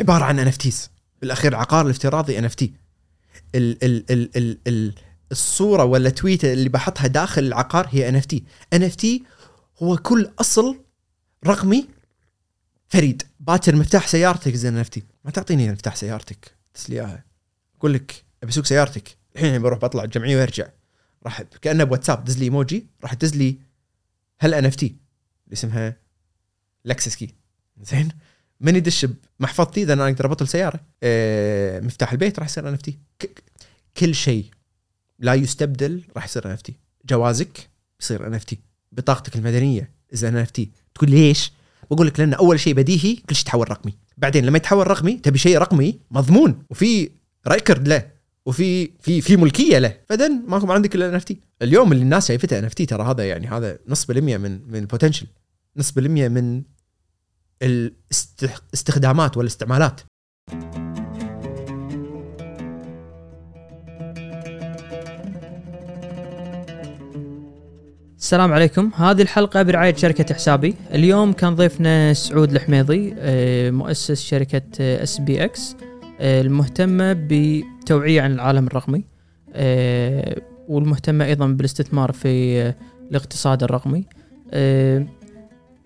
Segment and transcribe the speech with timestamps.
[0.00, 0.52] عبارة عن ان
[1.20, 2.72] بالأخير العقار الافتراضي NFT
[3.54, 4.94] ال ال ال ال ال
[5.32, 9.24] الصورة ولا tweet اللي بحطها داخل العقار هي ان اف تي ان اف تي
[9.82, 10.80] هو كل أصل
[11.46, 11.88] رقمي
[12.88, 13.22] فريد.
[13.40, 16.54] باكر مفتاح سيارتك زين NFT ما تعطيني مفتاح سيارتك.
[16.74, 17.24] تسلي إياها.
[17.78, 19.16] أقول لك أبي أسوق سيارتك.
[19.36, 20.68] الحين بروح بطلع الجمعية وأرجع.
[21.24, 23.58] راح كأنه بواتساب دز لي إيموجي راح تدز لي
[24.38, 25.96] هل NFT اللي اسمها
[26.84, 27.34] Lexus key
[27.82, 28.08] زين؟
[28.60, 29.06] من يدش
[29.40, 32.98] بمحفظتي إذا أنا أقدر أبطل سيارة آه، مفتاح البيت راح يصير NFT.
[33.96, 34.44] كل شيء
[35.18, 36.74] لا يستبدل راح يصير NFT.
[37.04, 37.68] جوازك
[38.00, 38.58] يصير NFT.
[38.92, 40.70] بطاقتك المدنية إذا NFT.
[40.94, 41.52] تقول ليش؟
[41.90, 43.94] بقول لك لأن أول شيء بديهي كل شيء يتحول رقمي.
[44.16, 47.10] بعدين لما يتحول رقمي تبي شيء رقمي مضمون وفي
[47.48, 48.06] record له
[48.46, 49.96] وفي في في ملكية له.
[50.08, 51.38] فدن ما عندك إلا NFT.
[51.62, 55.26] اليوم اللي الناس شايفتها NFT ترى هذا يعني هذا نص بالمية من من ال potential
[55.76, 56.62] نص بالمية من
[57.62, 60.00] الاستخدامات والاستعمالات.
[68.18, 68.90] السلام عليكم.
[68.96, 70.74] هذه الحلقة برعاية شركة حسابي.
[70.94, 75.76] اليوم كان ضيفنا سعود الحميضي آه، مؤسس شركة اس بي إكس
[76.20, 79.04] المهتمة بتوعية عن العالم الرقمي
[79.52, 82.74] آه، والمهتمة أيضا بالاستثمار في آه،
[83.10, 84.04] الاقتصاد الرقمي.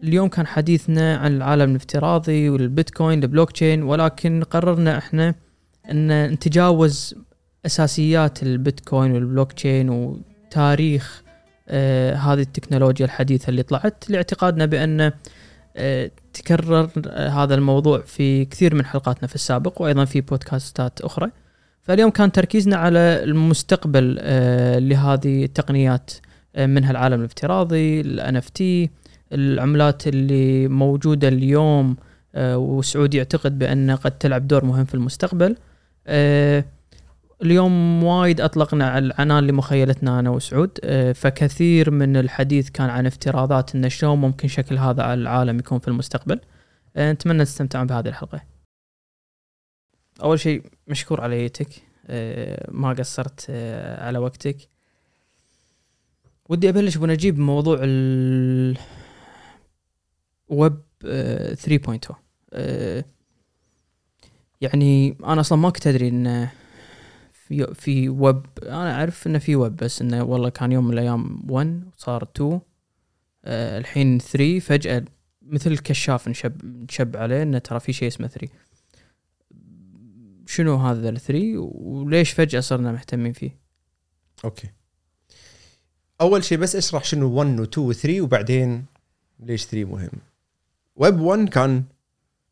[0.03, 5.35] اليوم كان حديثنا عن العالم الافتراضي والبيتكوين البلوك تشين ولكن قررنا إحنا
[5.91, 7.15] أن نتجاوز
[7.67, 11.23] أساسيات البيتكوين والبلوك تشين وتاريخ
[11.69, 15.13] آه هذه التكنولوجيا الحديثة اللي طلعت لاعتقادنا بأن
[15.77, 21.31] آه تكرر آه هذا الموضوع في كثير من حلقاتنا في السابق وأيضا في بودكاستات أخرى.
[21.83, 26.11] فاليوم كان تركيزنا على المستقبل آه لهذه التقنيات
[26.57, 28.91] آه منها العالم الافتراضي ال NFT
[29.33, 31.97] العملات اللي موجودة اليوم
[32.35, 35.57] آه، وسعود يعتقد بأن قد تلعب دور مهم في المستقبل.
[36.07, 36.65] آه،
[37.43, 40.79] اليوم وايد أطلقنا على العنان لمخيلتنا أنا وسعود.
[40.85, 45.89] آه، فكثير من الحديث كان عن افتراضات إن شلون ممكن شكل هذا العالم يكون في
[45.89, 46.41] المستقبل.
[46.97, 48.41] نتمنى تستمتعون بهذه الحلقة.
[50.23, 51.69] أول شيء مشكور على جيتك
[52.69, 53.47] ما قصرت
[53.99, 54.57] على وقتك.
[56.49, 58.77] ودي أبلش بنجيب موضوع ال
[60.53, 62.15] ويب 3.0
[62.53, 63.05] آه،
[64.61, 66.49] يعني أنا أصلا ما كنت أدري ان
[67.33, 68.47] في في ويب.
[68.63, 72.61] أنا أعرف إنه في ويب بس إنه والله كان يوم من الأيام 1 وصار 2
[73.45, 75.05] آه، الحين 3 فجأة
[75.43, 78.49] مثل الكشاف نشب نشب عليه إنه ترى في شيء اسمه 3
[80.47, 83.59] شنو هذا ال 3 وليش فجأة صرنا مهتمين فيه؟
[84.45, 84.69] okay.
[86.21, 88.85] أول شيء بس أشرح شنو 1 و 2 و 3 وبعدين
[89.41, 90.11] ليش 3 مهم.
[90.97, 91.85] ويب 1 كان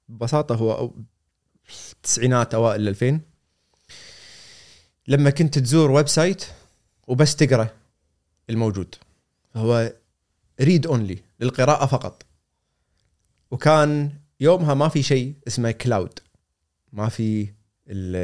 [0.09, 0.91] ببساطة هو
[1.93, 3.21] التسعينات أوائل 2000
[5.09, 6.45] لما كنت تزور website
[7.07, 7.69] وبس تقرأ
[8.51, 8.95] الموجود.
[9.57, 9.93] هو
[10.61, 12.23] read only للقراءة فقط.
[13.51, 16.19] وكان يومها ما في شيء اسمه cloud
[16.93, 17.49] ما في
[17.89, 18.17] ال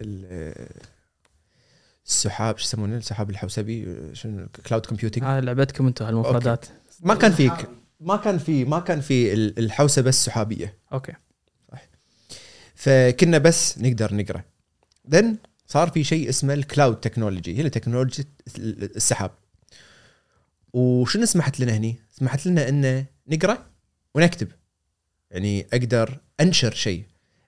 [0.00, 0.54] ال
[2.06, 3.96] السحاب شو يسمونه؟ السحاب الحوسبي.
[4.12, 6.66] شنو؟ cloud computing هاي لعبتكم أنتم المفردات
[7.00, 7.66] ما كان في
[8.00, 11.12] ما كان في ما كان في الحوسبه السحابيه okay.
[11.72, 11.82] صح
[12.74, 14.42] فكنا بس نقدر نقرأ.
[15.10, 15.36] then
[15.66, 18.24] صار في شيء اسمه ال cloud technology هي تكنولوجيا
[18.58, 19.30] السحاب.
[20.72, 23.66] وشنو سمحت لنا هني؟ سمحت لنا إن نقرأ
[24.14, 24.48] ونكتب.
[25.30, 27.04] يعني أقدر أنشر شيء.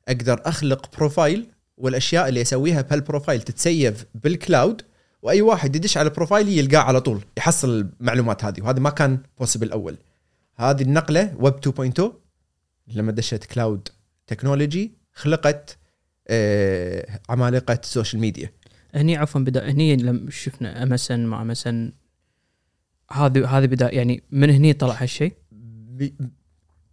[0.09, 1.47] أقدر أخلق profile
[1.77, 4.83] والأشياء اللي أسويها بهال profile تتسيف بال cloud
[5.23, 8.63] وأي واحد يدش على profile ي يلقاه على طول يحصل المعلومات هذه.
[8.63, 9.97] وهذا ما كان possible اول
[10.55, 11.55] هذه النقلة ويب
[12.01, 12.03] 2.0
[12.87, 13.89] لما دشت cloud
[14.27, 15.79] technology خلقت
[16.29, 18.53] آه عمالقة ال social media
[18.95, 21.93] هني عفوا بدا هني لما شفنا ام اس ان مع ام اس ان
[23.13, 25.33] هذه هذه بدا يعني من هني طلع هالشيء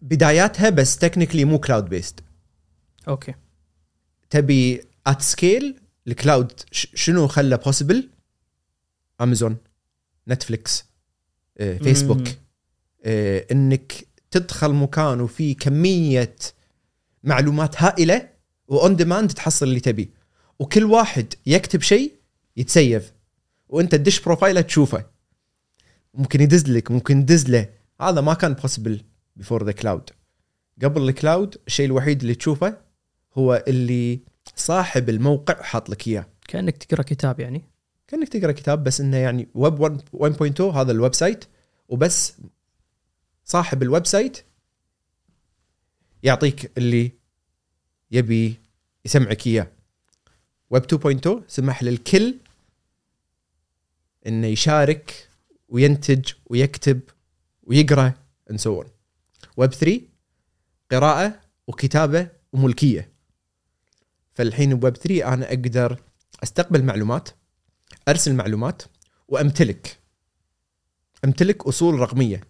[0.02, 2.20] بداياتها بس technically مو cloud based
[3.08, 3.34] okay.
[4.30, 8.10] تبي at scale ال cloud شنو خلى possible
[9.22, 9.58] امازون
[10.28, 10.86] نتفليكس
[11.58, 12.34] فيسبوك آه،
[13.06, 13.94] إنك
[14.32, 16.36] تدخل مكان وفي كمية
[17.24, 18.30] معلومات هائلة
[18.68, 20.10] و on demand تحصل اللي تبيه
[20.60, 22.14] وكل واحد يكتب شيء
[22.58, 23.14] يتسيف.
[23.70, 25.06] وأنت تدش profile ه تشوفه.
[26.14, 27.70] ممكن يدز لك ممكن يدز له.
[28.02, 29.02] هذا ما كان possible
[29.36, 30.10] before the cloud
[30.84, 32.78] قبل ال cloud الشيء الوحيد اللي تشوفه
[33.34, 34.20] هو اللي
[34.56, 36.26] صاحب الموقع حاط لك إياه.
[36.48, 37.64] كأنك تقرأ كتاب يعني.
[38.08, 41.46] كأنك تقرأ كتاب بس إنه يعني ويب 1.2 هذا ال website.
[41.90, 42.34] وبس
[43.52, 44.46] صاحب ال website
[46.24, 47.12] يعطيك اللي
[48.12, 48.60] يبي
[49.06, 49.72] يسمعك إياه
[50.70, 52.36] ويب 2.0 سمح للكل
[54.28, 55.30] إنه يشارك
[55.70, 57.00] وينتج ويكتب
[57.64, 58.14] ويقرأ
[58.52, 58.88] on.
[59.58, 60.02] web 3
[60.92, 63.12] قراءة وكتابة وملكية.
[64.34, 66.00] فالحين بويب 3 أنا أقدر
[66.44, 67.30] أستقبل معلومات
[68.08, 68.82] أرسل معلومات
[69.28, 70.00] وأمتلك
[71.26, 72.44] أمتلك أصول رقمية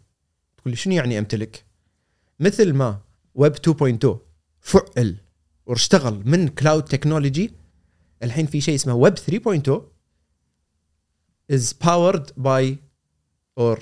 [0.61, 1.65] تقول لي شنو يعني أمتلك؟
[2.39, 2.99] مثل ما
[3.35, 4.07] ويب 2.0
[4.61, 5.15] فعل
[5.65, 7.51] واشتغل من cloud technology
[8.23, 9.81] الحين في شيء اسمه ويب 3.0
[11.51, 12.75] is powered by
[13.59, 13.79] or.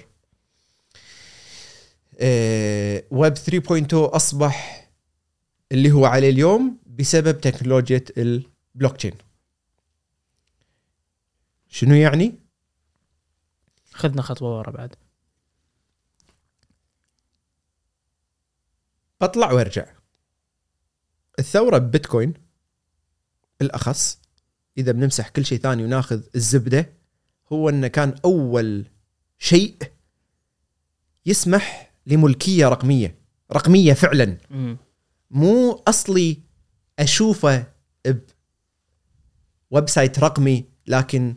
[3.11, 4.87] web 3.0 أصبح
[5.71, 9.13] اللي هو عليه اليوم بسبب تكنولوجيا البلوك تشين
[11.69, 12.35] شنو يعني؟
[13.91, 14.95] خذنا خطوة ورا بعد.
[19.21, 19.85] بطلع وارجع.
[21.39, 22.33] الثورة ببيتكوين
[23.59, 24.19] بالأخص
[24.77, 26.93] إذا بنمسح كل شيء ثاني وناخذ الزبدة
[27.51, 28.85] هو إنه كان أول
[29.39, 29.77] شيء
[31.25, 33.15] يسمح لملكية رقمية.
[33.51, 34.37] رقمية فعلا.
[35.31, 36.37] مو أصلي
[36.99, 37.65] أشوفه
[39.71, 41.35] ب website رقمي لكن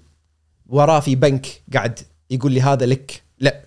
[0.67, 1.99] وراه في بنك قاعد
[2.31, 3.23] يقول لي هذا لك.
[3.39, 3.65] لا.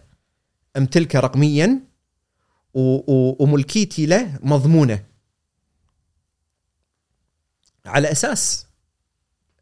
[0.77, 1.93] امتلكه رقميا
[2.74, 5.06] وملكيتي له مضمونه.
[7.86, 8.68] على أساس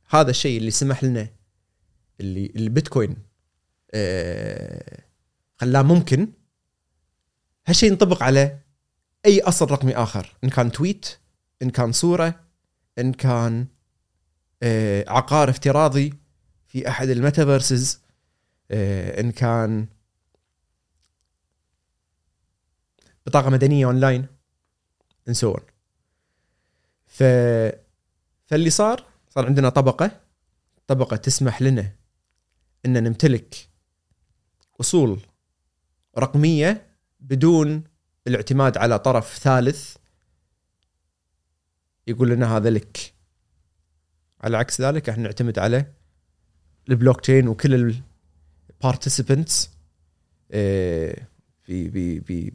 [0.10, 1.28] هذا الشيء اللي سمح لنا
[2.20, 3.18] اللي البيتكوين
[3.94, 5.04] آه
[5.58, 6.28] خلاه ممكن
[7.68, 8.60] هالشيء ينطبق على
[9.26, 10.36] أي أصل رقمي آخر.
[10.44, 11.18] إن كان tweet
[11.62, 12.40] إن كان صورة
[13.00, 13.68] إن كان
[14.64, 16.14] آه عقار افتراضي
[16.68, 18.00] في أحد ال metaverses
[18.72, 19.88] آه إن كان
[23.26, 24.26] بطاقة مدنية online
[25.32, 25.58] so
[27.08, 27.24] ف
[28.46, 30.22] فاللي صار صار عندنا طبقة
[30.88, 31.92] طبقة تسمح لنا
[32.86, 33.70] إن نمتلك
[34.80, 35.20] أصول
[36.18, 36.88] رقمية
[37.20, 37.84] بدون
[38.28, 39.96] الاعتماد على طرف ثالث
[42.08, 43.14] يقول لنا هذا لك.
[44.42, 45.86] على عكس ذلك إحنا نعتمد على
[46.90, 48.02] البلوك تشين وكل
[48.82, 49.70] ال participants
[50.50, 51.16] في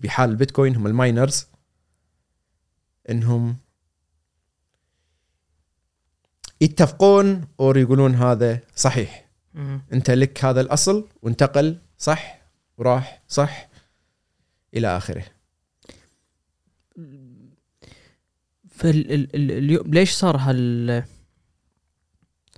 [0.03, 1.47] بحال البيتكوين هم ال miners.
[3.11, 3.57] إنهم
[6.61, 9.29] يتفقون أو يقولون هذا صحيح.
[9.55, 9.81] مم.
[9.93, 12.43] أنت لك هذا الأصل وانتقل صح
[12.79, 13.69] وراح صح
[14.75, 15.25] إلى آخره.
[18.71, 21.05] فاليوم ليش صار هال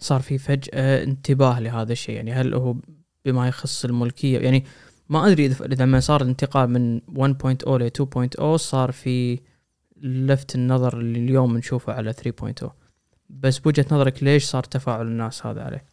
[0.01, 2.77] صار في فجأة انتباه لهذا الشيء؟ يعني هل هو
[3.25, 4.65] بما يخص الملكية؟ يعني
[5.09, 9.41] ما أدري إذا إذا لما صار الانتقال من 1.0 ل 2.0 صار في
[10.03, 12.13] لفت النظر اللي اليوم نشوفه على
[12.63, 12.69] 3.0
[13.31, 15.85] بس بوجهة نظرك ليش صار تفاعل الناس هذا عليه؟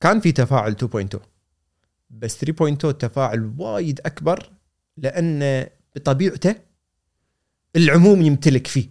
[0.00, 0.76] كان في تفاعل
[1.16, 1.18] 2.0
[2.10, 4.52] بس 3.0 تفاعل وايد أكبر
[4.96, 6.54] لأن بطبيعته
[7.76, 8.88] العموم يمتلك فيه.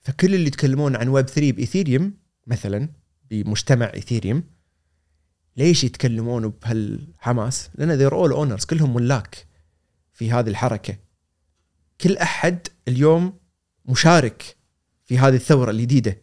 [0.00, 2.12] فكل اللي يتكلمون عن ويب 3 بإيثيريوم
[2.46, 2.88] مثلا
[3.30, 4.42] بمجتمع إيثيريوم
[5.56, 9.46] ليش يتكلمون بهالحماس؟ لأن they're all owners كلهم ملاك
[10.12, 10.96] في هذه الحركة
[12.00, 13.38] كل أحد اليوم
[13.86, 14.56] مشارك
[15.04, 16.22] في هذه الثورة الجديدة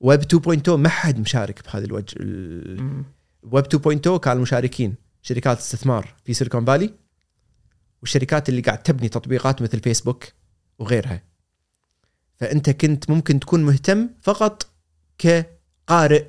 [0.00, 2.16] ويب 2.0 ما حد مشارك بهذا الوجه.
[3.42, 6.94] ويب 2.0 كانوا مشاركين شركات استثمار في سيليكون فالي
[8.00, 10.24] والشركات اللي قاعد تبني تطبيقات مثل فيسبوك
[10.78, 11.22] وغيرها
[12.36, 14.66] فأنت كنت ممكن تكون مهتم فقط
[15.18, 16.26] كقارئ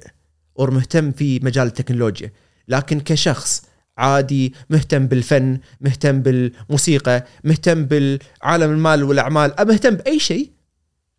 [0.60, 2.32] أو مهتم في مجال التكنولوجيا
[2.68, 3.66] لكن كشخص
[3.98, 10.52] عادي مهتم بالفن مهتم بالموسيقى مهتم بالعالم المال والأعمال مهتم بأي شيء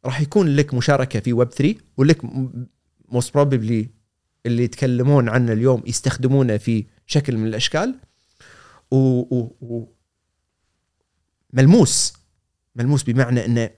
[0.04, 2.18] راح يكون لك مشاركة في ويب 3 ولك
[3.08, 3.88] most probably
[4.46, 7.94] اللي يتكلمون عنه اليوم يستخدمونه في شكل من الأشكال.
[8.90, 9.88] و, و, و
[11.52, 12.12] ملموس
[12.76, 13.70] ملموس بمعنى إنه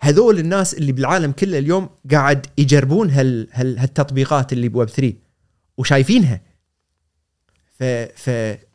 [0.00, 5.12] هذول الناس اللي بالعالم كله اليوم قاعد يجربون هال هال هالتطبيقات اللي بويب 3
[5.78, 6.40] وشايفينها.
[7.78, 7.82] ف
[8.16, 8.30] ف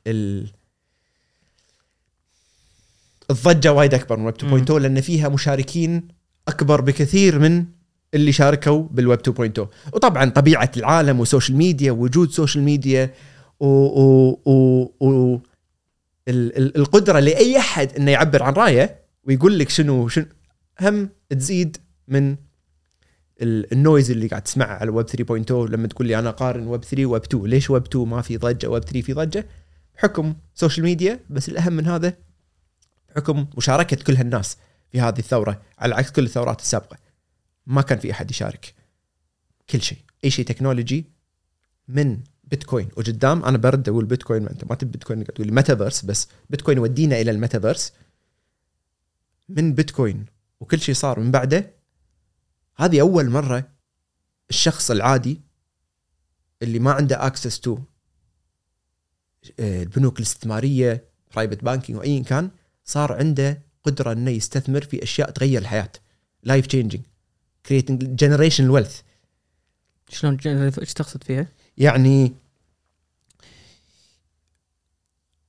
[0.07, 0.47] ال
[3.31, 6.07] الضجة وايد أكبر من ويب 2.0 لأن فيها مشاركين
[6.47, 7.65] أكبر بكثير من
[8.13, 9.19] اللي شاركوا بالويب
[9.59, 9.59] 2.0
[9.93, 13.13] وطبعا طبيعة العالم و social media ووجود social media
[13.59, 15.39] و, و, و, و
[16.27, 20.25] ال- القدرة لأي أحد إنه يعبر عن رأيه ويقول لك شنو شنو
[20.81, 22.35] هم تزيد من
[23.41, 26.83] ال- ال noise اللي قاعد تسمعه على ويب 3.0 لما تقول لي أنا قارن ويب
[26.83, 28.67] 3 ويب 2 ليش ويب 2 ما في ضجة.
[28.67, 29.47] ويب 3 في ضجة.
[29.95, 32.13] بحكم social media بس الأهم من هذا
[33.09, 34.57] بحكم مشاركة كل هالناس
[34.91, 36.97] في هذه الثورة على عكس كل الثورات السابقة.
[37.67, 38.73] ما كان في أحد يشارك.
[39.69, 39.97] كل شيء.
[40.23, 41.05] أي شيء تكنولوجي
[41.87, 42.89] من بيتكوين.
[42.97, 44.43] وقدام أنا برد أقول بيتكوين.
[44.43, 47.93] ما أنت ما تبي بيتكوين تقول ميتافيرس بس بيتكوين يودينا إلى الميتافيرس
[49.49, 50.25] من بيتكوين
[50.61, 51.73] وكل شيء صار من بعده
[52.75, 53.71] هذه أول مرة
[54.49, 55.41] الشخص العادي
[56.61, 57.79] اللي ما عنده access to
[59.59, 62.51] البنوك الاستثمارية private banking وأيا كان
[62.85, 65.91] صار عنده قدرة إنه يستثمر في أشياء تغير الحياة.
[66.43, 67.03] life changing
[67.65, 69.01] creating generation wealth
[70.09, 70.37] شلون
[70.79, 72.33] إيش تقصد فيها؟ يعني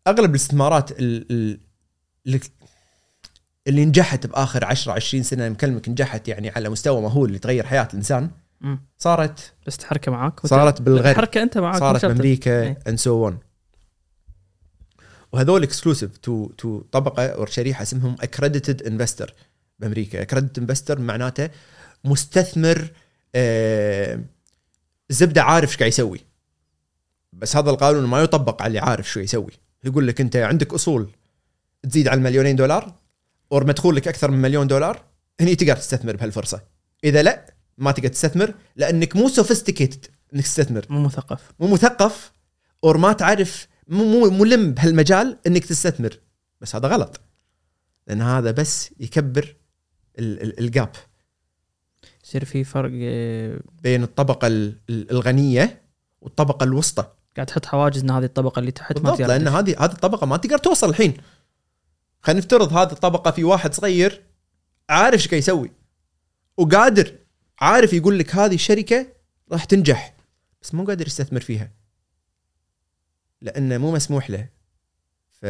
[0.07, 1.61] أغلب الاستثمارات ال- ال-
[3.67, 7.89] اللي- نجحت بآخر 10 20 سنة مكلمك نجحت يعني على مستوى مهول اللي تغير حياة
[7.91, 8.31] الإنسان.
[8.61, 8.81] مم.
[8.99, 11.15] صارت بس تحركة معاك؟ صارت بالغرب.
[11.15, 12.05] تحركة أنت معاك صارت.
[12.05, 12.77] بأمريكا.
[12.89, 13.39] and so on
[15.33, 19.35] وهذول exclusive to to طبقة أو شريحة اسمهم accredited investor
[19.79, 20.23] بأمريكا.
[20.23, 21.51] accredited investor معناته
[22.05, 22.91] مستثمر
[23.35, 24.21] آه،
[25.11, 26.21] زبدة عارف إيش قاعد يسوي.
[27.33, 29.51] بس هذا القانون ما يطبق على اللي عارف شو يسوي.
[29.85, 31.11] يقول لك أنت عندك أصول
[31.83, 32.95] تزيد على المليونين دولار
[33.53, 35.03] or مدخول لك أكثر من مليون دولار
[35.41, 36.61] هني تقدر تستثمر بهالفرصة.
[37.05, 40.87] إذا لا ما تقدر تستثمر لأنك مو sophisticated إنك تستثمر.
[40.91, 41.53] مو مثقف.
[41.61, 42.33] مو مثقف
[42.85, 46.19] or ما تعرف مو مو ملم بهالمجال إنك تستثمر.
[46.61, 47.21] بس هذا غلط.
[48.07, 49.57] لأن هذا بس يكبر
[50.19, 50.91] ال- ال- الجاب
[52.25, 55.83] يصير في فرق آه، بين الطبقة ال- ال- الغنية
[56.21, 57.05] والطبقة الوسطى.
[57.37, 59.49] قاعد تحط حواجز إن هذه الطبقة اللي تحت ما تقدر لأن.
[59.49, 61.15] هذه هذه الطبقة ما تقدر توصل الحين.
[62.23, 64.23] خلينا نفترض هذه الطبقة في واحد صغير
[64.91, 65.71] عارف إيش يسوي.
[66.57, 67.19] وقادر
[67.61, 69.07] عارف يقول لك هذه الشركة
[69.53, 70.17] راح تنجح
[70.63, 71.71] بس مو قادر يستثمر فيها.
[73.41, 74.49] لأنه مو مسموح له.
[75.31, 75.47] ف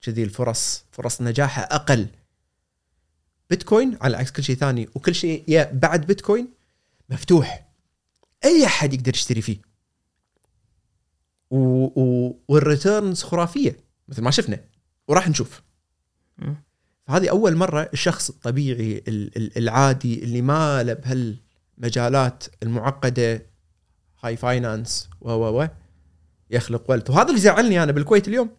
[0.00, 2.08] كذي الفرص فرص نجاحها أقل.
[3.50, 6.48] بيتكوين على عكس كل شيء ثاني وكل شيء يا بعد بيتكوين
[7.08, 7.68] مفتوح.
[8.44, 9.60] أي أحد يقدر يشتري فيه.
[11.50, 11.56] و...
[12.00, 12.36] و...
[12.48, 13.76] والريتيرنز خرافية
[14.08, 14.64] مثل ما شفنا.
[15.08, 15.62] وراح نشوف.
[17.06, 23.46] فهذه أول مرة الشخص الطبيعي ال- ال- العادي اللي ما له بهالمجالات المعقدة
[24.22, 25.68] هاي فاينانس و و و
[26.50, 28.50] يخلق ولد وهذا اللي زعلني أنا بالكويت اليوم.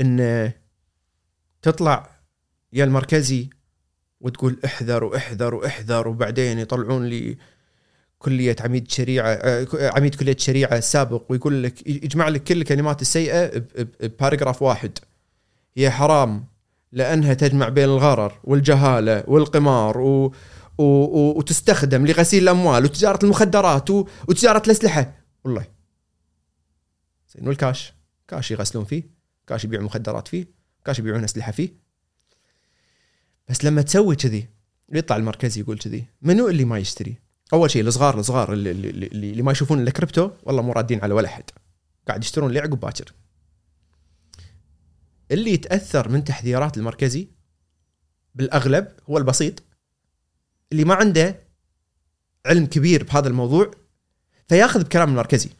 [0.00, 0.52] إن
[1.62, 2.10] تطلع
[2.72, 3.50] يا المركزي
[4.20, 7.36] وتقول احذر واحذر واحذر وبعدين يطلعون لي
[8.18, 9.66] كلية عميد شريعة آه،
[9.96, 13.62] عميد كلية شريعة السابق ويقول لك يجمع لك كل الكلمات السيئة
[14.00, 14.98] بباراجراف واحد.
[15.76, 16.46] هي حرام
[16.92, 20.24] لأنها تجمع بين الغرر والجهالة والقمار و...
[20.78, 20.82] و...
[20.82, 21.38] و...
[21.38, 24.06] وتستخدم لغسيل الأموال وتجارة المخدرات و...
[24.28, 25.14] وتجارة الأسلحة.
[25.44, 25.66] والله.
[27.34, 27.94] زين والكاش؟
[28.28, 29.10] كاش يغسلون فيه
[29.46, 30.46] كاش يبيعون مخدرات فيه
[30.84, 31.82] كاش يبيعون أسلحة فيه.
[33.48, 34.48] بس لما تسوي كذي
[34.92, 37.16] يطلع المركزي يقول كذي منو اللي ما يشتري؟
[37.52, 41.00] أول شيء الصغار الصغار اللي, اللي, اللي, اللي ما يشوفون إلا كريبتو والله مو رادين
[41.00, 41.44] على ولا أحد.
[42.08, 43.12] قاعد يشترون لعقب باكر.
[45.32, 47.28] اللي يتأثر من تحذيرات المركزي
[48.34, 49.62] بالأغلب هو البسيط
[50.72, 51.40] اللي ما عنده
[52.46, 53.70] علم كبير بهذا الموضوع
[54.48, 55.50] فياخذ بكلام المركزي.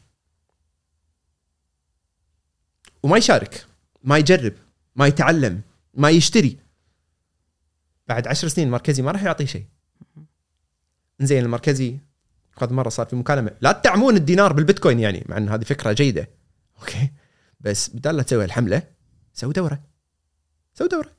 [3.03, 3.65] وما يشارك
[4.03, 4.53] ما يجرب
[4.95, 5.61] ما يتعلم
[5.93, 6.57] ما يشتري.
[8.07, 9.65] بعد عشر سنين المركزي ما راح يعطيه شيء.
[11.19, 11.97] زين المركزي
[12.55, 13.51] قد مرة صار في مكالمة.
[13.61, 16.29] لا تدعمون الدينار بالبيتكوين يعني مع إن هذه فكرة جيدة.
[16.79, 17.11] أوكي.
[17.59, 18.92] بس بدال لا تسوي الحمله
[19.33, 19.83] سوي دورة
[20.73, 21.11] سوي دورة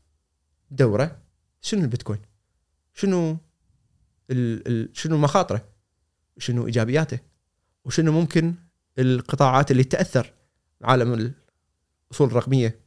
[0.71, 1.18] دورة
[1.61, 2.21] شنو البيتكوين؟
[2.94, 3.37] شنو
[4.30, 5.68] ال ال شنو مخاطره؟
[6.38, 7.18] شنو إيجابياته؟
[7.85, 8.54] وشنو ممكن
[8.99, 10.33] القطاعات اللي تأثر
[10.83, 11.12] عالم
[12.12, 12.80] الأصول الرقمية؟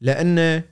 [0.00, 0.62] لأن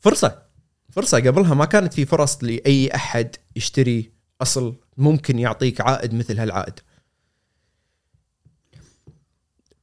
[0.00, 0.42] فرصة
[0.90, 6.80] فرصة قبلها ما كانت في فرص لأي أحد يشتري أصل ممكن يعطيك عائد مثل هالعائد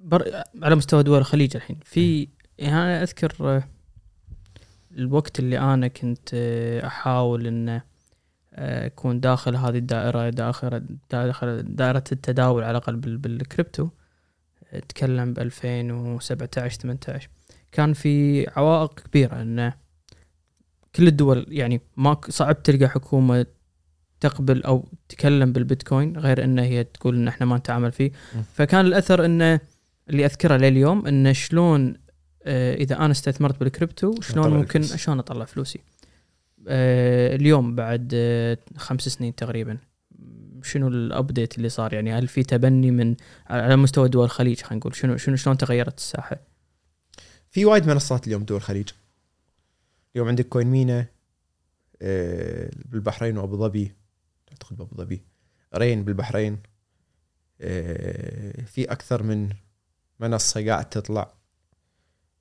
[0.06, 0.42] بر...
[0.64, 1.80] على مستوى دول الخليج الحين.
[1.84, 3.64] في يعني أنا أذكر آه،
[4.98, 7.70] الوقت اللي أنا كنت آه، أحاول ان
[8.54, 13.90] آه، أكون داخل هذه الدائرة داخل داخل دائرة التداول على الأقل بال- بالكريبتو.
[14.74, 17.30] أتكلم ب 2017 18
[17.72, 19.74] كان في عوائق كبيرة انه
[20.96, 23.46] كل الدول يعني ما صعب تلقى حكومة
[24.20, 28.12] تقبل أو تتكلم بالبيتكوين غير إن هي تقول إن إحنا ما نتعامل فيه.
[28.54, 29.60] فكان الأثر انه
[30.10, 32.06] اللي أذكره لليوم انه شلون
[32.46, 34.82] آه، إذا أنا استثمرت بالكريبتو شلون ممكن.
[34.84, 35.80] شلون أطلع فلوسي؟
[36.68, 39.78] آه، اليوم بعد آه، خمس سنين تقريبا
[40.64, 43.16] شنو ال update اللي صار؟ يعني هل في تبني من
[43.48, 46.40] على مستوى دول الخليج خلينا نقول شنو شنو شلون تغيرت الساحة؟
[47.50, 48.90] في وايد منصات اليوم دول الخليج.
[50.16, 51.06] اليوم عندك كوين مينا
[52.86, 53.92] بالبحرين وأبو ظبي.
[54.52, 55.22] أعتقد بأبو ظبي.
[55.76, 56.58] رين بالبحرين.
[58.66, 59.50] في أكثر من
[60.20, 61.34] منصة قاعد تطلع.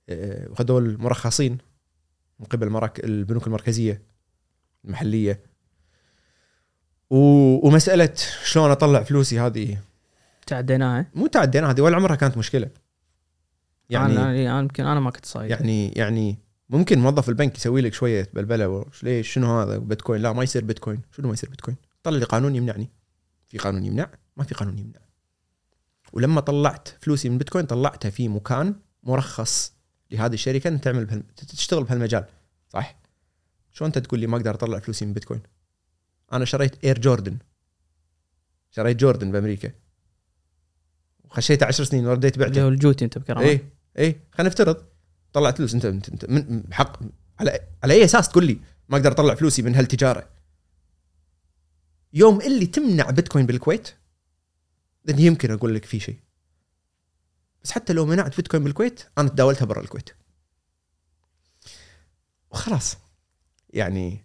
[0.08, 1.58] آه، وهذول مرخصين
[2.40, 2.90] من قبل.
[3.04, 4.02] البنوك المركزية
[4.84, 5.42] المحلية.
[7.10, 7.16] و...
[7.68, 8.14] ومسألة
[8.44, 9.78] شلون أطلع فلوسي هذه.
[10.46, 12.70] تعديناها مو تعدينا هذه ولا عمرها كانت مشكلة.
[13.90, 16.38] يعني أنا يمكن أنا ما كنت صايد يعني يعني
[16.68, 21.00] ممكن موظف البنك يسوي لك شوية بلبلة ليش؟ شنو هذا؟ بيتكوين؟ لا ما يصير بيتكوين.
[21.16, 22.90] شنو ما يصير بيتكوين؟ طلع لي قانون يمنعني.
[23.46, 25.00] في قانون يمنع؟ ما في قانون يمنع.
[26.14, 29.72] ولما طلعت فلوسي من بيتكوين طلعتها في مكان مرخص
[30.10, 31.22] لهذه الشركة ان تعمل بهالم...
[31.36, 32.24] تشتغل بهالمجال
[32.68, 33.00] صح؟
[33.72, 35.42] شو أنت تقول لي ما أقدر أطلع فلوسي من بيتكوين؟
[36.32, 37.38] أنا شريت اير جوردن
[38.70, 39.72] شريت جوردن بأمريكا.
[41.24, 42.50] وخشيته 10 سنين ورديت بعته.
[42.50, 43.40] اللي هو الجوتي أنت بكرامة.
[43.40, 44.20] إيه إيه.
[44.32, 44.84] خلينا نفترض
[45.32, 45.74] طلعت فلوس.
[45.74, 47.00] أنت أنت, من بحق
[47.40, 50.28] على على أي أساس تقول لي ما أقدر أطلع فلوسي من هالتجارة؟
[52.12, 53.88] يوم اللي تمنع بيتكوين بالكويت
[55.10, 56.20] then يمكن أقول لك في شيء.
[57.62, 60.10] بس حتى لو منعت بيتكوين بالكويت أنا تداولتها برا الكويت.
[62.50, 62.96] وخلاص.
[63.70, 64.24] يعني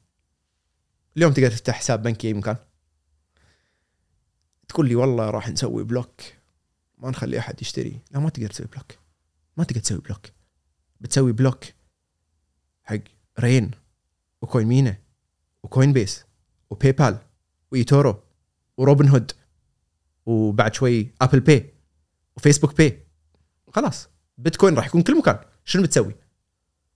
[1.17, 2.57] اليوم تقدر تفتح حساب بنكي أي مكان.
[4.67, 6.21] تقول لي والله راح نسوي block.
[6.97, 8.01] ما نخلي أحد يشتري.
[8.11, 8.91] لا ما تقدر تسوي block.
[9.57, 10.27] ما تقدر تسوي block.
[11.01, 11.65] بتسوي block
[12.83, 12.99] حق
[13.39, 13.71] رين
[14.41, 14.97] وكوين مينا
[15.63, 16.25] وكوين بيس
[16.69, 17.19] وباي بال
[17.71, 18.23] وايتورو
[18.77, 19.31] وروبن هود
[20.25, 21.73] وبعد شوي ابل باي
[22.37, 23.07] وفيسبوك باي
[23.73, 24.09] خلاص.
[24.37, 25.39] بيتكوين راح يكون كل مكان.
[25.65, 26.15] شنو بتسوي؟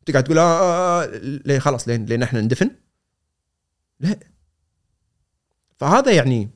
[0.05, 1.07] تقعد تقول آه آه، آه،
[1.45, 2.71] لين خلاص لين لين إحنا ندفن؟
[3.99, 4.19] لا.
[5.77, 6.49] فهذا يعني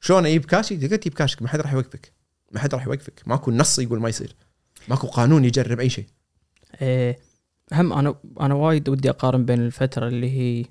[0.00, 2.12] شلون أجيب كاشي؟ تقدر تجيب كاشك ما حد راح يوقفك.
[2.52, 3.22] ما حد راح يوقفك.
[3.26, 4.36] ماكو نص يقول ما يصير.
[4.88, 6.06] ماكو قانون يجرم أي شيء.
[6.82, 7.18] إيه.
[7.72, 10.64] هم أنا أنا وايد ودي أقارن بين الفترة اللي هي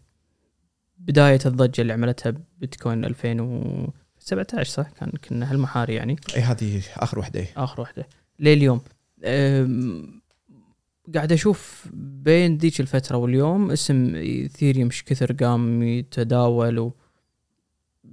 [0.97, 3.05] بداية الضجة اللي عملتها بيتكوين
[4.33, 6.15] 2017 صح؟ كان كنا هالمحاري يعني.
[6.35, 7.45] إي هذه آخر وحدة.
[7.57, 8.07] آخر واحدة
[8.39, 8.81] لليوم.
[11.15, 16.93] قاعد أشوف بين ذيك الفترة واليوم اسم إيثيريوم إيش كثر قام يتداول و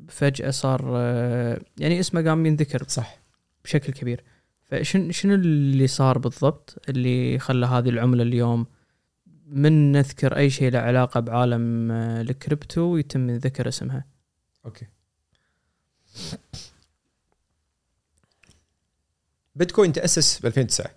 [0.08, 3.18] فجأة صار أه، يعني اسمه قام ينذكر صح.
[3.64, 4.24] بشكل كبير.
[4.62, 8.66] فشن شنو اللي صار بالضبط اللي خلى هذه العملة اليوم
[9.46, 14.04] من نذكر أي شيء له علاقة بعالم آه، الكريبتو يتم ذكر اسمها؟
[14.64, 14.86] okay.
[19.54, 20.90] بيتكوين تاسس ب 2009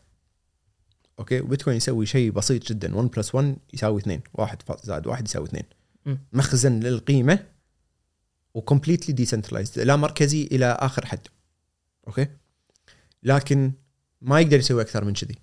[1.19, 2.95] okay وبيتكوين يسوي شيء بسيط جدا.
[2.95, 5.63] 1 plus 1 يساوي 2 واحد فاصل زائد واحد يساوي 2
[6.06, 6.19] مم.
[6.34, 7.45] مخزن للقيمة
[8.53, 11.27] و completely decentralized لا مركزي إلى آخر حد.
[12.08, 12.27] okay
[13.23, 13.71] لكن
[14.21, 15.36] ما يقدر يسوي أكثر من كذي.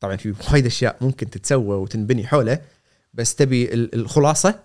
[0.00, 2.62] طبعا في وايد أشياء ممكن تتسوى وتنبني حوله
[3.14, 4.62] بس تبي ال- الخلاصة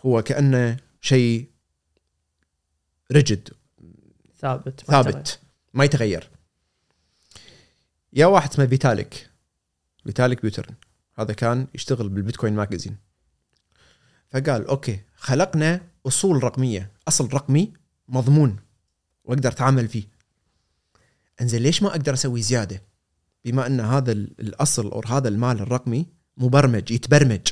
[0.00, 1.50] هو كأنه شيء
[3.12, 3.48] rigid
[4.38, 5.02] ثابت ما.
[5.02, 5.40] ثابت.
[5.74, 6.28] ما يتغير.
[8.12, 9.30] يا واحد اسمه فيتاليك.
[10.04, 10.74] فيتاليك بيوترين.
[11.18, 12.96] هذا كان يشتغل بال Bitcoin Magazine
[14.30, 16.90] فقال okay خلقنا أصول رقمية.
[17.08, 17.72] أصل رقمي
[18.08, 18.56] مضمون.
[19.24, 20.04] وأقدر أتعامل فيه.
[21.40, 22.82] انزين ليش ما أقدر أسوي زيادة؟
[23.44, 27.48] بما أن هذا ال- الأصل أو هذا المال الرقمي مبرمج يتبرمج.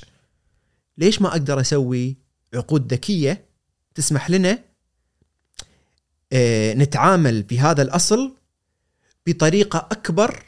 [0.99, 2.17] ليش ما أقدر أسوي
[2.55, 3.45] عقود ذكية
[3.95, 4.59] تسمح لنا
[6.77, 8.37] نتعامل بهذا الأصل
[9.27, 10.43] بطريقة أكبر.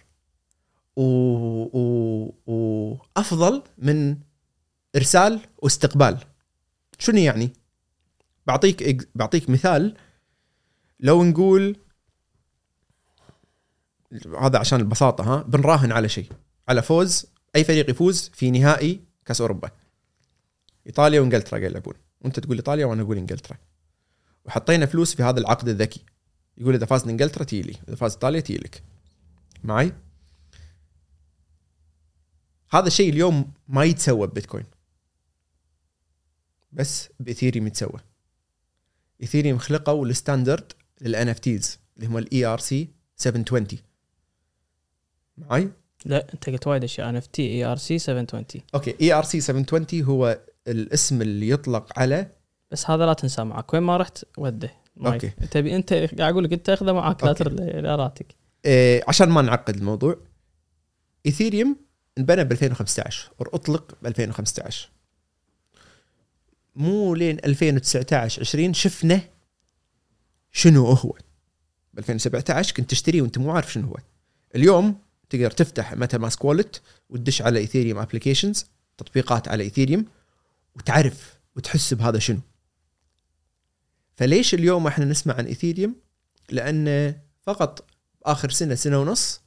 [2.46, 4.16] وأفضل من
[4.96, 6.18] إرسال واستقبال.
[6.98, 7.50] شنو يعني؟
[8.46, 9.96] بعطيك بعطيك مثال.
[11.00, 11.76] لو نقول
[14.40, 16.32] هذا عشان البساطة ها بنراهن على شيء.
[16.68, 19.70] على فوز أي فريق يفوز في نهائي كأس أوروبا.
[20.86, 21.94] إيطاليا وإنجلترا قاعد يلعبون.
[22.20, 23.58] وأنت تقول إيطاليا وأنا أقول إنجلترا.
[24.48, 26.04] وحطينا فلوس في هذا العقد الذكي.
[26.58, 28.82] يقول إذا فازت إنجلترا تيلي إذا فازت إيطاليا تيلك.
[29.64, 29.92] معي؟
[32.70, 34.64] هذا الشيء اليوم ما يتسوى ببيتكوين.
[36.72, 38.00] بس باثيريوم يتسوى.
[39.22, 43.66] إيثيريوم خلقوا ال standard لل NFTs اللي هم ال ERC 720
[45.38, 45.70] معي؟
[46.04, 47.08] لا أنت قلت وايد أشياء.
[47.08, 51.48] ان اف تي اي ار سي 720 أوكي اي ار سي 720 هو الاسم اللي
[51.48, 52.37] يطلق على
[52.70, 54.70] بس هذا لا تنساه معك وين ما رحت وده.
[55.06, 55.28] okay.
[55.28, 57.32] تبي أنت قاعد أقول لك أنت تاخذه معك لا.
[57.32, 58.34] ترد لاراتك
[58.66, 60.16] آه، عشان ما نعقد الموضوع
[61.26, 61.76] إيثيريوم
[62.18, 64.90] انبنى ب 2015 أطلق ب 2015
[66.76, 69.20] مو لين 2019 20 شفنا
[70.52, 71.12] شنو هو
[71.94, 73.96] ب 2017 كنت تشتري وأنت مو عارف شنو هو
[74.54, 74.98] اليوم
[75.30, 78.66] تقدر تفتح MetaMask wallet وتدش على ايثيريوم applications
[78.98, 80.04] تطبيقات على ايثيريوم
[80.76, 82.40] وتعرف وتحس بهذا شنو
[84.18, 85.96] فليش اليوم إحنا نسمع عن إيثيريوم؟
[86.50, 87.90] لأن فقط
[88.22, 89.40] آخر سنة سنة ونص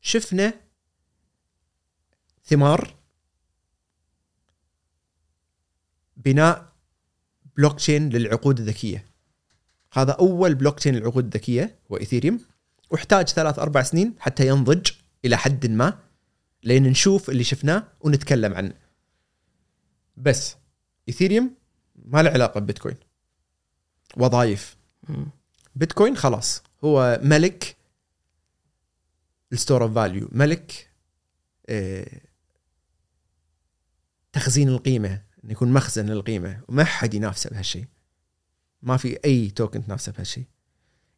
[0.00, 0.54] شفنا
[2.44, 2.96] ثمار
[6.16, 6.72] بناء
[7.56, 9.06] بلوك تشين للعقود الذكية.
[9.92, 12.40] هذا أول بلوك تشين للعقود الذكية هو إيثيريوم.
[12.90, 14.90] واحتاج ثلاث أربع سنين حتى ينضج
[15.24, 15.98] إلى حد ما
[16.62, 18.74] لين نشوف اللي شفناه ونتكلم عنه.
[20.16, 20.56] بس
[21.08, 21.54] إيثيريوم
[21.96, 23.05] ما له علاقة ببيتكوين.
[24.16, 24.76] وظائف.
[25.74, 27.76] بيتكوين خلاص هو ملك
[29.52, 30.90] ال store of value ملك
[31.68, 32.20] آه،
[34.32, 37.84] تخزين القيمة إنه يكون مخزن للقيمه وما حد ينافسه بهالشيء
[38.82, 40.44] ما في أي token تنافسه بهالشيء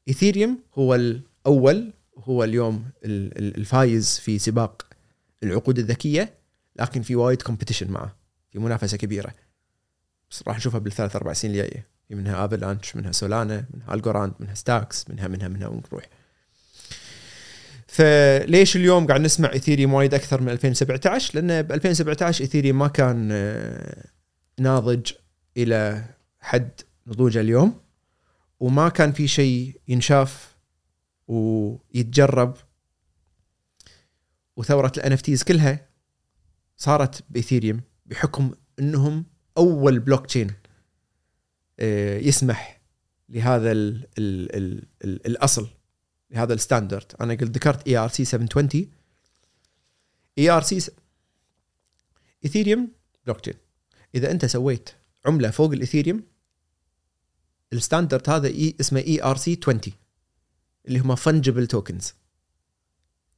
[0.08, 4.86] ايثيريوم هو الأول هو اليوم ال- ال- الفايز في سباق
[5.42, 6.34] العقود الذكية
[6.76, 8.16] لكن في وايد competition معه
[8.50, 9.34] في منافسة كبيرة.
[10.30, 11.86] بس راح نشوفها بالثلاث أربع سنين الجاية.
[12.10, 16.04] منها Avalanche منها سولانا منها Algorand منها ستاكس منها منها منها ونروح.
[17.86, 23.28] فليش اليوم قاعد نسمع إيثيريوم وايد أكثر من 2017 لأن ب 2017 إيثيريوم ما كان
[23.32, 24.04] آه،
[24.60, 25.12] ناضج
[25.56, 26.04] إلى
[26.40, 26.70] حد
[27.06, 27.80] نضوجه اليوم
[28.60, 30.56] وما كان في شيء ينشاف
[31.28, 32.56] ويتجرب.
[34.56, 35.18] وثورة ال NFT
[35.48, 35.88] كلها
[36.76, 39.24] صارت بإيثيريوم بحكم إنهم
[39.58, 40.50] أول بلوك تشين
[42.20, 42.80] يسمح
[43.28, 45.68] لهذا ال ال ال ال الأصل
[46.30, 47.12] لهذا ال standard.
[47.20, 48.90] أنا قلت ذكرت ERC 720
[50.38, 50.90] ERC
[52.44, 52.92] ايثيريوم
[53.24, 53.54] بلوك تشين
[54.14, 54.90] إذا أنت سويت
[55.26, 56.22] عملة فوق الايثيريوم
[57.72, 59.80] ال standard هذا إي اسمه ERC 20
[60.86, 62.14] اللي هم fungible tokens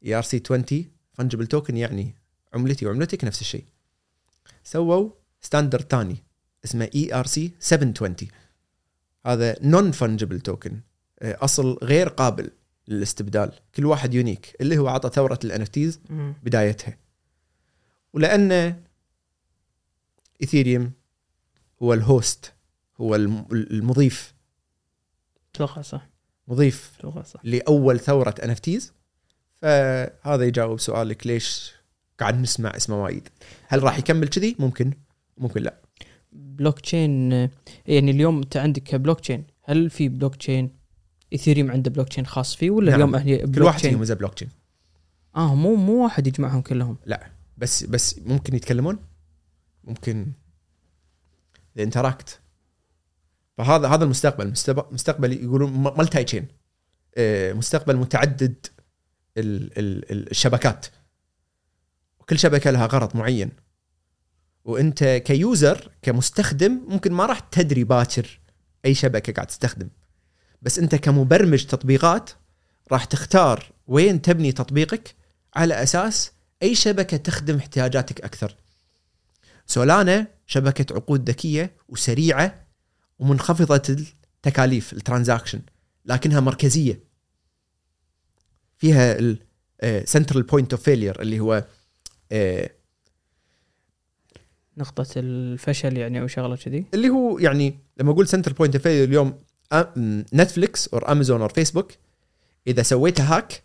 [0.05, 0.65] ERC 20
[1.13, 2.15] fungible token يعني
[2.55, 3.65] عملتي وعملتك نفس الشيء.
[4.65, 6.17] سووا standard ثاني
[6.65, 8.17] اسمه ERC 720
[9.27, 10.81] هذا non fungible token
[11.23, 12.51] أصل غير قابل
[12.89, 13.53] للاستبدال.
[13.75, 15.67] كل واحد unique اللي هو عطى ثورة ال NFT.
[16.43, 16.99] بدايتها.
[18.13, 18.77] ولأن
[20.43, 20.93] ايثيريوم
[21.83, 22.53] هو ال host
[23.01, 24.35] هو الم- المضيف.
[25.55, 26.09] أتوقع صح.
[26.49, 27.41] مضيف أتوقع صح.
[27.45, 28.61] لأول ثورة NFT
[29.63, 31.73] فهذا يجاوب سؤالك ليش
[32.21, 33.29] قاعد نسمع اسمه وايد؟
[33.69, 34.93] هل راح يكمل كذي؟ ممكن.
[35.39, 35.75] ممكن لا.
[36.33, 37.51] بلوك تشين آه،
[37.87, 40.71] يعني اليوم أنت عندك بلوك تشين هل في بلوك تشين
[41.33, 43.01] إيثيريوم عنده بلوك تشين خاص فيه ولا نعم.
[43.01, 44.49] اليوم أهلي كل واحد فيهم زي بلوك تشين
[45.37, 46.97] آه مو مو واحد يجمعهم كلهم.
[47.57, 48.99] بس بس ممكن يتكلمون؟
[49.85, 50.33] ممكن.
[51.77, 52.41] ال interact
[53.59, 54.49] فهذا هذا المستقبل.
[54.93, 56.47] مستقبل, يقولون multi-chain
[57.57, 58.67] مستقبل متعدد
[59.37, 60.87] ال ال ال الشبكات.
[62.21, 63.51] وكل شبكة لها غرض معين.
[64.65, 68.41] وانت ك user كمستخدم ممكن ما راح تدري باكر
[68.85, 69.89] أي شبكة قاعد تستخدم.
[70.63, 72.31] بس انت كمبرمج تطبيقات
[72.93, 75.15] راح تختار وين تبني تطبيقك
[75.55, 78.57] على أساس أي شبكة تخدم احتياجاتك أكثر.
[79.67, 82.67] سولانا شبكة عقود ذكية وسريعة
[83.19, 85.61] ومنخفضة التكاليف ال transaction
[86.05, 87.11] لكنها مركزية.
[88.79, 89.19] فيها
[89.83, 91.65] ال central point of failure اللي هو
[92.33, 92.71] آه،
[94.81, 96.85] نقطة الفشل يعني أو شغلة كذي.
[96.95, 99.39] اللي هو يعني لما أقول central point of اليوم
[100.35, 101.93] نتفليكس أو امازون أو فيسبوك
[102.67, 103.63] إذا سويتها hack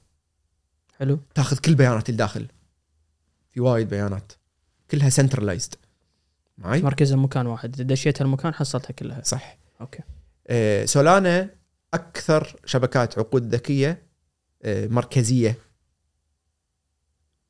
[0.99, 1.19] حلو.
[1.36, 2.47] تاخذ كل بيانات الداخل
[3.51, 4.32] في وايد بيانات.
[4.91, 5.75] كلها centralized
[6.58, 7.73] معي مركزها مكان واحد.
[7.73, 9.21] إذا دشيت المكان حصلتها كلها.
[9.23, 9.58] صح.
[9.82, 9.99] okay.
[10.47, 11.49] آه، سولانا
[11.93, 14.04] أكثر شبكات عقود ذكية
[14.63, 15.56] آه، مركزية.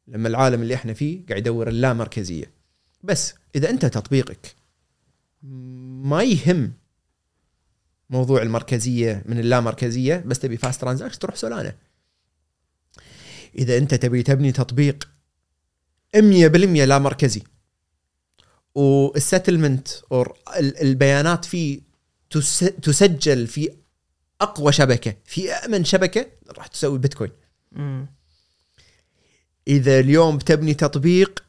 [0.08, 2.52] لما العالم اللي إحنا فيه قاعد يدور اللا مركزية.
[3.04, 4.56] بس إذا أنت تطبيقك
[6.04, 6.74] ما يهم
[8.10, 11.76] موضوع المركزية من اللامركزية بس تبي fast transaction تروح سولانا.
[13.58, 15.10] إذا أنت تبي تبني تطبيق
[16.16, 16.18] 100%
[16.86, 17.42] لا مركزي
[18.76, 21.82] وال settlement أو البيانات فيه
[22.30, 23.70] تس- تسجل في
[24.42, 26.26] أقوى شبكة في أأمن شبكة
[26.58, 27.32] راح تسوي بيتكوين.
[29.68, 31.45] إذا اليوم بتبني تطبيق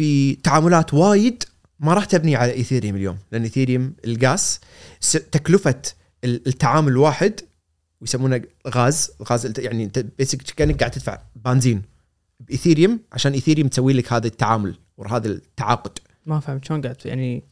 [0.00, 1.42] في تعاملات وايد
[1.80, 4.60] ما راح تبني على ايثيريوم اليوم لأن ايثيريوم القاس
[5.00, 5.82] س- تكلفة
[6.24, 7.40] ال- التعامل الواحد
[8.00, 11.82] ويسمونه gas gas يعني انت basic كأنك قاعد تدفع بنزين
[12.40, 15.98] بايثيريوم عشان ايثيريوم تسوي لك هذا التعامل وهذا التعاقد.
[16.26, 17.42] ما فهمت شلون قاعد؟ يعني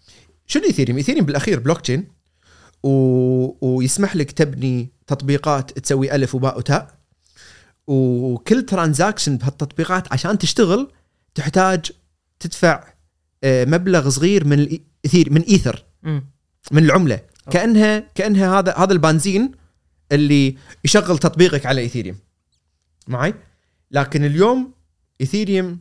[0.46, 2.06] شنو ايثيريوم؟ ايثيريوم بالأخير بلوك تشين
[2.82, 2.88] و...
[3.66, 6.98] ويسمح لك تبني تطبيقات تسوي ألف وباء وتاء.
[7.86, 10.90] وكل transaction بهالتطبيقات عشان تشتغل
[11.34, 11.92] تحتاج
[12.40, 12.84] تدفع
[13.44, 15.84] آه، مبلغ صغير من الاثير من إيثر.
[16.72, 17.20] من العملة.
[17.50, 19.52] كأنها كأنها هذا هذا البنزين
[20.12, 22.16] اللي يشغل تطبيقك على إيثيريوم.
[23.08, 23.34] معي؟
[23.90, 24.72] لكن اليوم
[25.20, 25.78] إيثيريوم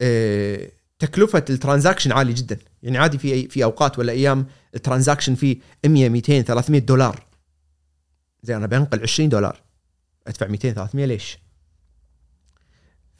[0.00, 2.58] آه، تكلفة ال transaction عالي جدا.
[2.82, 7.26] يعني عادي في في أوقات ولا أيام الترانزاكشن فيه 100 200 300 دولار.
[8.42, 9.62] زي أنا بنقل 20 دولار.
[10.26, 11.38] أدفع 200 300 ليش؟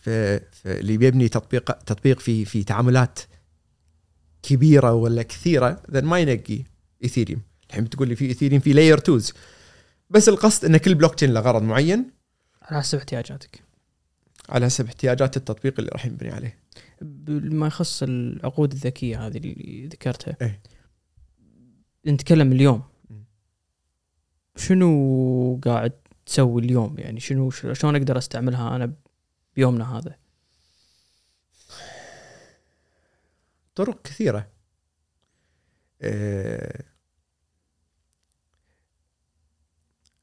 [0.06, 3.18] ف- فاللي بيبني تطبيق تطبيق في في تعاملات
[4.42, 6.62] كبيرة ولا كثيرة then ما ينقي
[7.04, 7.40] ايثيريوم
[7.70, 9.20] الحين بتقول لي في ايثيريوم في layer 2
[10.10, 12.10] بس القصد إن كل بلوك تشين له غرض معين.
[12.62, 13.62] على حسب احتياجاتك.
[14.48, 16.58] على حسب احتياجات التطبيق اللي راح ينبني عليه.
[17.02, 20.36] بما يخص العقود الذكية هذه اللي ذكرتها.
[20.42, 20.60] إيه.
[22.06, 22.82] نتكلم اليوم.
[24.56, 25.92] شنو قاعد
[26.26, 28.92] تسوي اليوم؟ يعني شنو شلون أقدر أستعملها؟ أنا
[29.56, 30.18] بيومنا هذا.
[33.74, 34.50] طرق كثيرة.
[36.02, 36.84] آه،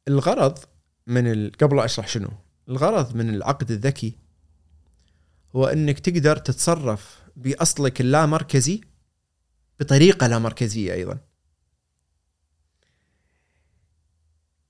[0.07, 0.59] الغرض
[1.07, 1.51] من ال...
[1.51, 2.29] قبل أشرح شنو
[2.69, 4.17] الغرض من العقد الذكي
[5.55, 8.81] هو إنك تقدر تتصرف بأصلك اللامركزي
[9.79, 11.19] بطريقة لا مركزيه أيضا.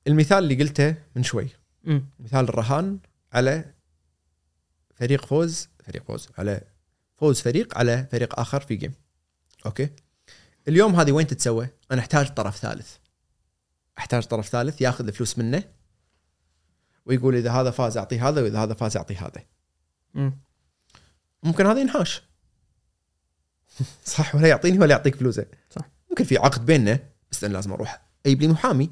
[0.08, 1.50] المثال اللي قلته من شوي
[1.84, 2.10] مم.
[2.20, 3.00] مثال الرهان
[3.34, 3.73] على
[5.04, 6.62] فريق فوز فريق فوز على
[7.16, 8.94] فوز فريق على فريق آخر في game
[9.66, 9.90] okay؟
[10.68, 12.96] اليوم هذه وين تتسوى؟ أنا أحتاج طرف ثالث.
[13.98, 15.64] أحتاج طرف ثالث ياخذ الفلوس منه
[17.06, 19.44] ويقول إذا هذا فاز أعطيه هذا وإذا هذا فاز أعطيه هذا.
[20.14, 20.40] مم.
[21.44, 22.22] ممكن هذا ينحاش.
[24.06, 25.46] صح ولا يعطيني ولا يعطيك فلوسه.
[25.70, 25.90] صح.
[26.10, 27.00] ممكن في عقد بيننا
[27.32, 28.02] بس أنا لازم أروح.
[28.26, 28.92] أجيب لي محامي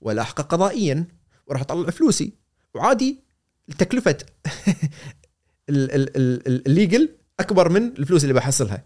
[0.00, 1.06] ولا احقق قضائيا
[1.46, 2.32] وراح أطلع فلوسي
[2.74, 3.28] وعادي
[3.78, 4.18] تكلفه
[5.68, 7.08] الليجل
[7.40, 8.84] أكبر من الفلوس اللي بحصلها.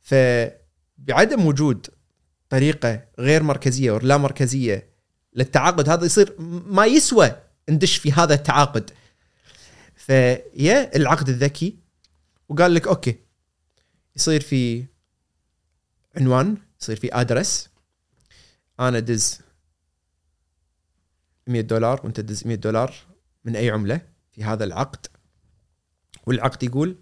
[0.00, 1.86] فبعدم وجود
[2.48, 4.90] طريقة غير مركزية ولا مركزية
[5.34, 7.36] للتعاقد هذا يصير ما يسوى
[7.68, 8.90] ندش في هذا التعاقد.
[9.96, 11.76] فيا العقد الذكي
[12.48, 13.16] وقال لك أوكي
[14.16, 14.84] يصير في
[16.16, 17.68] عنوان يصير في ادرس
[18.80, 19.40] أنا أدز
[21.46, 22.94] 100 دولار وأنت تدز 100 دولار
[23.44, 24.00] من أي عملة
[24.32, 25.06] في هذا العقد.
[26.30, 26.96] والعقد يقول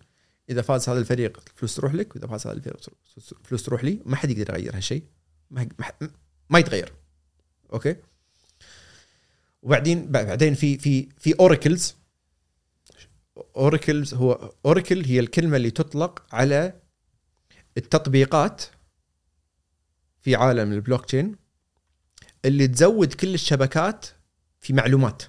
[0.50, 2.76] إذا فاز هذا الفريق الفلوس تروح لك وإذا فاز هذا الفريق
[3.32, 5.02] الفلوس تروح لي ما حد يقدر يغير هالشيء
[5.50, 5.68] ما,
[6.50, 6.92] ما, يتغير.
[7.72, 7.96] okay؟
[9.62, 11.94] وبعدين بعدين في في في oracles
[13.56, 16.80] oracles هو oracle هي الكلمة اللي تطلق على
[17.76, 18.62] التطبيقات
[20.20, 21.36] في عالم البلوك تشين
[22.44, 24.06] اللي تزود كل الشبكات
[24.60, 25.22] في معلومات.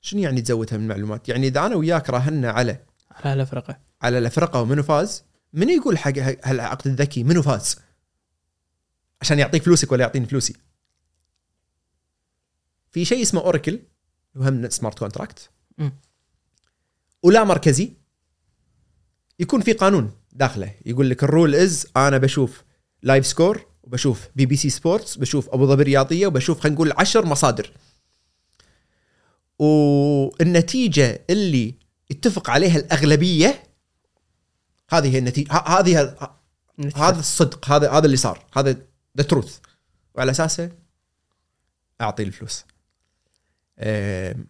[0.00, 2.86] شنو يعني تزودها من معلومات؟ يعني إذا أنا وياك راهنا على
[3.24, 7.76] على الافرقه على الافرقه ومنو فاز؟ من يقول حق هالعقد الذكي منو فاز؟
[9.20, 10.56] عشان يعطيك فلوسك ولا يعطيني فلوسي.
[12.90, 13.80] في شيء اسمه oracle
[14.34, 15.50] وهم smart contract.
[17.22, 17.92] ولا مركزي.
[19.40, 20.74] يكون في قانون داخله.
[20.86, 22.64] يقول لك ال rule is أنا بشوف
[23.02, 27.72] Livescore وبشوف BBC Sports بشوف أبو ظبي الرياضيه وبشوف خلينا نقول عشر مصادر.
[29.58, 31.74] والنتيجة اللي
[32.10, 33.62] اتفق عليها الأغلبية
[34.90, 36.16] هذه هي النتيجه هذه
[36.96, 38.70] هذا الصدق هذا هذا اللي صار هذا
[39.16, 39.58] the truth
[40.14, 40.70] وعلى أساسه
[42.00, 42.64] أعطي الفلوس.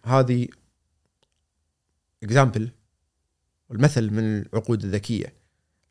[0.05, 0.47] هذه
[2.23, 2.71] example
[3.69, 5.33] والمثل من العقود الذكية.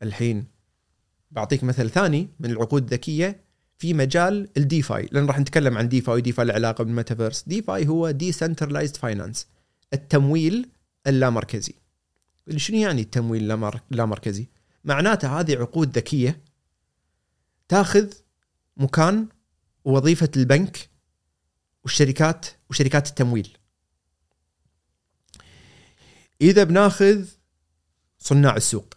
[0.03, 0.45] الحين
[1.31, 3.39] بعطيك مثل ثاني من العقود الذكية
[3.77, 7.43] في مجال ال DeFi لأن راح نتكلم عن DeFi و DeFi له علاقه بال metaverse.
[7.43, 9.47] DeFi هو decentralized finance
[9.93, 10.69] التمويل
[11.07, 11.73] اللامركزي.
[12.55, 14.47] شنو يعني التمويل اللامر- اللامركزي؟
[14.83, 16.41] معناته هذه عقود ذكية
[17.67, 18.13] تاخذ
[18.77, 19.27] مكان
[19.85, 20.89] ووظيفة البنك
[21.83, 23.57] والشركات وشركات التمويل.
[26.41, 27.27] إذا بناخذ
[28.17, 28.93] صناع السوق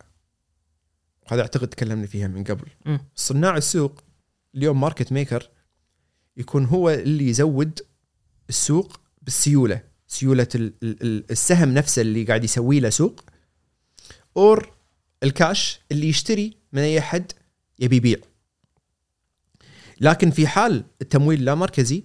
[1.29, 2.69] هذا أعتقد تكلمنا فيها من قبل.
[3.15, 4.01] صناع السوق
[4.55, 5.51] اليوم market maker
[6.37, 7.81] يكون هو اللي يزود
[8.49, 9.90] السوق بالسيولة.
[10.11, 13.25] سيولة ال- ال- ال- السهم نفسه اللي قاعد يسوي له سوق
[14.37, 14.73] or
[15.23, 17.33] الكاش اللي يشتري من أي أحد
[17.79, 18.19] يبي يبيع.
[20.01, 22.05] لكن في حال التمويل اللامركزي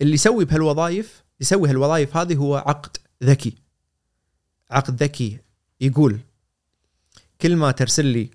[0.00, 3.54] اللي يسوي بهالوظائف يسوي هالوظائف هذه هو عقد ذكي.
[4.70, 5.38] عقد ذكي
[5.80, 6.20] يقول
[7.40, 8.30] كل ما ترسل لي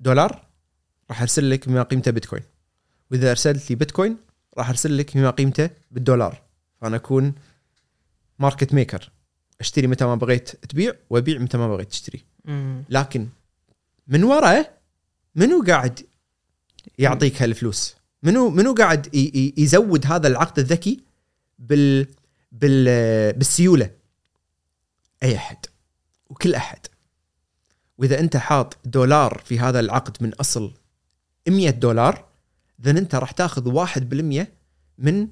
[0.00, 0.46] دولار
[1.10, 2.42] راح أرسل لك بما قيمته بيتكوين.
[3.10, 4.16] وإذا أرسلت لي بيتكوين
[4.58, 6.42] راح أرسل لك بما قيمته بالدولار.
[6.80, 7.34] فأنا أكون
[8.38, 9.10] market maker.
[9.60, 12.24] اشتري متى ما بغيت تبيع وابيع متى ما بغيت تشتري.
[12.44, 12.84] مم.
[12.88, 13.28] لكن
[14.06, 14.70] من وراه
[15.34, 16.00] منو قاعد
[16.98, 19.14] يعطيك هالفلوس؟ منو منو قاعد
[19.58, 21.00] يزود هذا العقد الذكي
[21.58, 22.06] بال
[22.52, 22.84] بال
[23.32, 23.90] بالسيولة؟
[25.22, 25.66] أي أحد.
[26.30, 26.86] وكل أحد.
[27.98, 30.72] وإذا أنت حاط دولار في هذا العقد من أصل
[31.48, 32.28] 100 دولار
[32.80, 33.86] اذا أنت راح تاخذ
[34.44, 34.46] 1%
[34.98, 35.28] من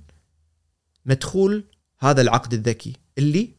[1.06, 1.64] مدخول
[1.98, 3.50] هذا العقد الذكي اللي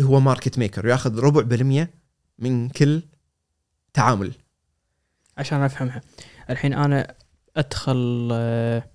[0.00, 1.90] هو ماركت ميكر ياخذ ربع بالمية
[2.38, 3.02] من كل
[3.92, 4.32] تعامل.
[5.38, 6.00] عشان أفهمها.
[6.50, 7.14] الحين أنا
[7.56, 8.90] أدخل آه،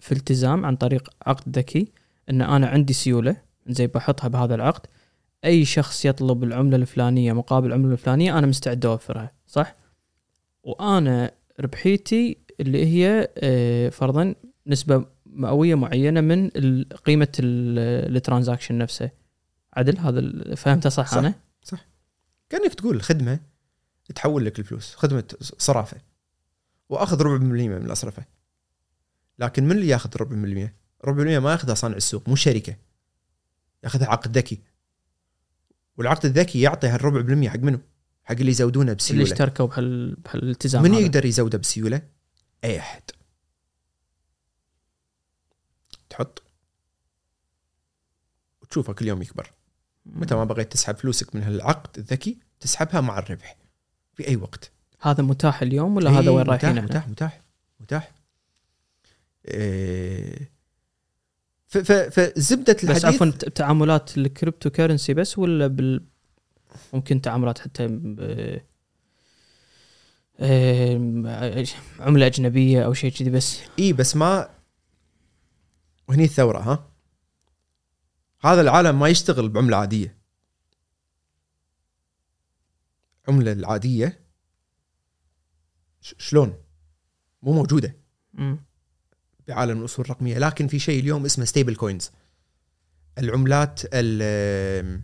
[0.00, 1.92] في التزام عن طريق عقد ذكي
[2.30, 4.86] إن أنا عندي سيولة زي بحطها بهذا العقد.
[5.44, 9.76] أي شخص يطلب العملة الفلانية مقابل العملة الفلانية أنا مستعد أوفرها صح؟
[10.62, 14.34] وأنا ربحيتي اللي هي آه، فرضا
[14.66, 16.50] نسبة مئوية معينة من
[16.84, 19.10] قيمة ال- الترانزاكشن نفسه
[19.74, 21.18] عدل هذا فهمته صح, صح.
[21.18, 21.34] أنا
[22.50, 23.38] كأنك تقول خدمة
[24.14, 25.96] تحول لك الفلوس خدمة صرافة
[26.88, 28.24] وأخذ ربع بالمية من الأصرفة
[29.38, 32.76] لكن من اللي ياخذ ربع بالمية؟ ربع بالمية ما ياخذها صانع السوق مو شركة
[33.84, 34.58] ياخذها عقد ذكي
[35.98, 37.78] والعقد الذكي يعطي هالربع بالمية حق منو؟
[38.24, 40.94] حق اللي يزودونه اللي بسيوله اشتركوا بهال بهالالتزام من.
[40.94, 42.02] يقدر يزوده بسيولة؟
[42.64, 43.02] أي أحد
[46.14, 46.42] تحط
[48.62, 49.52] وتشوفه كل يوم يكبر.
[50.06, 53.56] متى ما بغيت تسحب فلوسك من هالعقد الذكي تسحبها مع الربح
[54.14, 54.72] في أي وقت.
[55.00, 57.40] هذا متاح اليوم ولا هذا إيه، وين رايحين متاح؟ متاح متاح
[57.80, 58.12] متاح.
[59.48, 60.54] إيه
[61.68, 66.04] فزبده بس الحديث عفوا ت- تعاملات ال cryptocurrency بس ولا بال
[66.92, 68.60] ممكن تعاملات حتى ب...
[70.40, 71.26] آم،
[72.00, 74.53] عملة أجنبية أو شيء كذي بس؟ اي بس ما
[76.08, 76.90] وهني الثورة ها؟
[78.40, 80.18] هذا العالم ما يشتغل بعملة عادية.
[83.28, 84.20] عملة العادية
[86.00, 86.62] شلون؟
[87.42, 87.96] مو موجودة.
[89.48, 90.38] بعالم الأصول الرقمية.
[90.38, 92.10] لكن في شيء اليوم اسمه stablecoins
[93.18, 95.02] العملات ال-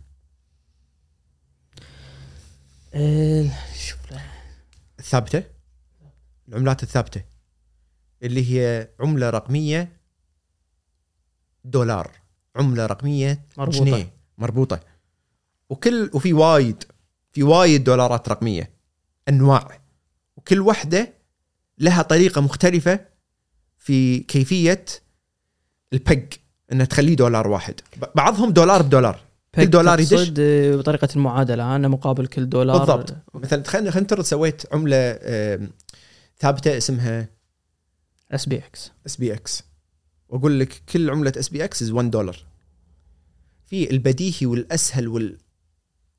[4.99, 5.43] الثابتة؟
[6.49, 7.23] العملات الثابتة.
[8.23, 10.00] اللي هي عملة رقمية
[11.63, 12.11] دولار
[12.55, 13.79] عملة رقمية مربوطة.
[13.85, 14.79] جنيه مربوطة.
[15.69, 16.83] وكل وفي وايد
[17.31, 18.71] في وايد دولارات رقمية
[19.29, 19.81] أنواع.
[20.37, 21.13] وكل واحدة
[21.77, 22.99] لها طريقة مختلفة
[23.77, 24.85] في كيفية
[25.93, 26.23] البق
[26.71, 27.81] إنها تخليه دولار واحد.
[28.15, 29.19] بعضهم دولار بدولار.
[29.55, 30.33] كل دولار يدش.
[30.39, 32.77] آه، بطريقة المعادلة أنا مقابل كل دولار.
[32.77, 33.15] بالضبط.
[33.33, 35.19] مثلا خلينا خلينا نفترض سويت عملة
[36.39, 37.27] ثابتة اسمها
[38.31, 39.63] اس بي إكس اس بي إكس
[40.31, 42.37] وأقول لك كل عملة اس بي إكس is 1 دولار
[43.65, 45.37] في البديهي والأسهل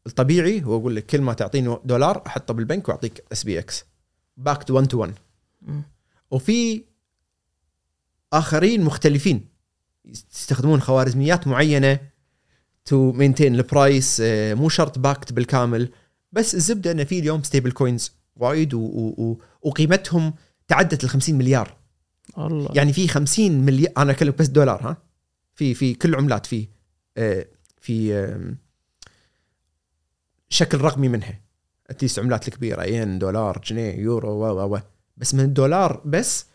[0.06, 3.84] والطبيعي هو أقول لك كل ما تعطيني دولار أحطه بالبنك وأعطيك اس بي إكس
[4.36, 5.14] backed 1 to 1
[6.30, 6.82] وفي
[8.32, 9.48] آخرين مختلفين.
[10.04, 12.00] يستخدمون خوارزميات معينة
[12.84, 15.92] to maintain ال price مو شرط backed بالكامل
[16.32, 18.74] بس الزبدة إن في اليوم stablecoins وايد
[19.62, 20.34] وقيمتهم
[20.68, 21.76] تعدت ال 50 مليار.
[22.38, 22.70] الله.
[22.74, 24.96] يعني في 50 مليار أنا اكلمك بس دولار ها؟
[25.54, 26.68] في في كل عملات في
[27.16, 27.46] آه،
[27.80, 28.26] في
[30.48, 31.40] شكل رقمي منها.
[31.90, 34.80] at least عملات الكبيره ين دولار جنيه يورو و و و.
[35.16, 36.46] بس من الدولار بس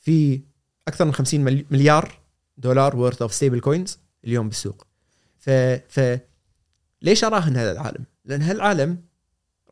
[0.00, 0.40] في
[0.88, 2.18] أكثر من 50 ملي- مليار
[2.58, 4.86] دولار worth of stablecoins اليوم بالسوق.
[5.38, 5.50] ف
[5.88, 6.18] ف
[7.02, 9.02] ليش أراهن هذا العالم؟ لأن هالعالم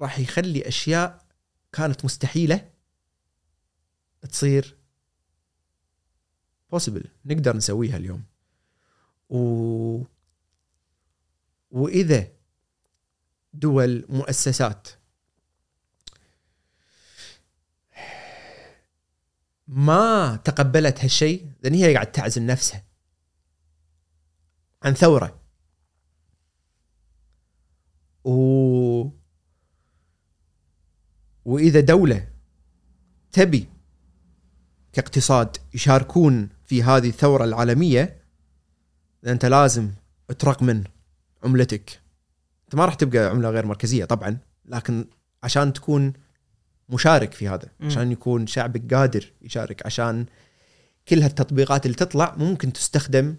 [0.02, 1.24] راح يخلي أشياء
[1.72, 2.68] كانت مستحيلة
[4.30, 4.75] تصير
[6.74, 7.06] possible.
[7.24, 8.24] نقدر نسويها اليوم.
[9.30, 10.02] و
[11.70, 12.28] وإذا
[13.54, 14.88] دول مؤسسات
[19.68, 22.84] ما تقبلت هالشيء لأن هي قاعد تعزل نفسها
[24.82, 25.40] عن ثورة.
[28.24, 29.10] و
[31.44, 32.28] وإذا دولة
[33.32, 33.68] تبي
[34.92, 38.16] كاقتصاد يشاركون في هذه الثورة العالمية
[39.26, 39.90] أنت لازم
[40.38, 40.84] ترقمن
[41.44, 42.00] عملتك
[42.64, 45.06] أنت ما راح تبقى عملة غير مركزية طبعا لكن
[45.42, 46.12] عشان تكون
[46.88, 47.68] مشارك في هذا.
[47.80, 50.26] عشان يكون شعبك قادر يشارك عشان
[51.08, 53.36] كل هالتطبيقات اللي تطلع ممكن تستخدم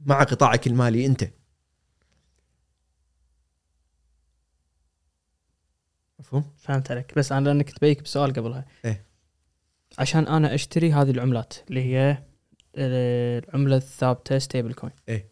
[0.00, 1.24] مع قطاعك المالي أنت
[6.18, 9.04] مفهوم؟ فهمت عليك بس أنا لأنك تبيك بسؤال قبلها إيه.
[9.98, 12.22] عشان أنا أشتري هذه العملات اللي هي
[12.78, 15.26] العملة الثابتة stablecoin إيه.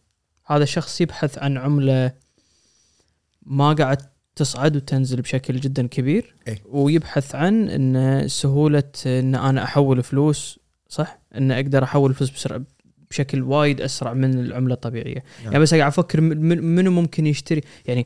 [0.45, 2.11] هذا الشخص يبحث عن عملة
[3.45, 3.97] ما قاعد
[4.35, 6.61] تصعد وتنزل بشكل جدا كبير إيه.
[6.65, 12.61] ويبحث عن إن سهولة إن أنا أحول فلوس صح إن أقدر أحول فلوس بسرعة
[13.09, 15.51] بشكل وايد أسرع من العملة الطبيعية نعم.
[15.51, 18.05] يعني بس قاعد أفكر من- من- منو ممكن يشتري يعني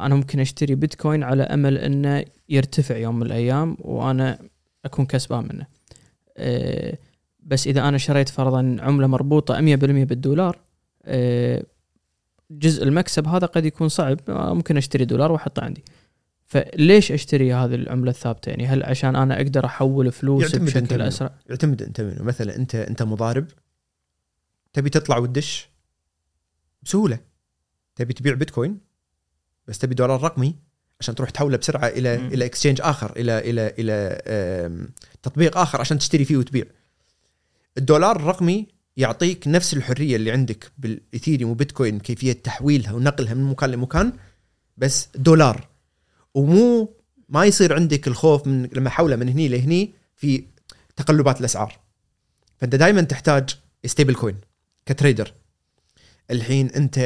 [0.00, 4.38] أنا ممكن أشتري بيتكوين على أمل إنه يرتفع يوم من الأيام وأنا
[4.84, 5.66] أكون كسبان منه
[6.36, 6.98] أه،
[7.44, 9.58] بس إذا أنا شريت فرضا عملة مربوطة 100%
[10.04, 10.58] بالدولار
[11.04, 11.64] أه،
[12.50, 15.84] جزء المكسب هذا قد يكون صعب آه، ممكن أشتري دولار وأحطه عندي.
[16.46, 21.02] فليش أشتري هذه العملة الثابتة؟ يعني هل عشان أنا أقدر أحول فلوس بشكل.
[21.02, 22.22] أسرع؟ يعتمد أنت منه.
[22.22, 23.46] مثلا أنت أنت مضارب
[24.72, 25.68] تبي تطلع وتدش
[26.82, 27.18] بسهولة.
[27.96, 28.78] تبي تبيع بيتكوين
[29.68, 30.54] بس تبي دولار رقمي
[31.00, 32.26] عشان تروح تحوله بسرعة إلى مم.
[32.26, 34.22] إلى اكسشينج آخر إلى إلى إلى
[35.22, 36.64] تطبيق آخر عشان تشتري فيه وتبيع.
[37.78, 38.66] الدولار الرقمي
[38.96, 44.12] يعطيك نفس الحرية اللي عندك بالاثيريوم وبيتكوين كيفية تحويلها ونقلها من مكان لمكان
[44.76, 45.68] بس دولار.
[46.34, 46.96] ومو
[47.28, 50.44] ما يصير عندك الخوف من لما احوله من هني لهني في
[50.96, 51.80] تقلبات الأسعار.
[52.56, 54.40] فأنت دائما تحتاج stablecoin ك
[54.86, 55.34] trader.
[56.30, 56.98] الحين أنت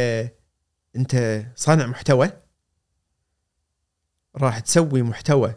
[0.97, 2.31] أنت صانع محتوى
[4.37, 5.55] راح تسوي محتوى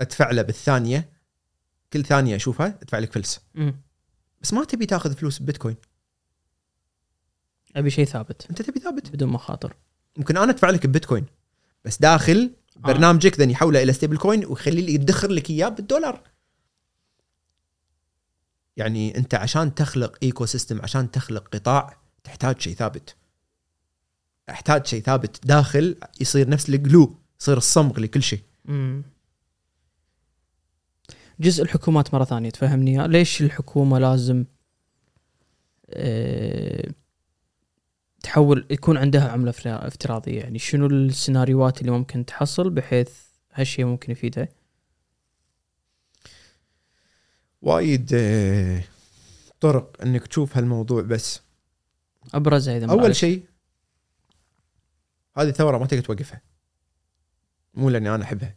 [0.00, 1.12] أدفع له بالثانية
[1.92, 3.40] كل ثانية أشوفها أدفع لك فلس.
[4.42, 5.76] بس ما تبي تاخذ فلوس ببيتكوين.
[7.76, 8.46] أبي شيء ثابت.
[8.50, 9.10] أنت تبي ثابت.
[9.10, 9.76] بدون مخاطر.
[10.16, 11.26] ممكن أنا أدفع لك ببيتكوين
[11.84, 16.22] بس داخل برنامجك then يحوله إلى stablecoin ويخلي لي يدخر لك إياه بالدولار.
[18.76, 23.16] يعني أنت عشان تخلق ecosystem عشان تخلق قطاع تحتاج شيء ثابت.
[24.50, 28.42] أحتاج شيء ثابت داخل يصير نفس ال glue يصير الصمغ لكل شيء.
[31.40, 33.08] جزء الحكومات مرة ثانية تفهمني.
[33.08, 34.44] ليش الحكومة لازم
[35.90, 36.90] آه،
[38.22, 43.10] تحول يكون عندها عملة افترا- افتراضية؟ يعني شنو السيناريوهات اللي ممكن تحصل بحيث
[43.52, 44.48] هالشيء ممكن يفيدها
[47.62, 48.82] وايد آه،
[49.60, 51.40] طرق إنك تشوف هالموضوع بس.
[52.34, 53.16] ابرزها إذا أول.
[53.16, 53.44] شيء
[55.36, 56.40] هذه ثورة ما تقدر توقفها.
[57.74, 58.56] مو لأني أنا أحبها.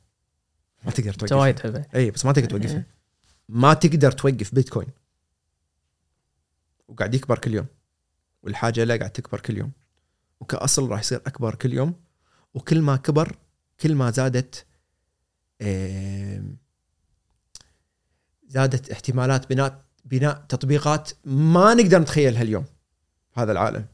[0.85, 2.87] ما تقدر توقفها وايد اي بس ما تقدر توقفها إيه.
[3.49, 4.87] ما تقدر توقف بيتكوين.
[6.87, 7.65] وقاعد يكبر كل يوم.
[8.43, 9.71] والحاجة له قاعد تكبر كل يوم.
[10.39, 11.93] وكأصل راح يصير أكبر كل يوم.
[12.53, 13.35] وكل ما كبر
[13.79, 14.65] كل ما زادت
[15.61, 16.57] آم،
[18.47, 22.63] زادت احتمالات بناء بناء تطبيقات ما نقدر نتخيلها اليوم.
[23.33, 23.85] في هذا العالم.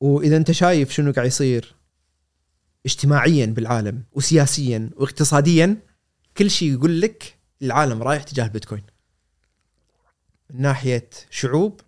[0.00, 1.75] وإذا أنت شايف شنو قاعد يصير
[2.86, 5.82] اجتماعيا بالعالم وسياسيا واقتصاديا
[6.36, 8.82] كل شيء يقول لك العالم رايح تجاه البيتكوين.
[10.50, 11.80] من ناحية شعوب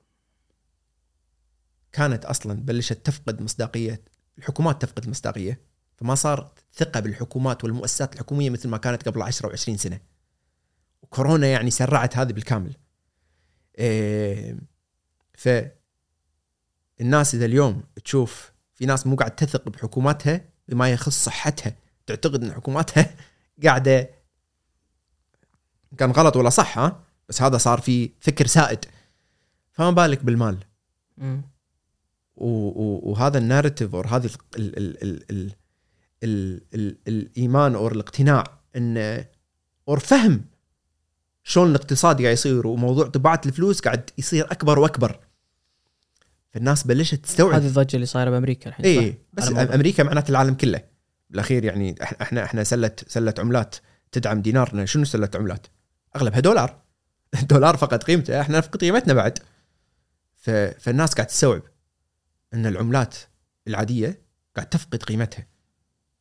[1.92, 4.02] كانت أصلا بلشت تفقد مصداقية
[4.38, 5.60] الحكومات تفقد مصداقية
[5.96, 10.00] فما صار ثقة بالحكومات والمؤسسات الحكومية مثل ما كانت قبل 10 و20 سنة.
[11.02, 12.76] وكورونا يعني سرعت هذه بالكامل.
[13.78, 14.58] إيه
[15.34, 15.48] ف
[17.00, 21.72] الناس إذا اليوم تشوف في ناس مو قاعد تثق بحكوماتها بما يخص صحتها
[22.06, 23.10] تعتقد إن حكوماتها
[23.64, 24.10] قاعدة
[25.98, 28.84] كان غلط ولا صح ها؟ بس هذا صار في فكر سائد.
[29.72, 30.58] فما بالك بالمال؟
[32.36, 35.52] و- وهذا الناريتيف أو هذه ال ال ال ال
[36.24, 38.44] ال ال الإيمان أو الاقتناع
[38.76, 39.24] إن
[39.88, 40.44] أو فهم
[41.44, 45.20] شلون الاقتصاد قاعد يصير وموضوع طباعة الفلوس قاعد يصير أكبر وأكبر.
[46.50, 49.48] فالناس بلشت تستوعب هذه الضجة اللي صايرة بأمريكا الحين؟ اي بس.
[49.48, 50.82] أمريكا معناته العالم كله
[51.30, 53.76] بالأخير يعني إحنا إحنا سله سلة عملات
[54.12, 55.66] تدعم دينارنا شنو سلة عملات؟
[56.16, 56.82] أغلبها دولار
[57.42, 59.38] الدولار فقد قيمته إحنا نفقد قيمتنا بعد.
[60.78, 61.62] فالناس قاعد تستوعب
[62.54, 63.16] إن العملات
[63.68, 64.22] العادية
[64.56, 65.46] قاعد تفقد قيمتها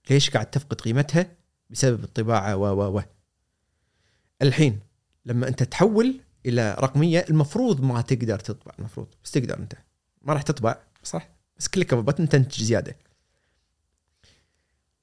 [0.09, 1.37] ليش قاعد تفقد قيمتها؟
[1.69, 3.01] بسبب الطباعة و و و
[4.41, 4.79] الحين
[5.25, 9.73] لما أنت تحول إلى رقمية المفروض ما تقدر تطبع المفروض بس تقدر أنت
[10.27, 10.77] ما راح تطبع.
[11.03, 11.29] صح.
[11.57, 12.95] بس كليك بتن تنتج زيادة.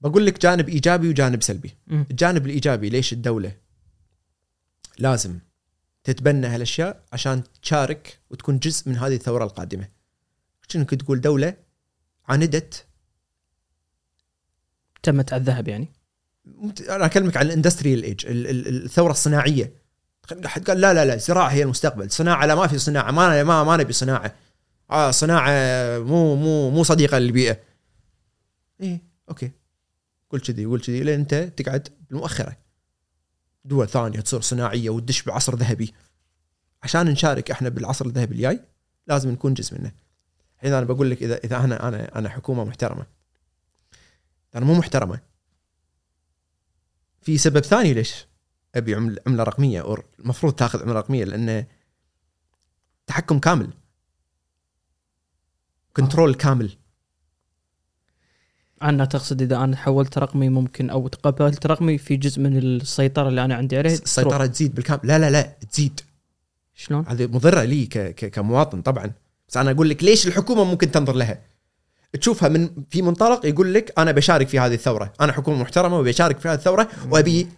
[0.00, 1.74] بقول لك جانب إيجابي وجانب سلبي.
[1.90, 3.52] الجانب الإيجابي ليش الدولة
[4.98, 5.38] لازم
[6.04, 9.88] تتبنى هالأشياء عشان تشارك وتكون جزء من هذه الثورة القادمة.
[10.68, 11.56] شنو كنت تقول دولة
[12.28, 12.84] عاندت
[15.02, 15.88] تمت على الذهب يعني.
[16.88, 19.72] أنا أكلمك عن ال industrial age الثورة الصناعية.
[20.44, 22.10] حد قال لا لا لا الزراعه هي المستقبل.
[22.10, 23.10] صناعة لا ما في صناعة.
[23.10, 24.34] ما ما, ما نبي صناعة.
[24.90, 25.50] آه صناعة
[25.98, 27.60] مو مو مو صديقة للبيئة.
[28.80, 29.50] إيه أوكي.
[30.30, 32.56] قول كذي قول كذي لين أنت تقعد بالمؤخرة.
[33.64, 35.94] دول ثانية تصير صناعية وتدش بعصر ذهبي.
[36.82, 38.60] عشان نشارك إحنا بالعصر الذهبي الجاي
[39.06, 39.92] لازم نكون جزء منه.
[40.56, 43.06] الحين أنا بقول لك اذا إذا أنا أنا أنا حكومة محترمة.
[44.54, 45.20] أنا مو محترمة.
[47.22, 48.26] في سبب ثاني ليش
[48.74, 51.66] أبي عملة رقمية أو المفروض تاخذ عملة رقمية لأنه
[53.06, 53.70] تحكم كامل.
[55.96, 56.70] كنترول كامل.
[58.82, 63.44] أنا تقصد إذا أنا حولت رقمي ممكن أو تقبلت رقمي في جزء من السيطرة اللي
[63.44, 63.92] أنا عندي عليه.
[63.92, 65.00] السيطره تزيد بالكامل.
[65.04, 66.00] لا لا لا تزيد.
[66.74, 69.12] شلون؟ هذه مضرة لي ك ك كمواطن طبعا.
[69.48, 71.40] بس أنا أقول لك ليش الحكومة ممكن تنظر لها؟
[72.20, 75.12] تشوفها من في منطلق يقول لك أنا بشارك في هذه الثورة.
[75.20, 77.48] أنا حكومة محترمة وبشارك في هذه الثورة وأبي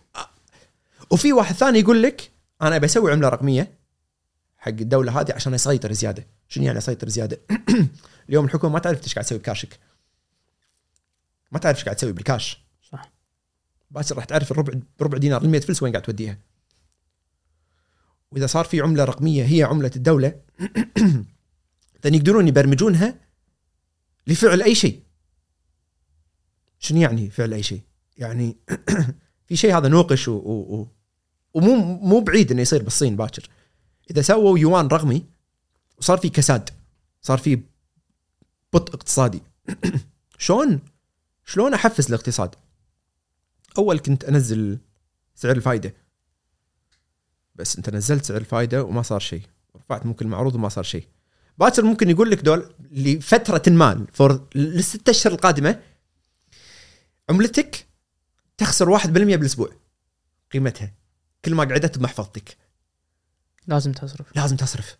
[1.10, 2.30] وفي واحد ثاني يقول لك
[2.62, 3.75] أنا بسوي عملة رقمية.
[4.66, 6.26] حق الدولة هذه عشان يسيطر زيادة.
[6.48, 7.40] شنو يعني اسيطر زيادة؟
[8.28, 9.78] اليوم الحكومة ما تعرف إيش قاعد تسوي بكاشك.
[11.52, 12.66] ما تعرف إيش قاعد تسوي بالكاش.
[12.92, 13.12] صح.
[13.90, 16.38] باكر راح تعرف الربع بربع دينار ال 100 فلس وين قاعد توديها.
[18.30, 20.40] وإذا صار في عملة رقمية هي عملة الدولة
[22.04, 23.20] لأن يقدرون يبرمجونها
[24.26, 25.02] لفعل أي شيء.
[26.78, 27.80] شنو يعني فعل أي شيء؟
[28.16, 28.56] يعني
[29.46, 30.88] في شيء هذا نوقش و, و, و
[31.54, 33.48] ومو مو بعيد إنه يصير بالصين باكر.
[34.10, 35.24] إذا سووا يوان رقمي
[35.98, 36.70] وصار في كساد
[37.22, 37.62] صار في
[38.72, 39.42] بطء اقتصادي.
[40.38, 40.80] شلون؟
[41.44, 42.54] شلون أحفز الاقتصاد؟
[43.78, 44.78] أول كنت أنزل
[45.34, 45.94] سعر الفائده
[47.54, 49.42] بس أنت نزلت سعر الفائده وما صار شيء.
[49.76, 51.06] رفعت ممكن المعروض وما صار شيء.
[51.58, 55.82] باكر ممكن يقول لك دول لفترة ما for للست أشهر القادمة
[57.30, 57.86] عملتك
[58.58, 59.70] تخسر 1% بالأسبوع.
[60.52, 60.94] قيمتها.
[61.44, 62.56] كل ما قعدت بمحفظتك.
[63.66, 64.36] لازم تصرف.
[64.36, 64.96] لازم تصرف.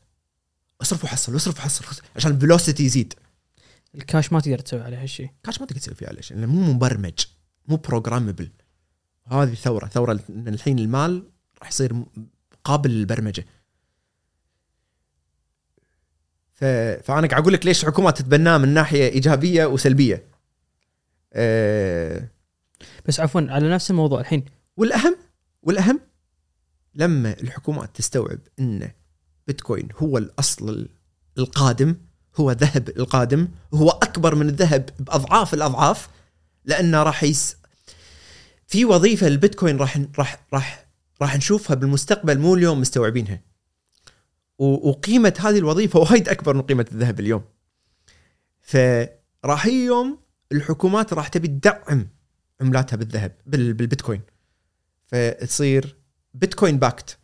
[0.81, 3.15] اصرف وحصل اصرف وحصل عشان ال velocity يزيد.
[3.95, 6.73] الكاش ما تقدر تسوي عليه هالشيء كاش ما تقدر تسوي فيه على شيء لأنه مو
[6.73, 7.19] مبرمج
[7.69, 8.51] مو بروجرامبل
[9.27, 12.05] هذه ثوره ثورة ان الحين المال راح يصير
[12.65, 13.47] قابل للبرمجة.
[16.53, 16.65] ف...
[17.05, 20.25] فأنا قاعد أقول لك ليش الحكومة تتبناه من ناحية إيجابية وسلبية.
[21.33, 22.29] أه...
[23.07, 24.45] بس عفوا على نفس الموضوع الحين.
[24.77, 25.17] والاهم
[25.63, 26.01] والأهم
[26.97, 28.91] لما الحكومات تستوعب إن
[29.47, 30.89] بيتكوين هو الأصل
[31.39, 31.97] القادم
[32.37, 36.09] هو ذهب القادم هو أكبر من الذهب بأضعاف الأضعاف
[36.65, 37.57] لأنه راح يس
[38.67, 40.87] في وظيفة البيتكوين راح راح راح
[41.23, 43.41] راح نشوفها بالمستقبل مو اليوم مستوعبينها.
[44.59, 47.45] وقيمة هذه الوظيفة وايد أكبر من قيمة الذهب اليوم.
[48.61, 50.19] فراح يوم
[50.53, 52.09] الحكومات راح تبي تدعم
[52.61, 54.21] عملاتها بالذهب بال- بالبيتكوين.
[55.07, 55.97] فتصير
[56.41, 57.19] بيتكوين backed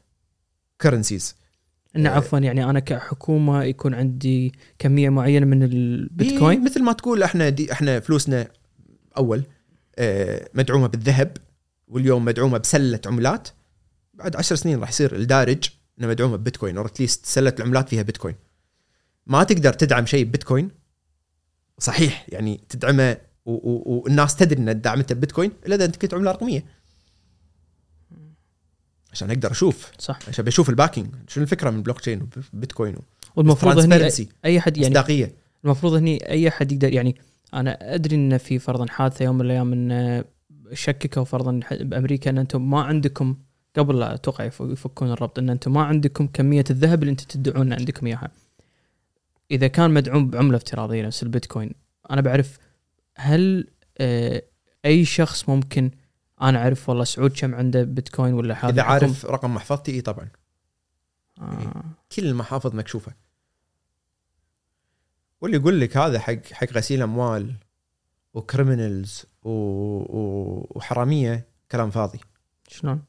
[0.81, 1.37] currencies
[1.97, 2.13] إنه آه.
[2.13, 7.73] عفوا يعني أنا كحكومة يكون عندي كمية معينة من البيتكوين مثل ما تقول إحنا دي
[7.73, 8.49] إحنا فلوسنا
[9.17, 9.43] أول
[9.99, 11.37] آه، مدعومة بالذهب
[11.89, 13.49] واليوم مدعومة بسلة عملات.
[14.15, 15.65] بعد عشر سنين راح يصير الدارج
[15.99, 18.35] إنه مدعومة ببيتكوين أو اتليست سلة العملات فيها بيتكوين.
[19.27, 20.71] ما تقدر تدعم شيء ببيتكوين
[21.79, 26.65] صحيح يعني تدعمه والناس تدري ان دعمته ببيتكوين إلا إذا أنت كنت عملة رقمية.
[29.13, 32.97] عشان أقدر أشوف صح عشان بشوف ال backing شنو الفكرة من بلوك تشين وبيتكوين
[33.37, 34.25] والمفروض هني Transparency.
[34.45, 35.33] اي حد يعني مصداقية
[35.65, 37.17] المفروض هني أي احد يقدر يعني
[37.55, 40.25] أنا أدري إن في فرضا حادثة يوم من الأيام إن
[40.73, 43.37] شككوا فرضا بأمريكا إن أنتم ما عندكم
[43.77, 47.67] قبل لا أتوقع يف- يفكون الربط إن أنتم ما عندكم كمية الذهب اللي أنتم تدعون
[47.67, 48.31] إن عندكم إياها.
[49.51, 51.71] إذا كان مدعوم بعملة افتراضية نفس البيتكوين
[52.11, 52.59] أنا بعرف
[53.17, 53.67] هل
[53.99, 54.43] آه،
[54.85, 55.91] أي شخص ممكن
[56.43, 60.29] أنا أعرف والله سعود كم عنده بيتكوين ولا هذا إذا عارف رقم محفظتي إي طبعا.
[61.39, 61.85] آه.
[62.17, 63.13] كل المحافظ مكشوفة.
[65.41, 67.55] واللي يقول لك هذا حق حق غسيل أموال
[68.35, 69.51] و criminals و...
[69.51, 70.67] و...
[70.71, 72.21] وحرامية كلام فاضي.
[72.69, 73.03] شلون؟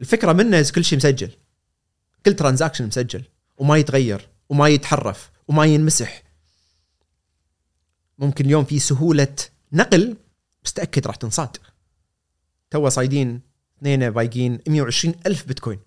[0.00, 1.30] الفكرة منه كل شيء مسجل.
[2.26, 3.24] كل transaction مسجل.
[3.58, 6.22] وما يتغير وما يتحرف وما ينمسح.
[8.18, 9.36] ممكن اليوم في سهولة
[9.72, 10.16] نقل
[10.66, 11.56] بس تأكد راح تنصاد.
[12.70, 13.40] توهم صايدين
[13.78, 15.78] اثنين بايقين 120 ألف بيتكوين.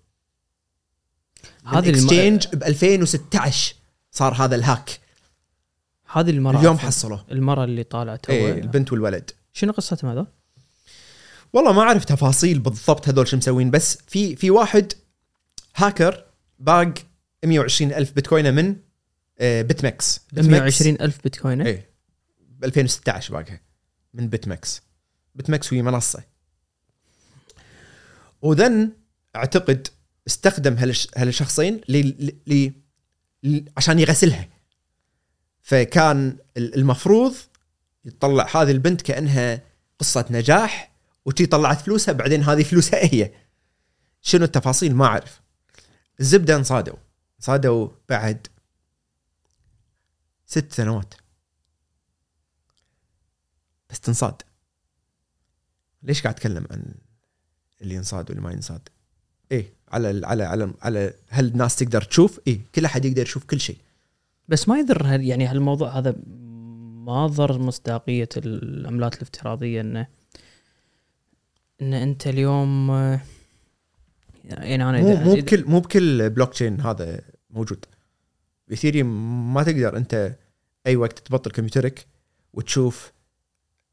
[1.64, 3.74] هذه الم- exchange ب 2016
[4.10, 5.00] صار هذا ال hack.
[6.12, 6.78] هذه المره اليوم.
[6.78, 9.30] حصلوه المره اللي طالعت إيه البنت والولد.
[9.52, 10.26] شنو قصتهم هذول؟
[11.52, 14.92] والله ما أعرف تفاصيل بالضبط هذول شو مسوين بس في في واحد
[15.76, 16.24] هاكر
[16.58, 16.94] باق
[17.44, 18.76] 120 ألف بيتكوينة من
[19.38, 21.90] آه، بيتفينكس- 120 ألف بيتكوين إيه
[22.40, 23.60] ب 2016 باقها
[24.14, 24.82] من بيتفينكس
[25.34, 26.22] بيتفينكس هي منصة.
[28.42, 28.92] و then
[29.36, 29.88] أعتقد
[30.26, 31.98] استخدم هالش هالشخصين ل...
[32.46, 32.72] ل...
[33.42, 33.64] ل...
[33.76, 34.48] عشان يغسلها.
[35.62, 37.34] فكان ال- المفروض
[38.04, 39.62] يطلع هذه البنت كأنها
[39.98, 40.92] قصة نجاح
[41.24, 43.32] وتي طلعت فلوسها بعدين هذه فلوسها هي.
[44.22, 45.40] شنو التفاصيل؟ ما أعرف.
[46.20, 46.96] الزبدة انصادوا.
[47.38, 48.46] صادوا بعد
[50.46, 51.14] ست سنوات.
[53.90, 54.42] بس تنصاد.
[56.02, 56.94] ليش قاعد أتكلم عن
[57.82, 58.88] اللي ينصاد واللي ما ينصاد؟
[59.52, 63.44] إيه على ال- على على على هل الناس تقدر تشوف؟ إيه كل أحد يقدر يشوف
[63.44, 63.76] كل شيء.
[64.48, 66.16] بس ما يضر هال- يعني هالموضوع هذا
[67.06, 70.06] ما ضر مصداقية العملات الافتراضية انه
[71.82, 72.90] إن أنت اليوم
[74.44, 77.20] يعني أنا مو مو بكل مو بكل بلوك تشين هذا
[77.50, 77.84] موجود.
[78.70, 80.36] ايثيريوم ما تقدر أنت
[80.86, 82.06] أي وقت تبطل كمبيوترك
[82.52, 83.12] وتشوف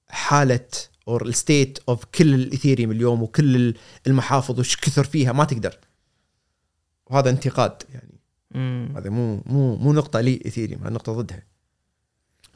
[0.09, 0.69] حالة
[1.07, 3.77] or ال state of كل الايثيريوم اليوم وكل ال-
[4.07, 5.77] المحافظ وش كثر فيها ما تقدر.
[7.07, 8.19] وهذا انتقاد يعني.
[8.51, 8.93] مم.
[8.97, 11.43] هذا مو مو مو نقطة لي ايثيريوم هذا نقطة ضدها.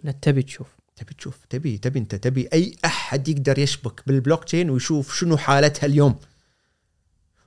[0.05, 0.67] إنك تبي تشوف.
[0.95, 5.85] تبي تشوف تبي تبي انت تبي أي أحد يقدر يشبك بالبلوك تشين ويشوف شنو حالتها
[5.87, 6.19] اليوم.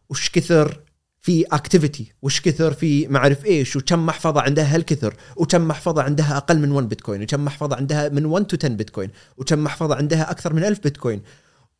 [0.09, 0.81] وش كثر
[1.25, 6.37] في activity وش كثر في ما أعرف إيش وكم محفظة عندها هالكثر وكم محفظة عندها
[6.37, 10.31] أقل من 1 بيتكوين وكم محفظة عندها من 1 to 10 بيتكوين وكم محفظة عندها
[10.31, 11.23] أكثر من 1000 بيتكوين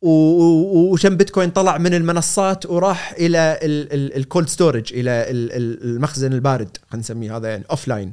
[0.01, 3.59] وكم بيتكوين طلع من المنصات وراح إلى
[4.17, 8.11] ال cold storage إلى ال- ال- المخزن البارد خلينا نسميه هذا يعني offline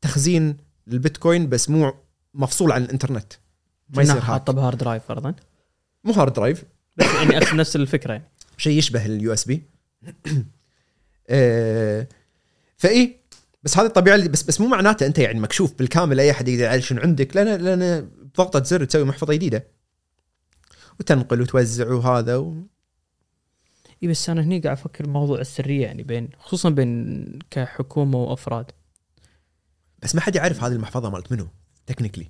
[0.00, 0.56] تخزين
[0.88, 1.92] البيتكوين بس مو
[2.34, 3.32] مفصول عن الإنترنت.
[3.96, 5.34] ما يصير حاطه ب hard drive فرضا
[6.04, 6.64] مو hard drive
[6.96, 8.24] بس يعني نفس الفكرة يعني.
[8.56, 9.62] شيء يشبه ال USB
[12.78, 13.22] فإي
[13.62, 16.64] بس هذه الطبيعه اللي بس بس مو معناته أنت يعني مكشوف بالكامل أي أحد يقدر
[16.64, 19.66] يعرف شنو عندك لأن لأن بضغطه زر تسوي محفظة جديدة.
[21.00, 22.62] وتنقل وتوزع وهذا و...
[24.02, 28.70] إي بس أنا هني قاعد أفكر موضوع السريه يعني بين خصوصا بين كحكومة وأفراد.
[30.02, 31.48] بس ما حد يعرف هذه المحفظة مالت منو
[31.86, 32.26] technically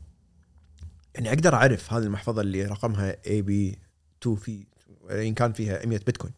[1.14, 3.78] يعني أقدر أعرف هذه المحفظة اللي رقمها A B
[4.22, 4.66] 2 في
[5.10, 6.32] إن كان فيها 100 بيتكوين.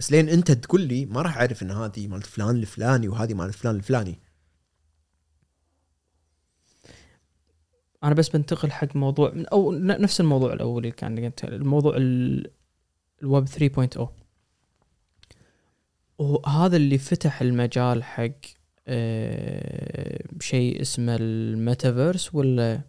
[0.00, 3.54] بس لين انت تقول لي ما راح اعرف إن هذه مالت فلان الفلاني وهذه مالت
[3.54, 4.18] فلان الفلاني.
[8.04, 12.50] أنا بس بنتقل حق موضوع أو نفس الموضوع الأول اللي كان قلت الموضوع ال-
[13.22, 14.08] الويب 3.0
[16.18, 18.30] وهذا اللي فتح المجال حق
[18.88, 22.80] آه، شيء اسمه الميتافيرس ولا؟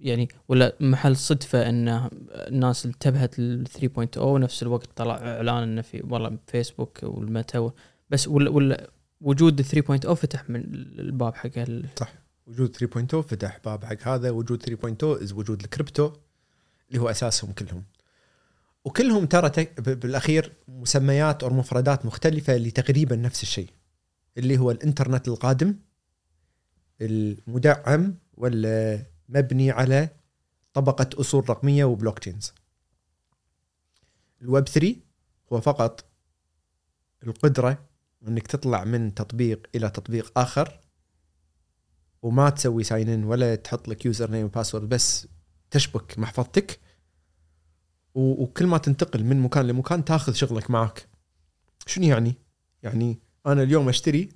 [0.00, 6.02] يعني ولا محل صدفة إن الناس انتبهت لل 3.0 ونفس الوقت طلع إعلان إنه في
[6.08, 7.70] والله فيسبوك والميتا
[8.10, 8.90] بس ولا ولا
[9.20, 11.86] وجود ال 3.0 فتح من الباب حق ال-
[12.46, 14.30] وجود 3.0 فتح باب حق هذا.
[14.30, 16.12] وجود 3.0 is وجود الكريبتو
[16.88, 17.84] اللي هو أساسهم كلهم.
[18.84, 23.68] وكلهم ترى بالأخير مسميات أو مفردات مختلفة لتقريبا نفس الشيء
[24.38, 25.74] اللي هو الإنترنت القادم
[27.00, 30.08] المدعم ولا مبني على
[30.72, 32.52] طبقة أصول رقمية و blockchains
[34.42, 34.96] الويب 3
[35.52, 36.04] هو فقط
[37.22, 37.86] القدرة
[38.28, 40.80] إنك تطلع من تطبيق إلى تطبيق آخر
[42.22, 45.28] وما تسوي sign in ولا تحط لك username و password بس
[45.70, 46.80] تشبك محفظتك
[48.14, 51.08] وكل ما تنتقل من مكان لمكان تاخذ شغلك معك.
[51.86, 52.34] شنو يعني؟
[52.82, 54.28] يعني أنا اليوم أشتري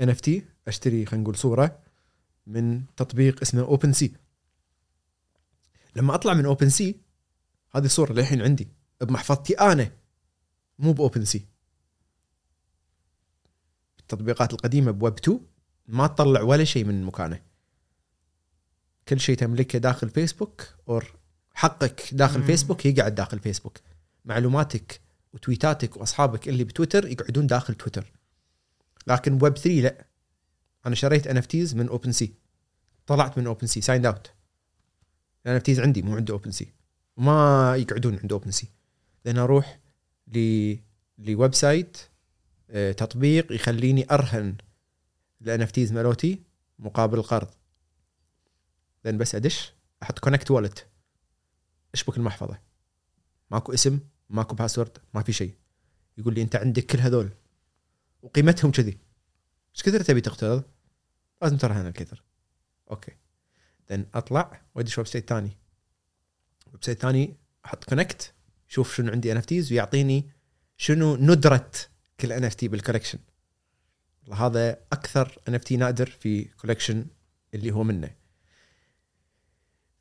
[0.00, 1.78] NFT أشتري خلينا نقول صورة
[2.46, 4.12] من تطبيق اسمه OpenSea
[5.96, 7.00] لما أطلع من OpenSea
[7.74, 8.68] هذه الصورة للحين عندي
[9.00, 9.92] بمحفظتي أنا
[10.78, 11.46] مو ب OpenSea
[14.00, 15.40] التطبيقات القديمة بويب 2
[15.88, 17.42] ما تطلع ولا شيء من مكانه.
[19.08, 21.04] كل شيء تملكه داخل فيسبوك or
[21.54, 22.46] حقك داخل مم.
[22.46, 23.78] فيسبوك يقعد داخل فيسبوك
[24.24, 25.00] معلوماتك
[25.32, 28.12] و tweets اتك وأصحابك اللي بتويتر يقعدون داخل تويتر.
[29.06, 30.06] لكن ويب 3 لا.
[30.86, 31.42] أنا شريت NFT
[31.74, 32.34] من OpenSea
[33.06, 34.30] طلعت من OpenSea signed out
[35.46, 36.72] ال NFT عندي مو عند OpenSea
[37.16, 38.68] ما يقعدون عند OpenSea
[39.24, 39.80] لأن أروح
[40.34, 40.76] ل
[41.18, 41.98] ل website
[42.70, 44.56] آه، تطبيق يخليني أرهن
[45.42, 46.42] ال NFTs مالوتي
[46.78, 47.48] مقابل قرض
[49.04, 49.72] لأن بس أدش
[50.02, 50.86] أحط connect wallet
[51.94, 52.58] أشبك المحفظة.
[53.50, 55.54] ماكو اسم ماكو password ما في شيء.
[56.18, 57.30] يقول لي أنت عندك كل هذول.
[58.22, 58.98] وقيمتهم كذي.
[59.74, 60.62] إيش كثر تبي تقترض؟
[61.42, 62.22] لازم ترهن الكثر.
[62.90, 63.12] Okay.
[63.92, 65.50] Then أطلع وأدش website ثاني
[66.72, 68.32] website ثاني أحط connect
[68.68, 70.30] شوف شنو عندي NFTs ويعطيني
[70.76, 71.70] شنو ندرة
[72.20, 73.18] كل NFT بال collection
[74.32, 77.06] هذا أكثر NFT نادر في collection
[77.54, 78.10] اللي هو منه.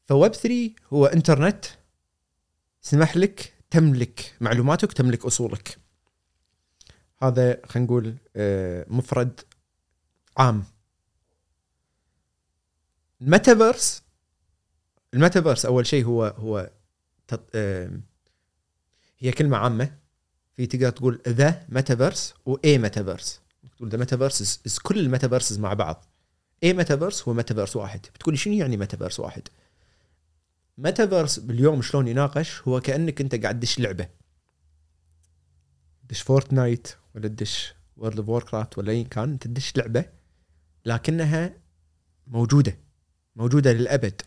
[0.08, 1.66] فويب 3 هو إنترنت
[2.82, 5.78] سمح لك تملك معلوماتك تملك أصولك.
[7.18, 9.42] هذا خلينا نقول آه، مفرد
[10.38, 10.64] عام.
[13.22, 14.04] ال metaverse
[15.14, 16.70] ال metaverse أول شيء هو هو
[17.28, 17.56] تط...
[19.20, 19.98] هي كلمة عامة.
[20.56, 23.42] في تقدر تقول the metaverse و a metaverse
[23.78, 26.06] تقول the metaverse كل ال metaverses مع بعض.
[26.64, 28.06] a metaverse هو ميتافيرس واحد.
[28.16, 29.48] بتقول شنو يعني ميتافيرس واحد؟
[30.78, 34.10] ميتافيرس باليوم شلون يناقش؟ هو كأنك أنت قاعد تدش لعبة.
[36.08, 40.06] تدش Fortnite ولا تدش World of Warcraft ولا اي كان تدش لعبة
[40.86, 41.54] لكنها
[42.28, 42.78] موجودة.
[43.40, 44.22] موجودة للأبد.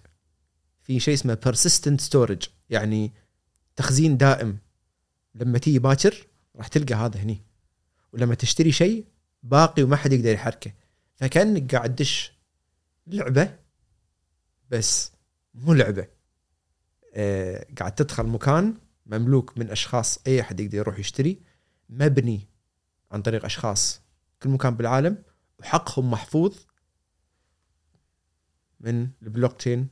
[0.82, 3.12] في شيء اسمه persistent storage يعني
[3.76, 4.58] تخزين دائم.
[5.34, 7.42] لما تيجي باكر راح تلقى هذا هني.
[8.12, 9.06] ولما تشتري شيء
[9.42, 10.72] باقي وما حد يقدر يحركه.
[11.16, 12.32] فكانك قاعد تدش
[13.06, 13.58] لعبة
[14.70, 15.12] بس
[15.54, 16.06] مو لعبة.
[17.14, 18.74] آه قاعد تدخل مكان
[19.06, 21.42] مملوك من أشخاص أي أحد يقدر يروح يشتري.
[21.88, 22.48] مبني
[23.12, 24.00] عن طريق أشخاص.
[24.42, 25.22] كل مكان بالعالم
[25.58, 26.56] وحقهم محفوظ
[28.82, 29.88] من البلوك تشين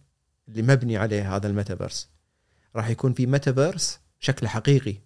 [0.49, 2.11] اللي مبني عليه هذا الميتافيرس.
[2.77, 4.97] راح يكون في ميتافيرس شكله حقيقي.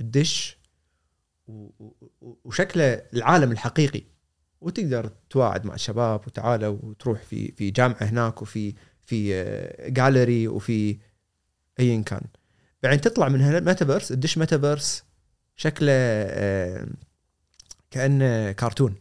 [0.00, 0.58] تدش
[2.20, 2.84] وشكله
[3.14, 4.02] العالم الحقيقي.
[4.60, 8.74] وتقدر تواعد مع الشباب وتعالى وتروح في في جامعة هناك وفي
[9.04, 10.98] في آه، جاليري وفي
[11.80, 12.22] ايا كان.
[12.82, 15.04] بعدين تطلع من هالميتافيرس تدش ميتافيرس
[15.56, 16.88] شكله آه،
[17.90, 18.98] كأنه كرتون.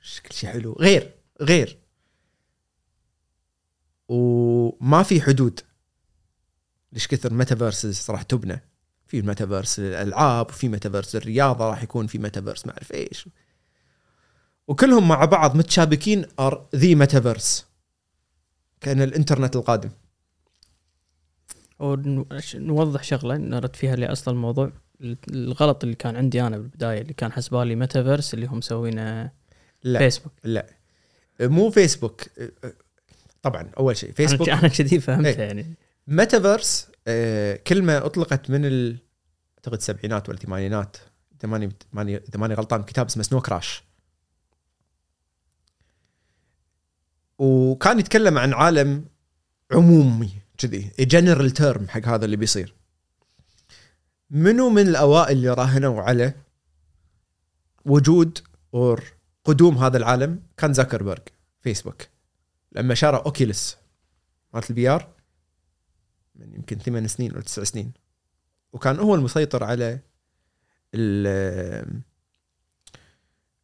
[0.00, 0.72] شكل شيء حلو.
[0.72, 1.78] غير غير.
[4.08, 5.60] وما في حدود.
[6.92, 8.62] ليش كثر metaverses راح تبنى؟
[9.06, 13.28] في ميتافيرس الالعاب وفي ميتافيرس الرياضه راح يكون في ميتافيرس ما أعرف إيش.
[14.68, 17.66] وكلهم مع بعض متشابكين are the metaverse
[18.80, 19.90] كأن الإنترنت القادم.
[21.78, 24.72] ونوضح شغلة نرد فيها لأصل الموضوع.
[25.30, 29.30] الغلط اللي كان عندي أنا بالبداية اللي كان حسبالي ميتافيرس اللي هم مسوينه
[29.82, 29.98] لا.
[29.98, 30.77] فيسبوك لا.
[31.40, 32.22] مو فيسبوك.
[33.42, 34.48] طبعا أول شيء فيسبوك.
[34.48, 35.38] أنا كذي فهمتها إيه.
[35.38, 35.74] يعني.
[36.06, 38.98] ميتافيرس آه، كلمه أطلقت من ال
[39.58, 40.96] أعتقد السبعينات ولا الثمانينات
[41.40, 41.48] اذا
[41.92, 43.82] ماني اذا ماني غلطان كتاب اسمه Snow Crash
[47.38, 49.04] وكان يتكلم عن عالم
[49.72, 52.74] عمومي كذي general term حق هذا اللي بيصير.
[54.30, 56.34] منو من الأوائل اللي راهنوا على
[57.84, 58.38] وجود
[58.74, 59.04] or
[59.48, 61.22] قدوم هذا العالم كان زاكربرج
[61.60, 62.02] فيسبوك.
[62.72, 63.76] لما شرى Oculus
[64.54, 65.08] مالت ال VR
[66.34, 67.92] من يمكن ثمان سنين أو تسع سنين
[68.72, 69.98] وكان هو المسيطر على
[70.94, 72.00] ال-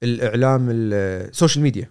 [0.03, 1.91] الإعلام ال social media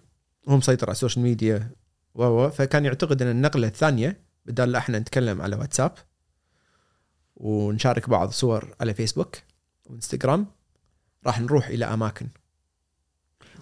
[0.50, 1.72] هو مسيطر على ال social media
[2.16, 5.94] و فكان يعتقد أن النقلة الثانية بدال لا إحنا نتكلم على واتساب
[7.36, 9.36] ونشارك بعض صور على فيسبوك
[9.86, 10.46] وإنستغرام
[11.26, 12.28] راح نروح إلى أماكن.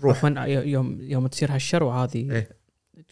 [0.09, 2.61] عفوا يوم يوم تصير هالشروه هذه إيه.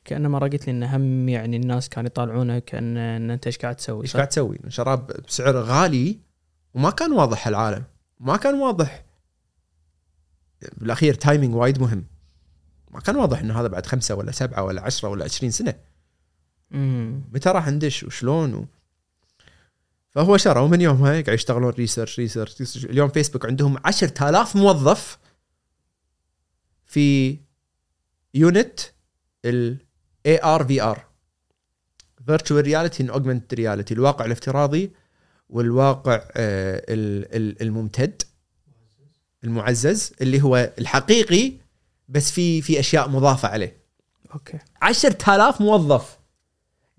[0.05, 4.03] كأنما قلت لي إن هم يعني الناس كانوا يطالعونها كان إن أنت إيش قاعد تسوي
[4.03, 6.19] إيش؟ قاعد تسوي؟ شرى بسعر غالي
[6.73, 7.83] وما كان واضح العالم
[8.19, 9.05] ما كان واضح
[10.77, 12.05] بالأخير timing وايد مهم
[12.91, 15.73] ما كان واضح انه هذا بعد خمسة ولا سبعة ولا عشرة ولا عشرين سنة
[16.73, 18.65] امم متى راح ندش وشلون و...
[20.09, 22.85] فهو شرى ومن يومها قاعد يشتغلون research research.
[22.85, 25.17] اليوم فيسبوك عندهم 10000 موظف
[26.89, 27.37] في
[28.33, 28.79] unit
[29.45, 29.77] ال
[30.27, 30.97] AR VR
[32.31, 33.91] Virtual Reality and Augmented Reality.
[33.91, 34.91] الواقع الافتراضي
[35.49, 38.21] والواقع آه، ال- ال- الممتد
[39.43, 41.53] المعزز اللي هو الحقيقي
[42.09, 43.77] بس في في أشياء مضافة عليه.
[44.33, 44.59] أوكي.
[44.81, 46.19] 10000 موظف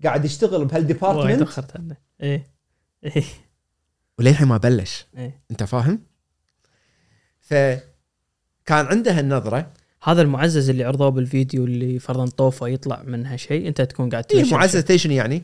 [0.03, 1.97] قاعد يشتغل بهال department اخرت عنه.
[2.21, 2.47] إيه.
[3.03, 3.23] إيه.
[4.19, 5.05] وللحين ما بلش.
[5.17, 5.41] إيه.
[5.51, 5.99] أنت فاهم؟
[7.41, 7.81] فكان
[8.85, 9.73] عنده النظره
[10.03, 14.41] هذا المعزز اللي عرضوه بالفيديو اللي فرضا طوفه يطلع منها شيء انت تكون قاعد إيه
[14.41, 15.43] تمشي معزز شنو يعني؟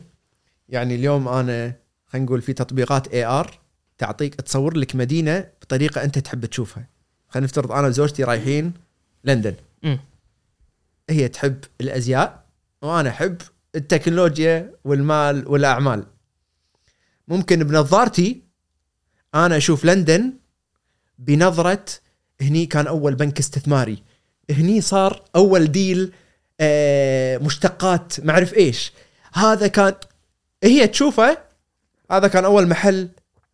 [0.68, 1.74] يعني اليوم أنا
[2.06, 3.58] خلينا نقول في تطبيقات اي ار
[3.98, 6.88] تعطيك تصور لك مدينة بطريقة أنت تحب تشوفها.
[7.28, 8.72] خلينا نفترض أنا وزوجتي رايحين
[9.24, 9.54] لندن.
[9.82, 9.98] مم.
[11.10, 12.44] هي تحب الأزياء
[12.82, 13.36] وأنا أحب
[13.74, 16.06] التكنولوجيا والمال والأعمال.
[17.28, 18.42] ممكن بنظارتي
[19.34, 20.32] أنا أشوف لندن
[21.18, 21.84] بنظرة
[22.40, 24.02] هني كان أول بنك استثماري
[24.50, 26.12] هني صار أول deal
[26.60, 28.92] آه، مشتقات ما اعرف إيش.
[29.34, 29.94] هذا كان
[30.64, 31.38] هي تشوفه
[32.10, 33.08] هذا كان أول محل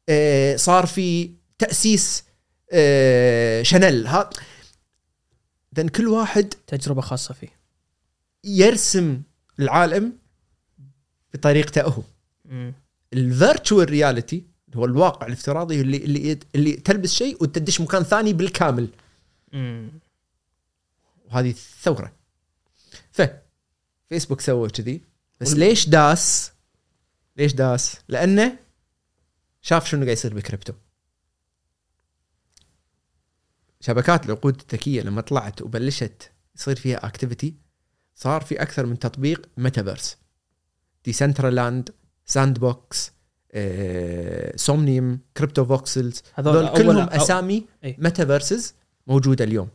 [0.09, 2.25] آه، صار في تأسيس
[2.73, 4.31] آه، Chanel ها
[5.77, 7.49] لأن كل واحد تجربة خاصة فيه.
[8.45, 9.23] يرسم
[9.61, 10.13] العالم
[11.35, 12.03] بطريقته هو.
[13.13, 14.45] ال virtual reality
[14.75, 18.89] هو الواقع الافتراضي اللي اللي اللي تلبس شيء وتدش مكان ثاني بالكامل.
[19.53, 19.89] مم.
[21.35, 22.13] وهذه الثورة.
[23.13, 23.23] ف
[24.09, 25.03] فيسبوك سوى كذي.
[25.41, 26.53] بس ليش داس؟
[27.37, 28.59] ليش داس؟ لأنه
[29.63, 30.73] شاف شنو قاعد يصير بالكريبتو
[33.81, 37.55] شبكات العقود الذكية لما طلعت وبلشت يصير فيها activity
[38.15, 40.17] صار في أكثر من تطبيق ميتافيرس
[41.05, 41.91] Decentraland
[42.27, 43.13] Sandbox
[44.57, 47.67] Somnium Cryptovoxels هذول كلهم أول- أسامي.
[47.85, 48.75] metaverses
[49.07, 49.69] موجودة اليوم.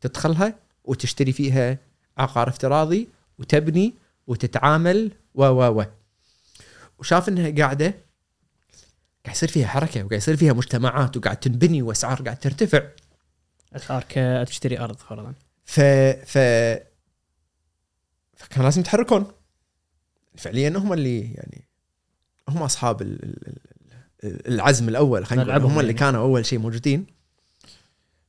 [0.00, 0.58] تدخلها
[0.88, 1.78] وتشتري فيها
[2.18, 3.08] عقار افتراضي
[3.38, 3.94] وتبني
[4.26, 5.84] وتتعامل و و و.
[6.98, 7.94] وشاف إنها قاعدة
[9.24, 12.82] قاعد يصير فيها حركة وقاعد يصير فيها مجتمعات وقاعد تنبني وأسعار قاعد ترتفع.
[13.72, 14.02] أسعار
[14.44, 15.34] تشتري أرض فرضا.
[15.64, 15.80] ف
[16.26, 16.38] ف
[18.36, 19.32] فكان لازم يتحركون.
[20.36, 21.68] فعليا هم اللي يعني
[22.48, 23.24] هم أصحاب ال...
[23.24, 23.58] ال...
[24.24, 25.62] ال- العزم الأول خلينا نقول.
[25.62, 25.98] هم اللي يعني.
[25.98, 27.06] كانوا أول شيء موجودين.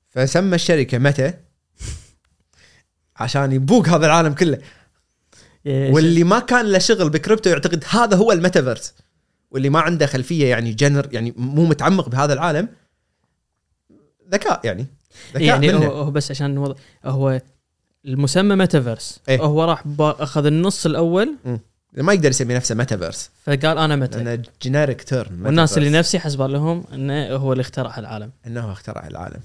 [0.10, 1.34] فسمى الشركة متى؟
[3.20, 4.58] عشان يبوق هذا العالم كله.
[5.66, 8.94] واللي ما كان له شغل بكريبتو يعتقد هذا هو الميتافيرس.
[9.52, 12.70] واللي ما عنده خلفية يعني جنر يعني مو متعمق بهذا العالم
[14.32, 14.86] ذكاء يعني.
[15.34, 15.86] ذكاء يعني منه.
[15.86, 17.42] هو, هو بس عشان نوضح هو
[18.06, 19.20] المسمى ميتافيرس.
[19.30, 19.42] إيه.
[19.42, 21.36] هو راح با- أخذ النص الأول.
[21.98, 23.30] ما يقدر يسمي نفسه ميتافيرس.
[23.44, 28.32] فقال أنا ميتا لأنه generic term والناس اللي نفسي حسبالهم إنه هو اللي اخترع العالم.
[28.48, 29.42] إنه اخترع العالم.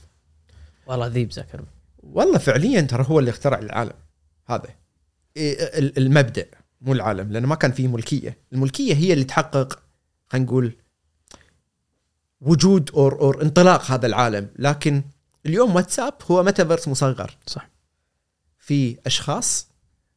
[0.87, 1.61] والله ذيب زكر
[2.13, 3.93] والله فعليا ترى هو اللي اخترع العالم
[4.47, 4.69] هذا.
[5.37, 6.47] إيه، ال- المبدأ
[6.81, 8.39] مو العالم لأنه ما كان فيه ملكية.
[8.53, 9.83] الملكية هي اللي تحقق
[10.29, 10.77] خلينا نقول
[12.41, 14.51] وجود or or انطلاق هذا العالم.
[14.59, 15.03] لكن
[15.47, 17.37] اليوم واتساب هو ميتافيرس مصغر.
[17.47, 17.69] صح.
[18.59, 19.69] في أشخاص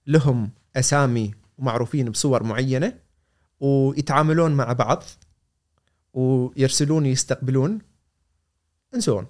[0.08, 2.94] لهم أسامي ومعروفين بصور معينة
[3.60, 5.04] ويتعاملون مع بعض
[6.14, 7.80] ويرسلون ويستقبلون
[8.96, 9.28] and so on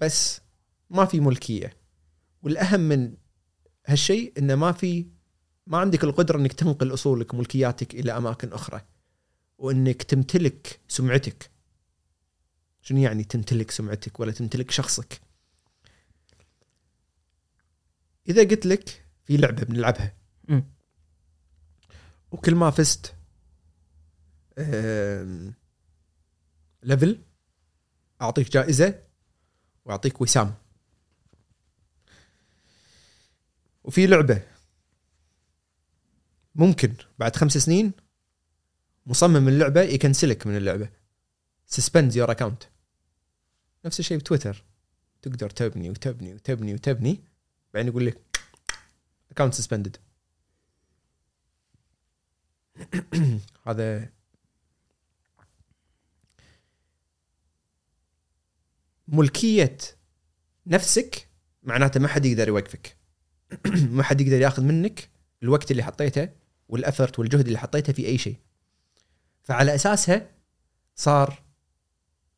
[0.00, 0.40] بس
[0.90, 1.76] ما في ملكية.
[2.42, 3.16] والأهم من
[3.86, 5.06] هالشيء انه ما في
[5.66, 8.82] ما عندك القدرة إنك تنقل أصولك وملكياتك إلى أماكن أخرى.
[9.58, 11.50] وإنك تمتلك سمعتك.
[12.82, 15.20] شنو يعني تمتلك سمعتك ولا تمتلك شخصك؟
[18.28, 20.16] إذا قلت لك في لعبة بنلعبها.
[22.30, 23.14] وكل ما فزت
[26.82, 27.18] ليفل
[28.22, 29.02] أعطيك جائزة
[29.84, 30.54] وأعطيك وسام.
[33.86, 34.42] وفي لعبة.
[36.54, 37.92] ممكن بعد خمس سنين
[39.06, 40.90] مصمم اللعبة يكنسلك من اللعبة.
[41.66, 42.62] suspend your account
[43.84, 44.64] نفس الشيء بتويتر.
[45.22, 47.20] تقدر تبني وتبني وتبني وتبني
[47.74, 48.18] بعدين يقول لك
[49.30, 49.96] account suspended
[53.66, 54.10] هذا
[59.08, 59.78] ملكية
[60.66, 61.28] نفسك
[61.62, 62.96] معناته ما حد يقدر يوقفك.
[63.96, 65.10] ما حد يقدر ياخذ منك
[65.42, 66.28] الوقت اللي حطيته
[66.68, 68.36] وال effort والجهد اللي حطيته في أي شيء.
[69.42, 70.30] فعلى أساسها
[70.94, 71.42] صار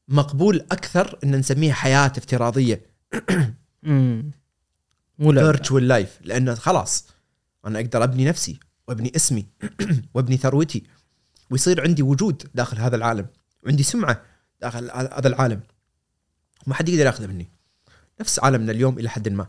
[0.09, 2.87] مقبول أكثر إن نسميها حياة افتراضية.
[5.19, 5.33] مو.
[5.33, 7.09] virtual life لأنه خلاص
[7.67, 9.47] أنا أقدر أبني نفسي وأبني اسمي
[10.15, 10.83] وأبني ثروتي.
[11.51, 13.27] ويصير عندي وجود داخل هذا العالم.
[13.63, 14.23] وعندي سمعة
[14.61, 15.61] داخل هذا العالم.
[16.67, 17.51] ما حد يقدر ياخذه مني.
[18.21, 19.47] نفس عالمنا اليوم إلى حد ما.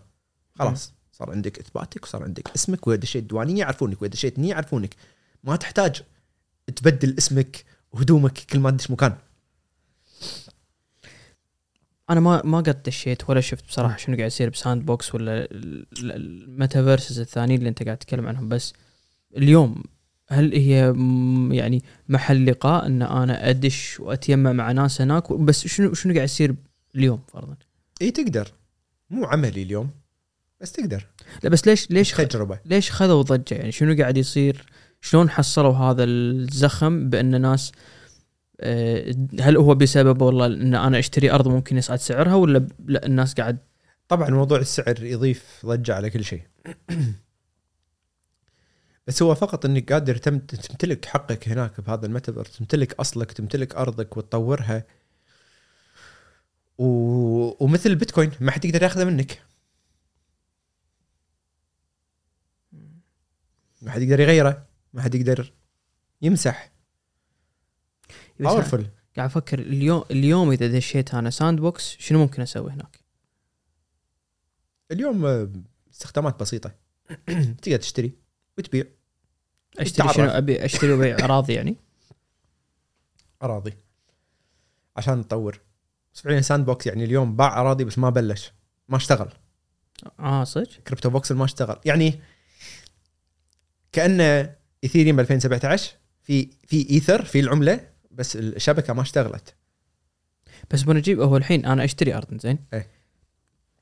[0.56, 0.94] خلاص.
[1.20, 4.96] صار عندك إثباتك وصار عندك اسمك واذا دشيت ديوانيه يعرفونك واذا دشيت ثانية يعرفونك.
[5.44, 6.02] ما تحتاج
[6.76, 9.18] تبدل اسمك وهدومك كل ما تدش مكان.
[12.10, 15.86] أنا ما ما قد دشيت ولا شفت بصراحة شنو قاعد يصير ب Sandbox ولا ال-
[16.00, 18.50] ال- الـ metaverses الثانيين اللي أنت قاعد تتكلم عنهم.
[18.50, 18.74] بس
[19.38, 19.84] اليوم
[20.30, 20.94] هل هي
[21.58, 26.56] يعني محل لقاء إن أنا أدش وأتيمم مع ناس هناك؟ بس شنو شنو قاعد يصير
[26.96, 27.56] اليوم فرضا؟
[28.02, 28.52] اي تقدر.
[29.10, 29.90] مو عملي اليوم.
[30.62, 31.08] بس تقدر.
[31.44, 32.18] لا بس ليش ليش خ...
[32.18, 32.60] تجربة.
[32.66, 34.66] ليش خذوا ضجة؟ يعني شنو قاعد يصير؟
[35.02, 37.72] شلون حصلوا هذا الزخم بأن ناس
[38.62, 43.34] آه، هل هو بسبب والله إن أنا أشتري أرض ممكن يصعد سعرها ولا لا الناس
[43.34, 43.58] قاعد
[44.08, 46.42] طبعا موضوع السعر يضيف ضجة على كل شيء.
[49.08, 54.18] بس هو فقط إنك قادر تم- تمتلك حقك هناك بهذا الميتافيرس تمتلك أصلك تمتلك أرضك
[54.18, 54.84] وتطورها.
[56.78, 56.86] و...
[57.66, 59.42] ومثل البيتكوين ما حد يقدر ياخذه منك.
[63.82, 65.54] ما حد يقدر يغيره ما حد يقدر
[66.22, 66.72] يمسح.
[68.40, 73.00] powerful قاعد أفكر اليوم اليوم إذا دشيت أنا Sandbox شنو ممكن أسوي هناك؟
[74.92, 75.50] اليوم آه،
[75.92, 76.72] استخدامات بسيطة.
[77.62, 78.14] تقدر تشتري
[78.58, 78.84] وتبيع.
[79.80, 80.16] أشتري تعرف.
[80.16, 81.76] شنو؟ أبي أشتري وبيع أراضي يعني؟
[83.44, 83.74] أراضي.
[84.98, 85.60] عشان نطور
[86.14, 88.52] بس فعليا Sandbox يعني اليوم باع أراضي بس ما بلش
[88.90, 89.30] ما اشتغل.
[90.20, 91.80] آه صدق؟ Crypto box ما اشتغل.
[91.86, 92.20] يعني
[93.92, 97.80] كانه ايثيريوم ب 2017 في في إيثر في العملة
[98.12, 99.56] بس الشبكة ما اشتغلت.
[100.72, 102.88] بس بنجيب هو الحين أنا أشتري أرض زين؟ إيه.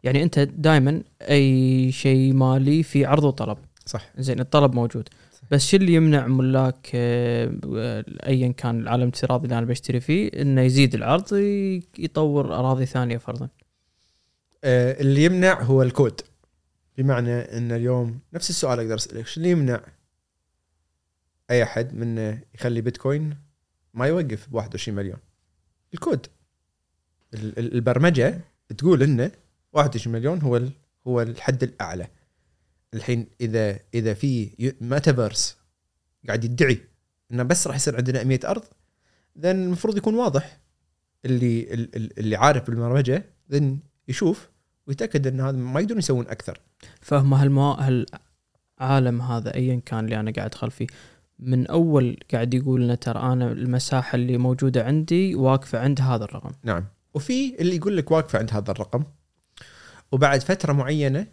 [0.03, 3.57] يعني أنت دائما أي شيء مالي في عرض وطلب.
[3.85, 4.09] صح.
[4.17, 5.09] زين الطلب موجود.
[5.51, 10.29] بس شو اللي يمنع ملاك آه، آه، ايا كان العالم الافتراضي اللي أنا بشتري فيه
[10.41, 11.33] إنه يزيد العرض
[11.99, 13.49] يطور أراضي ثانية فرضا؟
[14.63, 16.21] آه، اللي يمنع هو الكود.
[16.97, 19.81] بمعنى إن اليوم نفس السؤال أقدر أسألك شو اللي يمنع
[21.51, 23.37] أي أحد من إنه يخلي بيتكوين
[23.93, 25.17] ما يوقف ب 21 مليون.
[25.93, 26.27] الكود.
[27.33, 28.41] ال- ال- البرمجة
[28.77, 29.31] تقول إنه
[29.73, 30.61] 21 مليون هو
[31.07, 32.07] هو الحد الأعلى.
[32.93, 34.49] الحين اذا إذا في
[34.81, 35.57] ميتافيرس
[36.27, 36.81] قاعد يدعي
[37.31, 38.63] إنه بس راح يصير عندنا 100 أرض
[39.39, 40.59] then المفروض يكون واضح.
[41.25, 44.49] اللي ال- ال- اللي عارف بالبرمجة then يشوف
[44.87, 46.59] ويتأكد إن هذا ما يقدرون يسوون أكثر.
[47.01, 47.33] فهم.
[47.33, 50.87] هالعالم هذا ايا كان اللي أنا قاعد أدخل فيه.
[51.39, 56.51] من أول قاعد يقول لنا ترى أنا المساحة اللي موجودة عندي واقفة عند هذا الرقم.
[56.63, 56.85] نعم.
[57.13, 59.03] وفي اللي يقول لك واقفة عند هذا الرقم
[60.11, 61.27] وبعد فترة معينة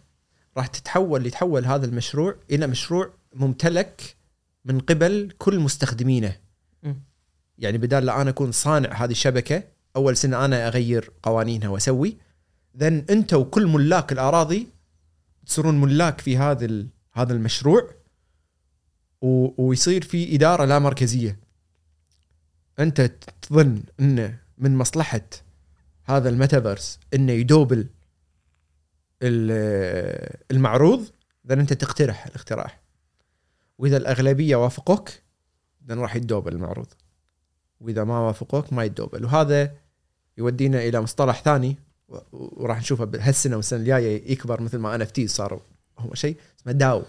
[0.57, 4.15] راح تتحول يتحول هذا المشروع إلى مشروع ممتلك
[4.65, 6.35] من قبل كل مستخدمينه.
[7.57, 9.63] يعني بدال لا أنا أكون صانع هذه الشبكة
[9.95, 12.17] أول سنة أنا أغير قوانينها وأسوي.
[12.77, 14.67] ذن أنت وكل ملاك الأراضي
[15.45, 17.89] تصيرون ملاك في هذا هذا المشروع.
[19.21, 21.39] و- ويصير في إدارة لا مركزية.
[22.79, 23.11] أنت
[23.41, 25.21] تظن انه من مصلحة
[26.03, 27.87] هذا الميتافيرس إنه يدوبل
[29.21, 31.05] ال- المعروض
[31.47, 32.79] ذن أنت تقترح الاقتراح.
[33.77, 35.09] وإذا الأغلبية وافقوك
[35.87, 36.87] ذن راح يدوبل المعروض.
[37.81, 39.25] وإذا ما وافقوك ما يدوبل.
[39.25, 39.73] وهذا
[40.37, 41.77] يودينا إلى مصطلح ثاني
[42.31, 45.59] وراح نشوفه بهالسنه والسنة الجاية يكبر مثل ما NFT صاروا
[45.99, 47.03] هو شيء اسمه DAO.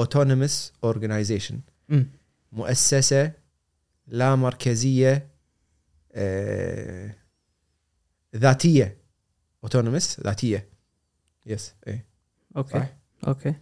[0.00, 1.54] Autonomous Organization.
[1.88, 2.06] مم.
[2.52, 3.32] مؤسسة
[4.06, 5.28] لا مركزية
[6.12, 7.14] آه
[8.36, 8.96] ذاتية.
[9.66, 10.68] Autonomous ذاتية.
[11.46, 12.06] yes إيه.
[12.56, 13.54] okay صح؟ okay.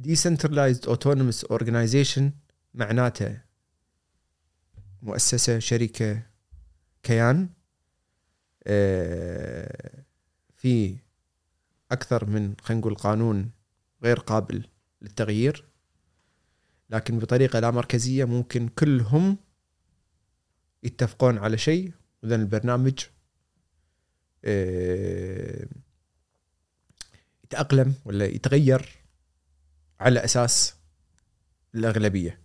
[0.00, 2.22] Decentralized Autonomous Organization
[2.74, 3.40] معناته
[5.02, 6.22] مؤسسة شركة
[7.02, 7.48] كيان
[8.66, 10.04] آه،
[10.56, 10.96] في
[11.92, 13.50] أكثر من خلينا نقول قانون
[14.02, 14.66] غير قابل
[15.02, 15.64] للتغيير
[16.90, 19.36] لكن بطريقة لا مركزية ممكن كلهم
[20.82, 21.92] يتفقون على شيء
[22.22, 23.04] وذن البرنامج
[24.44, 25.66] آه،
[27.44, 28.88] يتأقلم ولا يتغير
[30.00, 30.74] على أساس
[31.74, 32.40] الأغلبية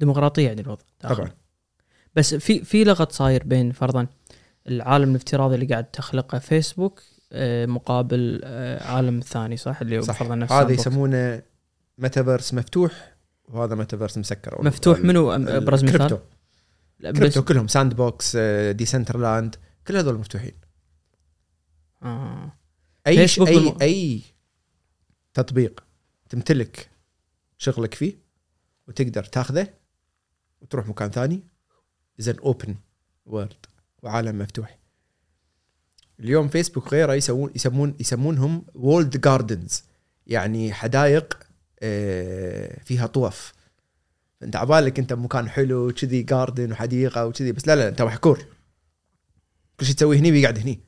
[0.00, 0.84] ديمقراطية يعني الوضع.
[1.00, 1.30] طبعا
[2.16, 4.06] بس في في لغط صاير بين فرضا
[4.68, 7.02] العالم الافتراضي اللي قاعد تخلقه فيسبوك
[7.66, 10.18] مقابل آه، عالم ثاني صح؟ اللي هو صح.
[10.18, 10.72] فرضا نفس هذا.
[10.72, 11.42] يسمونه
[11.98, 13.14] ميتافيرس مفتوح
[13.44, 14.64] وهذا ميتافيرس مسكر.
[14.64, 16.18] مفتوح منو؟ أبرز مثال؟ كريبتو
[17.02, 18.36] Cryptovoxels Sandbox
[18.70, 19.56] Decentraland
[19.86, 20.52] كل هذول مفتوحين.
[22.02, 22.52] آه.
[23.06, 24.20] أي فيسبوك أي والم- أي
[25.34, 25.84] تطبيق
[26.28, 26.90] تمتلك
[27.58, 28.14] شغلك فيه
[28.88, 29.68] وتقدر تاخذه
[30.60, 31.40] وتروح مكان ثاني
[32.20, 32.76] اذا open
[33.26, 33.66] world
[34.02, 34.78] وعالم مفتوح.
[36.22, 39.84] اليوم فيسبوك غيره يسوون يسمون يسمونهم walled gardens
[40.26, 41.38] يعني حدائق
[41.82, 43.52] آه، فيها طوف
[44.42, 48.44] انت عبالك انت بمكان حلو كذي garden وحديقة وكذي بس لا لا انت محكور
[49.80, 50.80] كل شيء تسويه هني بيقعد هني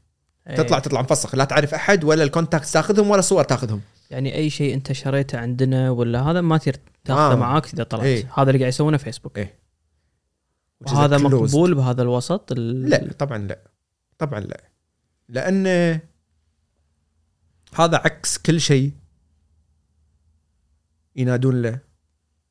[0.49, 0.57] إيه.
[0.57, 3.81] تطلع تطلع مفسخ لا تعرف أحد ولا الكونتاكت تاخذهم ولا صور تاخذهم
[4.11, 7.37] يعني أي شيء أنت شريته عندنا ولا هذا ما تقدر تاخذه آه.
[7.37, 8.31] معاك إذا طلعت إيه.
[8.35, 9.55] هذا اللي قاعد يسوونه فيسبوك إيه.
[10.81, 11.19] وهذا.
[11.19, 13.59] مقبول بهذا الوسط ال- لا طبعا لا
[14.19, 14.61] طبعا لا
[15.29, 15.67] لأن
[17.75, 18.93] هذا عكس كل شيء
[21.17, 21.79] ينادون له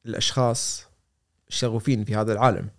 [0.06, 0.88] الأشخاص
[1.48, 2.70] الشغوفين في هذا العالم.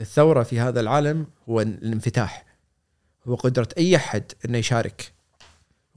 [0.00, 2.44] الثورة في هذا العالم هو الانفتاح.
[3.26, 5.12] هو قدرة أي أحد إنه يشارك.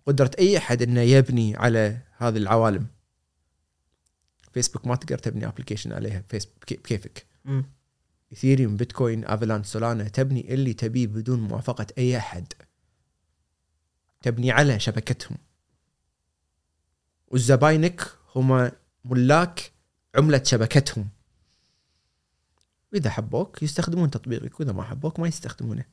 [0.05, 2.87] قدرة أي أحد إنه يبني على هذه العوالم.
[4.53, 6.23] فيسبوك ما تقدر تبني application عليها.
[6.27, 7.25] فيسبوك بكيفك.
[8.31, 12.53] ايثيريوم بيتكوين Avalanche Solana تبني اللي تبيه بدون موافقة أي أحد.
[14.25, 15.37] تبني على شبكتهم.
[17.27, 18.71] والزباينك هم
[19.05, 19.71] ملاك
[20.15, 21.09] عملة شبكتهم.
[22.93, 25.85] واذا حبوك يستخدمون تطبيقك وإذا ما حبوك ما يستخدمونه.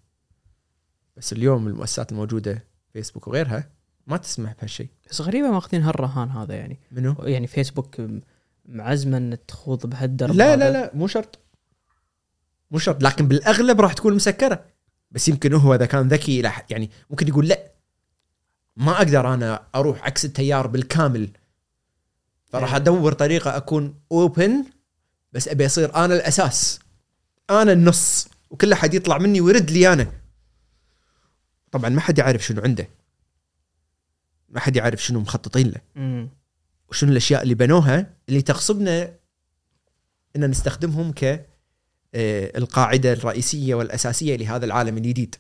[1.16, 3.70] بس اليوم المؤسسات الموجودة فيسبوك وغيرها
[4.06, 4.88] ما تسمح بهالشيء.
[5.10, 6.80] بس غريبة ماخذين هالرهان هذا يعني.
[6.90, 8.20] منو؟ يعني فيسبوك م-
[8.64, 10.56] معزمه ان تخوض بهالدرب لا.
[10.56, 11.38] لا لا مو شرط.
[12.70, 14.64] مو شرط لكن بالأغلب راح تكون مسكرة.
[15.10, 17.71] بس يمكن هو إذا كان ذكي يعني ممكن يقول لا
[18.76, 21.30] ما أقدر أنا أروح عكس التيار بالكامل.
[22.44, 22.76] فراح إيه.
[22.76, 24.64] أدور طريقة أكون اوبن
[25.32, 26.80] بس أبي أصير أنا الأساس.
[27.50, 30.12] أنا النص وكل أحد يطلع مني ويرد لي أنا.
[31.70, 32.88] طبعا ما حد يعرف شنو عنده.
[34.48, 35.80] ما حد يعرف شنو مخططين له.
[35.94, 36.28] مم.
[36.88, 39.14] وشنو الأشياء اللي بنوها اللي تغصبنا
[40.36, 41.24] إن نستخدمهم ك
[42.14, 45.34] آه، القاعدة الرئيسية والأساسية لهذا العالم الجديد.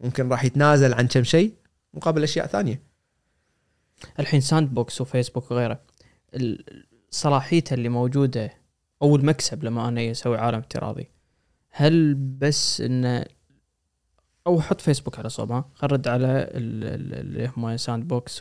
[0.00, 1.54] ممكن راح يتنازل عن كم شيء
[1.94, 2.82] مقابل أشياء ثانية.
[4.20, 5.80] الحين Sandbox وفيسبوك وغيره
[7.10, 8.52] صلاحيته اللي موجودة
[9.02, 11.08] أو المكسب لما أنا أسوي عالم افتراضي
[11.70, 13.24] هل بس إنه
[14.46, 18.40] أو حط فيسبوك على صوب ها خرد على ال- ال- اللي هم Sandbox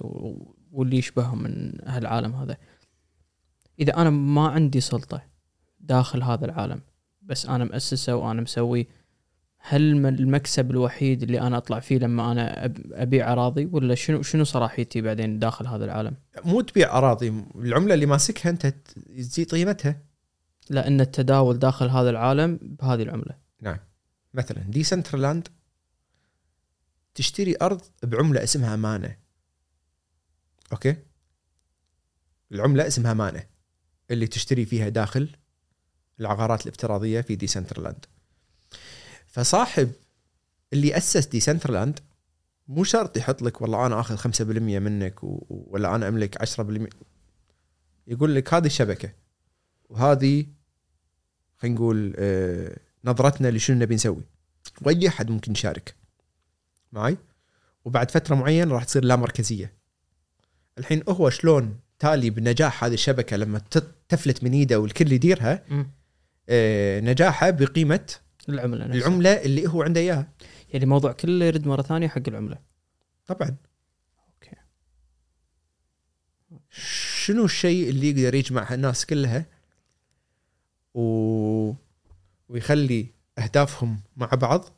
[0.72, 2.58] واللي يشبههم من هالعالم هذا.
[3.80, 5.22] إذا أنا ما عندي سلطة
[5.80, 6.82] داخل هذا العالم
[7.22, 8.88] بس أنا مؤسسه وأنا مسوي
[9.66, 14.44] هل الم- المكسب الوحيد اللي أنا أطلع فيه لما أنا أبيع أراضي؟ ولا شنو شنو
[14.44, 18.68] صلاحيتي بعدين داخل هذا العالم؟ مو تبيع أراضي العملة اللي ماسكها أنت
[19.18, 20.02] تزيد قيمتها.
[20.70, 23.38] لأن التداول داخل هذا العالم بهذه العملة.
[24.34, 25.48] مثلا ديسنترلاند
[27.16, 29.18] تشتري أرض بعملة اسمها مانة.
[30.72, 30.96] okay؟
[32.52, 33.44] العملة اسمها MANA
[34.12, 35.30] اللي تشتري فيها داخل
[36.20, 38.06] العقارات الافتراضية في Decentraland
[39.34, 39.92] فصاحب
[40.74, 42.00] اللي أسس Decentraland
[42.68, 45.46] مو شرط يحط لك والله أنا آخذ 5% منك و...
[45.50, 46.88] ولا أنا أملك 10%
[48.08, 49.12] يقول لك هذه الشبكة
[49.90, 50.46] وهذه
[51.58, 54.24] خلينا نقول آه نظرتنا لشنو نبي نسوي.
[54.82, 55.96] وأي أحد ممكن يشارك
[56.92, 57.18] معي.
[57.86, 59.74] وبعد فترة معينة راح تصير لا مركزية.
[60.78, 63.62] الحين هو شلون تالي بنجاح هذه الشبكة لما
[64.10, 65.66] تفلت من إيده والكل يديرها
[66.50, 68.14] آه، نجاحه بقيمة
[68.50, 69.08] العملة نفسها.
[69.08, 70.32] العملة اللي هو عنده إياها
[70.70, 72.58] يعني الموضوع كله يرد مرة ثانية حق العملة.
[73.26, 73.56] طبعا
[74.34, 74.56] أوكي.
[76.70, 79.46] شنو الشيء اللي يقدر يجمع الناس كلها
[80.94, 81.74] و...
[82.50, 84.70] ويخلي أهدافهم مع بعض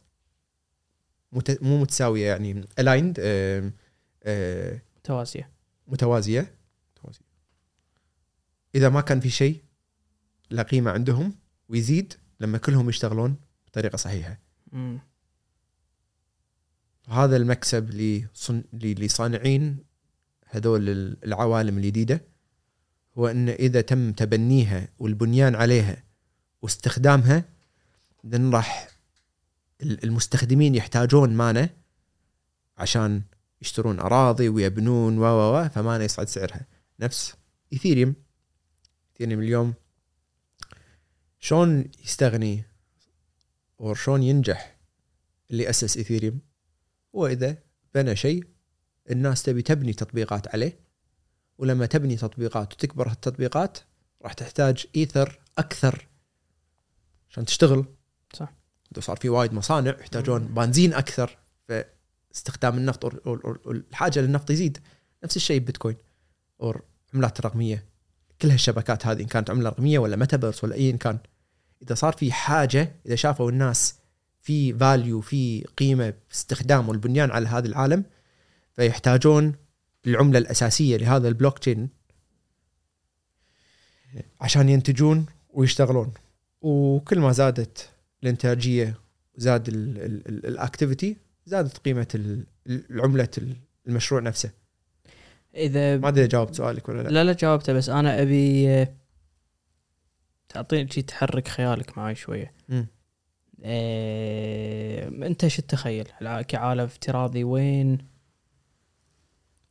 [1.31, 1.63] مت...
[1.63, 3.19] مو متساوية يعني الايند
[4.97, 5.49] متوازية.
[5.87, 6.55] متوازية
[6.97, 7.25] متوازية
[8.75, 9.63] إذا ما كان في شيء
[10.49, 11.35] لا قيمة عندهم
[11.69, 13.35] ويزيد لما كلهم يشتغلون
[13.75, 14.39] بطريقة صحيحة.
[14.71, 14.99] مم.
[17.09, 18.63] هذا المكسب لصن...
[18.73, 19.77] لصانعين
[20.45, 22.21] هذول ال- العوالم الجديدة
[23.17, 26.03] هو إن إذا تم تبنيها والبنيان عليها
[26.61, 27.43] واستخدامها
[28.27, 28.87] then راح
[29.81, 31.69] ال- المستخدمين يحتاجون MANA
[32.77, 33.21] عشان
[33.61, 36.67] يشترون أراضي ويبنون و و و ف MANA يصعد سعرها.
[36.99, 37.35] نفس
[37.73, 38.15] Ethereum
[39.13, 39.73] Ethereum اليوم
[41.39, 42.63] شلون يستغني
[43.79, 44.77] أو شلون ينجح
[45.51, 46.39] اللي اسس Ethereum
[47.15, 47.57] هو اذا
[47.95, 48.43] بنى شيء
[49.11, 50.79] الناس تبي تبني تطبيقات عليه
[51.57, 53.77] ولما تبني تطبيقات وتكبر التطبيقات
[54.21, 56.07] راح تحتاج إيثر أكثر
[57.29, 57.85] عشان تشتغل.
[58.33, 58.53] صح.
[58.99, 64.77] صار في وايد مصانع يحتاجون بنزين أكثر فاستخدام النفط أو- أو- أو- الحاجة للنفط يزيد.
[65.23, 65.95] نفس الشيء بيتكوين
[66.61, 66.81] أو
[67.13, 67.85] عملات الرقميه
[68.41, 71.17] كل هالشبكات هذه إن كانت عملة رقمية ولا ميتافيرس ولا ايا كان.
[71.83, 73.95] إذا صار في حاجة إذا شافوا الناس
[74.41, 78.03] في value في قيمة باستخدام والبنيان على هذا العالم
[78.75, 79.53] فيحتاجون
[80.07, 81.89] العملة الأساسية لهذا البلوك تشين
[84.41, 86.13] عشان ينتجون ويشتغلون.
[86.61, 87.89] وكل ما زادت
[88.23, 88.95] الإنتاجية
[89.37, 93.29] وزاد ال activity زادت قيمة ال- العمله
[93.87, 94.49] المشروع نفسه.
[95.55, 97.09] إذا ما أدري جاوبت سؤالك ولا لا.
[97.09, 98.87] لا لا جاوبته بس أنا أبي
[100.55, 102.53] تعطيني شي تحرك خيالك معي شوية.
[102.69, 102.87] مم.
[103.63, 106.07] إيه أنت شو تتخيل؟
[106.47, 107.97] كعالم افتراضي وين؟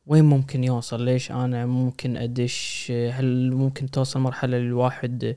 [0.05, 5.35] وين ممكن يوصل؟ ليش أنا ممكن أدش؟ هل ممكن توصل مرحلة الواحد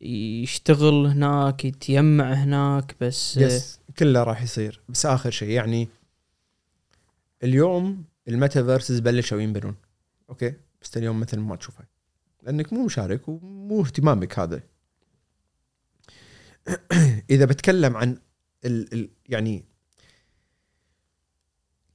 [0.00, 4.80] يشتغل هناك يتيمع هناك؟ بس يس كله راح يصير.
[4.88, 5.88] بس آخر شيء يعني
[7.42, 9.76] اليوم ال metaverses بلشوا ينبنون.
[10.30, 11.84] أوكي؟ بس اليوم مثل ما تشوفه.
[12.42, 14.60] لأنك مو مشارك ومو اهتمامك هذا
[17.30, 18.18] إذا بتكلم عن
[18.64, 19.64] ال ال يعني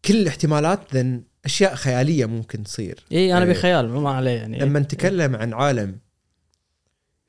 [0.06, 3.52] كل الاحتمالات ذن أشياء خيالية ممكن تصير إي أنا إيه.
[3.52, 6.00] بخيال ما عليه يعني لما نتكلم عن عالم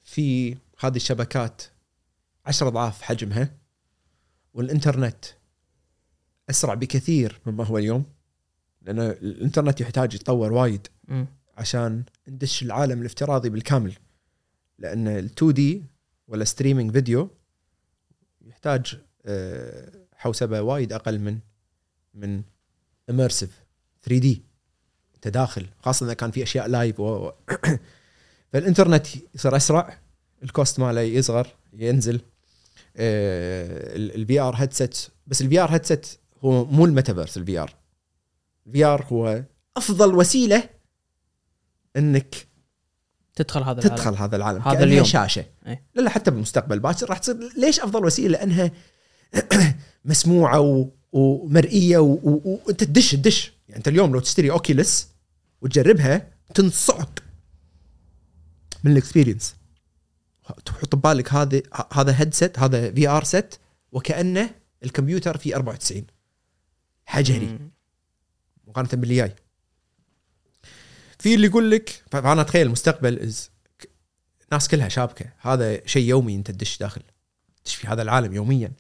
[0.02, 1.62] في هذه الشبكات
[2.46, 3.50] عشر أضعاف حجمها
[4.54, 5.24] والإنترنت
[6.50, 8.04] أسرع بكثير مما هو اليوم
[8.82, 10.86] لأن الإنترنت يحتاج يتطور وايد.
[11.56, 13.94] عشان ندش العالم الافتراضي بالكامل.
[14.78, 15.84] لأن ال 2D
[16.28, 17.30] ولا streaming video
[18.47, 21.39] يحتاج آه، حوسبة وايد أقل من
[22.14, 22.43] من
[23.10, 23.64] immersive
[24.02, 24.42] 3D
[25.14, 27.32] أنت داخل خاصة إذا كان في أشياء live و...
[28.52, 29.98] فالإنترنت يصير أسرع
[30.42, 32.20] ال cost ماله يصغر ينزل
[32.96, 36.06] ال VR headset بس ال VR headset
[36.44, 37.74] هو مو الميتافيرس ال VR
[38.66, 39.44] ال VR هو
[39.76, 40.68] أفضل وسيلة
[41.96, 42.46] انك
[43.34, 43.96] تدخل هذا العالم.
[43.96, 45.04] تدخل هذا العالم هذا اليوم.
[45.04, 45.84] شاشة أي.
[45.94, 48.70] لا لا حتى بالمستقبل باكر راح تصير ليش أفضل وسيلة لأنها
[50.04, 50.88] مسموعة و...
[51.12, 52.12] ومرئية و...
[52.12, 52.60] و...
[52.66, 55.09] وانت تدش تدش يعني أنت اليوم لو تشتري Oculus
[55.60, 57.20] وتجربها تنصعق
[58.84, 59.55] من ال experience
[60.64, 61.62] تحط ببالك هذا
[61.92, 63.55] هذا هيدسет هذا VR set
[63.92, 64.50] وكأنه
[64.84, 66.06] الكمبيوتر في 94
[67.06, 67.58] حجري.
[68.66, 69.34] مقارنة باللي جاي
[71.24, 73.51] في اللي يقول لك فأنا أتخيل المستقبل is
[74.44, 77.02] الناس كلها شابكة هذا شيء يومي أنت تدش داخل
[77.64, 78.72] تدش في هذا العالم يوميا.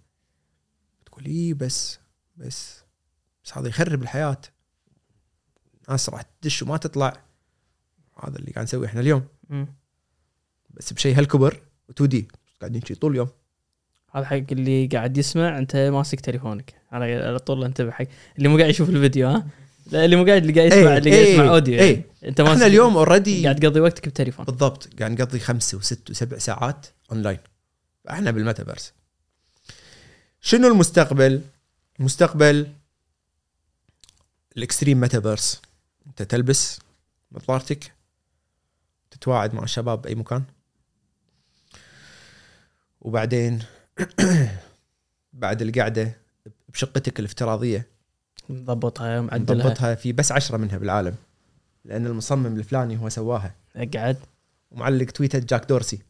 [1.06, 1.98] تقول اي بس
[2.36, 2.82] بس
[3.44, 4.40] بس هذا يخرب الحياة.
[5.88, 7.22] ناس راح تدش وما تطلع.
[8.24, 9.26] هذا اللي قاعد نسويه إحنا اليوم.
[9.48, 9.66] مم.
[10.70, 11.60] بس بشيء هالكبر
[11.92, 12.28] و 2D
[12.60, 13.28] قاعدين شي طول اليوم.
[14.14, 16.74] هذا حق اللي قاعد يسمع أنت ماسك تليفونك.
[16.92, 18.06] على طول انتبه حق
[18.38, 19.46] اللي مو قاعد يشوف الفيديو ها؟
[19.92, 21.94] اللي مو قاعد اللي قاعد يسمع إيه، اللي قاعد يسمع إيه، audio إيه.
[21.94, 22.04] يعني.
[22.24, 24.44] أنت ماسك إحنا اليوم already قاعد تقضي وقتك بتليفون.
[24.44, 24.88] بالضبط.
[24.98, 27.38] قاعد نقضي خمسة وست وسبع ساعات اونلاين
[28.10, 28.92] إحنا بالميتافيرس.
[30.40, 31.42] شنو المستقبل؟
[32.00, 32.68] المستقبل
[34.56, 35.62] ال extreme metaverse.
[36.06, 36.80] أنت تلبس
[37.32, 37.92] نظارتك
[39.10, 40.42] تتواعد مع الشباب بأي مكان.
[43.00, 43.62] وبعدين
[45.32, 46.16] بعد القعدة
[46.68, 47.93] بشقتك الافتراضية.
[48.48, 51.14] مضبطها معدلها نضبطها في بس عشرة منها بالعالم
[51.84, 53.54] لأن المصمم الفلاني هو سواها.
[53.76, 54.16] اقعد
[54.70, 56.02] ومعلق تويتة جاك دورسي.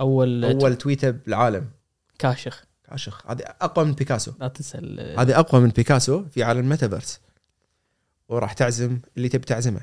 [0.00, 1.70] أول أول تويته بالعالم.
[2.18, 2.64] كاشخ.
[2.84, 3.26] كاشخ.
[3.26, 4.32] هذه أقوى من بيكاسو.
[4.40, 4.78] لا تنسى
[5.18, 7.20] هذه أقوى من بيكاسو في عالم الميتافيرس.
[8.28, 9.80] وراح تعزم اللي تبي تعزمه.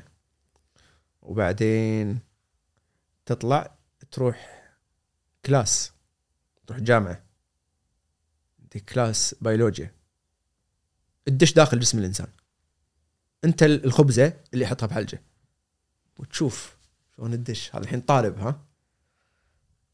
[1.22, 2.18] وبعدين
[3.26, 3.76] تطلع
[4.10, 4.68] تروح
[5.46, 5.92] class
[6.66, 7.26] تروح جامعة.
[8.88, 9.92] class بيولوجيا
[11.26, 12.26] تدش داخل جسم الإنسان.
[13.44, 15.22] أنت الخبزة اللي يحطها بحلجة.
[16.18, 16.76] وتشوف
[17.16, 17.70] شلون تدش.
[17.74, 18.60] هذا الحين طالب ها؟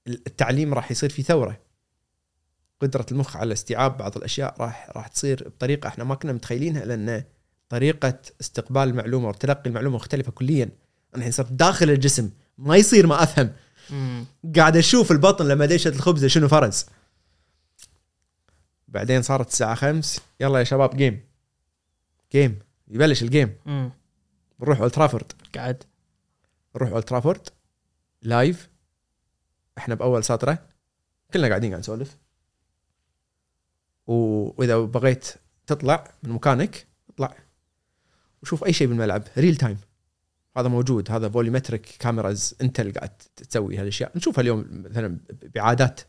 [0.07, 1.61] التعليم راح يصير في ثورة.
[2.81, 7.25] قدرة المخ على استيعاب بعض الأشياء راح راح تصير بطريقة إحنا ما كنا متخيلينها لأن
[7.69, 10.65] طريقة استقبال المعلومة وتلقي المعلومة مختلفة كليا.
[10.65, 10.73] أنا
[11.15, 13.53] الحين صرت داخل الجسم ما يصير ما أفهم.
[14.57, 16.87] قاعد أشوف البطن لما دشت الخبزة شنو فرز
[18.93, 20.21] بعدين صارت الساعة خمس.
[20.41, 21.21] يلا يا شباب جيم
[22.33, 22.59] game
[22.89, 23.91] يبلش ال game مم.
[24.61, 25.83] نروح Old Trafford قعد
[26.77, 27.49] نروح Old Trafford
[28.23, 28.69] live
[29.79, 30.59] إحنا بأول سطره
[31.33, 32.17] كلنا قاعدين قاعد نسولف.
[34.07, 35.29] و- وإذا بغيت
[35.67, 37.37] تطلع من مكانك اطلع.
[38.43, 39.23] وشوف أي شيء بالملعب.
[39.39, 39.79] real time
[40.57, 41.11] هذا موجود.
[41.11, 44.17] هذا volumetric cameras انت اللي قاعد تسوي هالأشياء.
[44.17, 45.19] نشوفها اليوم مثلا
[45.55, 46.01] بإعادات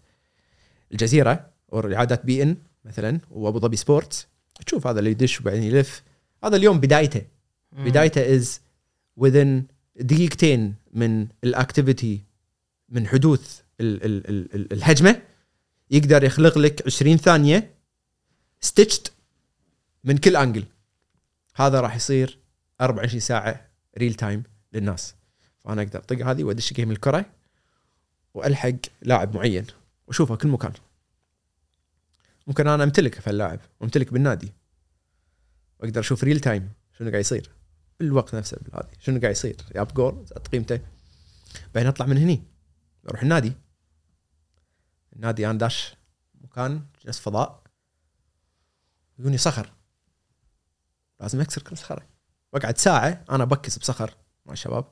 [0.91, 4.27] الجزيرة أو إعادات beIN مثلا وأبو ظبي Sports
[4.65, 6.03] تشوف هذا اللي يدش وبعدين يلف.
[6.43, 7.21] هذا اليوم بدايته.
[7.71, 7.85] مم.
[7.85, 8.59] بدايته is
[9.19, 9.63] within
[9.95, 12.21] دقيقتين من ال activity
[12.89, 15.21] من حدوث ال ال ال ال الهجمة.
[15.91, 17.73] يقدر يخلق لك 20 ثانية
[18.61, 19.07] stitched
[20.03, 20.65] من كل angle
[21.55, 22.37] هذا راح يصير
[22.81, 23.67] 24 ساعة
[23.97, 25.15] real time للناس.
[25.59, 27.25] فأنا أقدر أطق هذه وأدش game الكرة
[28.33, 29.65] وألحق لاعب معين
[30.07, 30.73] وأشوفه كل مكان.
[32.47, 34.53] ممكن أنا أمتلك في اللاعب وامتلك بالنادي.
[35.79, 37.49] واقدر أشوف real time شنو قاعد يصير.
[37.99, 40.79] بالوقت نفسه بالهذه شنو قاعد يصير؟ جاب جول زاد قيمته.
[41.75, 42.43] بعدين أطلع من هني.
[43.09, 43.53] أروح النادي.
[45.13, 45.95] النادي أنا داش
[46.41, 47.63] مكان جلس فضاء.
[49.19, 49.73] يجوني صخر.
[51.19, 52.07] لازم أكسر كل صخرة.
[52.53, 54.15] وأقعد ساعة أنا بكس بصخر
[54.45, 54.85] مع الشباب.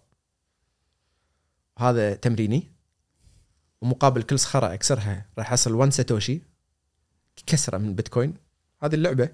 [1.80, 2.72] هذا تمريني.
[3.82, 6.41] ومقابل كل صخرة أكسرها راح احصل 1 ساتوشي
[7.45, 8.34] كسرة من بيتكوين.
[8.84, 9.30] هذه اللعبة.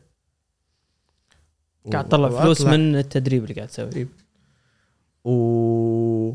[1.92, 4.08] قاعد تطلع فلوس من التدريب اللي قاعد تسويه.
[5.24, 6.34] و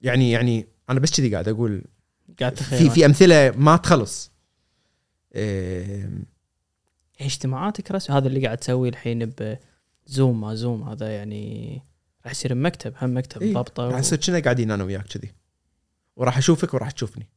[0.00, 1.84] يعني يعني أنا بس كذي قاعد أقول
[2.40, 4.30] قاعد في في أمثلة ما تخلص.
[5.34, 6.10] إيه،
[7.20, 9.32] اجتماعاتك رسمي هذا اللي قاعد تسويه الحين
[10.06, 11.74] ب Zoom ما Zoom هذا يعني
[12.24, 12.94] راح يصير بمكتب.
[13.02, 13.98] هم مكتب إيه، ضبطه راح و...
[13.98, 15.32] نصير كنا قاعدين أنا وياك كذي.
[16.16, 17.28] وراح أشوفك وراح تشوفني.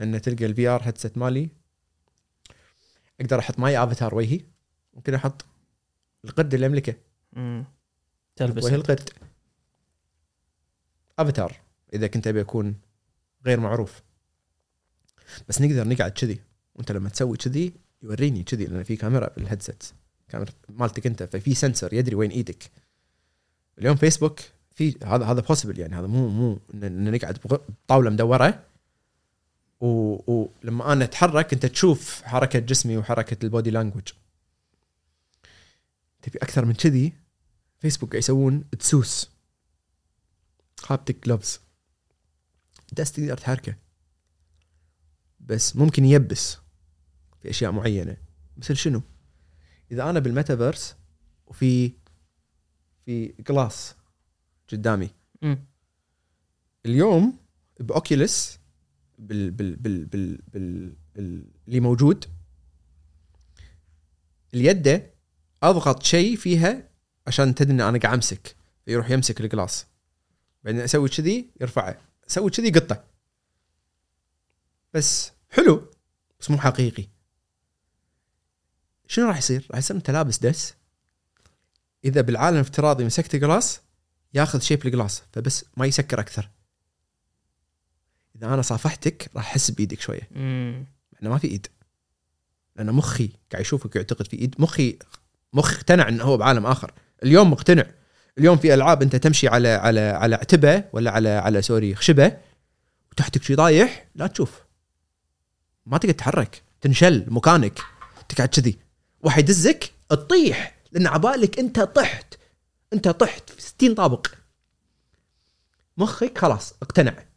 [0.00, 1.48] إن تلقى ال VR headset مالي
[3.20, 4.40] أقدر أحط my avatar وجهي.
[4.94, 5.44] ممكن أحط
[6.24, 6.94] القرد اللي أملكه.
[7.36, 7.64] امم
[8.36, 9.10] تلبس وجه القرد
[11.18, 11.56] افاتار
[11.94, 12.76] إذا كنت أبي أكون
[13.46, 14.02] غير معروف.
[15.48, 16.40] بس نقدر نقعد كذي.
[16.74, 17.72] وأنت لما تسوي كذي
[18.02, 19.84] يوريني كذي لأن في كاميرا بال headset
[20.28, 21.22] كاميرا مالتك أنت.
[21.22, 22.70] ففي sensor يدري وين إيدك.
[23.78, 24.40] اليوم فيسبوك
[24.74, 25.94] في هذا هذا possible يعني.
[25.94, 28.69] هذا مو مو ان نقعد بطاوله مدورة.
[29.80, 34.08] ولما أنا أتحرك أنت تشوف حركة جسمي وحركة ال body language.
[36.22, 37.12] تبي أكثر من كذي؟
[37.78, 39.30] فيسبوك يسوون تسوس.
[40.88, 41.60] هابتك جلوفز
[42.92, 43.76] دست تقدر تحركه.
[45.40, 46.56] بس ممكن يبس
[47.42, 48.16] في أشياء معينة.
[48.56, 49.02] مثل شنو؟
[49.92, 50.96] إذا أنا بالميتافيرس
[51.46, 51.92] وفي
[53.04, 53.94] في جلاس
[54.72, 55.10] قدامي.
[56.86, 57.38] اليوم
[57.80, 58.59] بأوكيوليس
[59.20, 62.24] بال بال بال بال, بال, بال اللي موجود.
[64.54, 65.10] اليد
[65.62, 66.88] أضغط شيء فيها
[67.26, 68.56] عشان تدري إن أنا قاعد أمسك
[68.86, 69.86] يروح يمسك ال glass.
[70.64, 71.98] بعدين أسوي كذي يرفعه
[72.28, 73.04] أسوي كذي يقطه
[74.94, 75.90] بس حلو
[76.40, 77.08] بس مو حقيقي.
[79.06, 80.74] شنو راح يصير؟ راح يصير إنت لابس دس.
[82.04, 83.80] إذا بالعالم الافتراضي مسكت glass
[84.34, 86.50] ياخذ shape ال glass فبس ما يسكر أكثر.
[88.40, 90.28] إذا أنا صافحتك راح أحس بإيدك شوية.
[90.30, 90.84] مم.
[91.16, 91.66] إحنا ما في إيد.
[92.76, 94.54] لأن مخي قاعد يشوفك يعتقد في إيد.
[94.58, 94.98] مخي
[95.52, 96.92] مخي اقتنع إنه هو بعالم آخر.
[97.22, 97.86] اليوم مقتنع.
[98.38, 102.36] اليوم في ألعاب أنت تمشي على على على عتبة ولا على على سوري خشبة
[103.12, 104.60] وتحتك شي طايح لا تشوف.
[105.86, 106.62] ما تقدر تتحرك.
[106.80, 107.78] تنشل مكانك.
[108.28, 108.78] تقعد كذي.
[109.22, 110.76] واحد يدزك تطيح.
[110.92, 112.34] لأن عبالك أنت طحت.
[112.92, 113.50] أنت طحت.
[113.50, 114.26] في 60 طابق.
[115.96, 117.29] مخك خلاص اقتنع.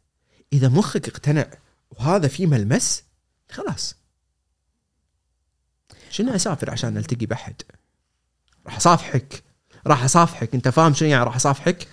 [0.54, 1.48] إذا مخك اقتنع
[1.92, 3.04] وهذا في ملمس
[3.52, 3.96] خلاص.
[6.10, 7.62] شنو أسافر عشان ألتقي بأحد؟
[8.66, 9.44] راح أصافحك.
[9.88, 10.56] راح أصافحك.
[10.56, 11.88] أنت فاهم شنو يعني راح أصافحك.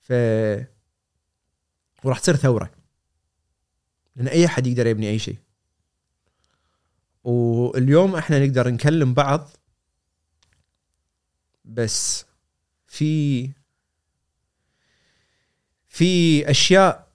[0.00, 0.12] ف
[2.04, 2.70] وراح تصير ثورة.
[4.16, 5.38] لأن أي أحد يقدر يبني أي شيء.
[7.24, 9.48] واليوم إحنا نقدر نكلم بعض
[11.64, 12.24] بس
[12.86, 13.50] في
[15.92, 17.12] في أشياء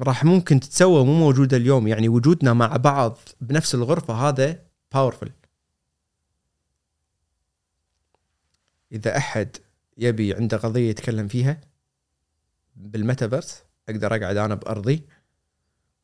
[0.00, 1.88] راح ممكن تتسوى مو موجودة اليوم.
[1.88, 5.30] يعني وجودنا مع بعض بنفس الغرفة هذا powerful
[8.92, 9.56] إذا أحد
[9.96, 11.60] يبي عنده قضية يتكلم فيها
[12.76, 15.02] بالميتافيرس أقدر أقعد أنا بأرضي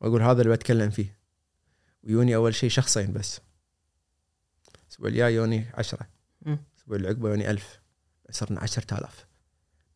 [0.01, 1.17] وأقول هذا اللي بتكلم فيه.
[2.03, 3.41] ويوني أول شيء شخصين بس.
[4.85, 6.07] الأسبوع الجاي يوني عشرة.
[6.47, 7.79] الأسبوع اللي عقبه يوني ألف.
[8.31, 9.25] صرنا عشرة آلاف.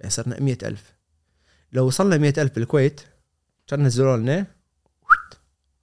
[0.07, 0.98] صرنا مية ألف.
[1.71, 3.01] لو وصلنا مية ألف بالكويت
[3.67, 4.47] كان نزلوا لنا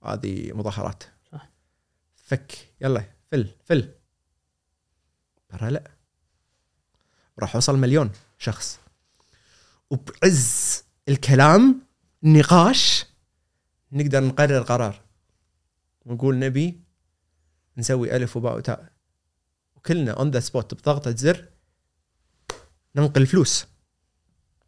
[0.03, 1.03] هذه مظاهرات.
[1.31, 1.49] صح.
[2.15, 2.51] فك
[2.81, 3.93] يلا فل فل.
[5.49, 5.91] ترى لا.
[7.39, 8.79] راح اوصل مليون شخص.
[9.89, 11.81] وبعز الكلام
[12.23, 13.05] النقاش
[13.91, 15.01] نقدر نقرر قرار.
[16.05, 16.81] ونقول نبي
[17.77, 18.91] نسوي ألف وباء وتاء.
[19.75, 21.49] وكلنا on the spot بضغطة زر
[22.95, 23.65] ننقل فلوس.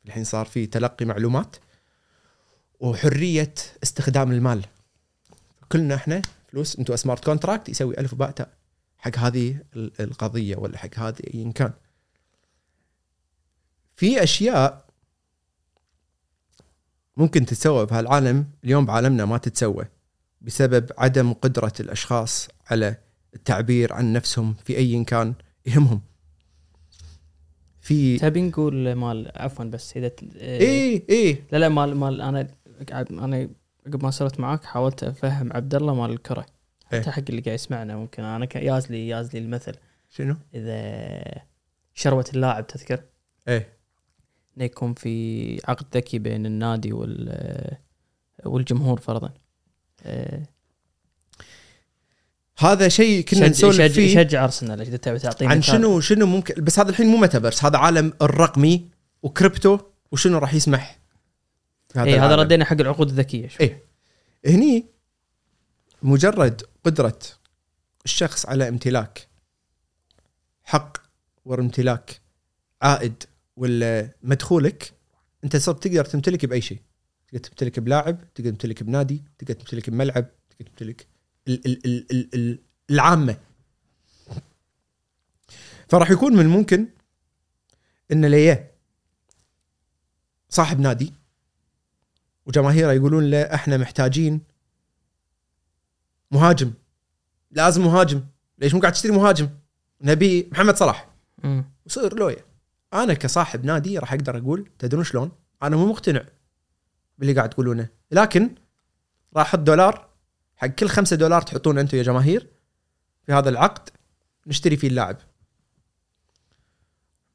[0.10, 1.56] الحين صار في تلقي معلومات
[2.80, 3.54] وحرية
[3.84, 4.66] استخدام المال.
[5.72, 6.22] كلنا إحنا
[6.52, 8.50] فلوس أنتم smart contract يسوي ألف وباء تاء
[8.98, 11.74] حق هذه ال- القضية ولا حق هذه ايا كان.
[13.96, 14.86] في أشياء
[17.18, 19.86] ممكن تتسوى بهالعالم اليوم بعالمنا ما تتسوى
[20.42, 22.98] بسبب عدم قدرة الأشخاص على
[23.36, 25.34] التعبير عن نفسهم في أي كان
[25.66, 26.02] يهمهم.
[27.90, 31.04] في تبي نقول مال عفوا بس إذا ت- إيه.
[31.10, 32.48] إيه لا لا مال مال أنا
[33.12, 33.50] أنا
[33.86, 36.46] قبل ما صرت معاك حاولت أفهم عبد الله مال الكرة.
[36.94, 37.02] إيه.
[37.02, 38.24] حتى حق اللي قاعد يسمعنا ممكن.
[38.24, 39.74] أنا ك- ياز لي ياز لي المثل.
[40.10, 41.42] شنو؟ إذا
[41.94, 43.04] شروة اللاعب تذكر؟
[43.48, 43.68] إيه.
[44.58, 47.78] إنه يكون في عقد ذكي بين النادي وال
[48.46, 49.34] والجمهور فرضا.
[50.04, 50.44] آه،
[52.60, 55.62] هذا شيء كنا نسولف فيه يشجع أرسنال إذا تبي تعطيني عن.
[55.62, 58.90] شنو شنو ممكن بس هذا الحين مو ميتافيرس هذا عالم الرقمي
[59.24, 59.80] وكريبتو
[60.12, 61.00] وشنو راح يسمح
[61.90, 62.36] في اي هذا.
[62.36, 63.84] ردينا حق العقود الذكية شوي إيه.
[64.46, 64.86] هني
[66.04, 67.20] مجرد قدرة
[68.06, 69.28] الشخص على امتلاك
[70.64, 70.98] حق
[71.46, 72.22] وامتلاك
[72.82, 73.24] عائد
[73.58, 74.94] ولا مدخولك
[75.44, 76.80] أنت صرت تقدر تمتلك بأي شيء
[77.28, 81.08] تقدر تمتلك بلاعب تقدر تمتلك بنادي تقدر تمتلك بملعب تقدر تمتلك
[81.50, 82.60] ال- ال- ال- ال- ال-
[82.90, 83.38] العامة.
[85.90, 86.88] فراح يكون من الممكن
[88.12, 88.72] إن ليه
[90.50, 91.14] صاحب نادي
[92.46, 94.42] وجماهيره يقولون له إحنا محتاجين
[96.32, 96.74] مهاجم.
[97.52, 98.24] لازم مهاجم.
[98.58, 99.50] ليش مو قاعد تشتري مهاجم؟
[100.02, 101.10] نبي محمد صلاح.
[101.86, 102.46] وصير لويا.
[102.94, 105.32] أنا كصاحب نادي راح أقدر أقول تدرون شلون؟
[105.64, 106.24] أنا مو مقتنع
[107.18, 107.90] باللي قاعد تقولونه.
[108.12, 108.56] لكن
[109.36, 110.09] راح أحط دولار
[110.60, 112.48] حق كل خمسة دولار تحطون أنتم يا جماهير
[113.26, 113.90] في هذا العقد
[114.48, 115.18] نشتري فيه اللاعب.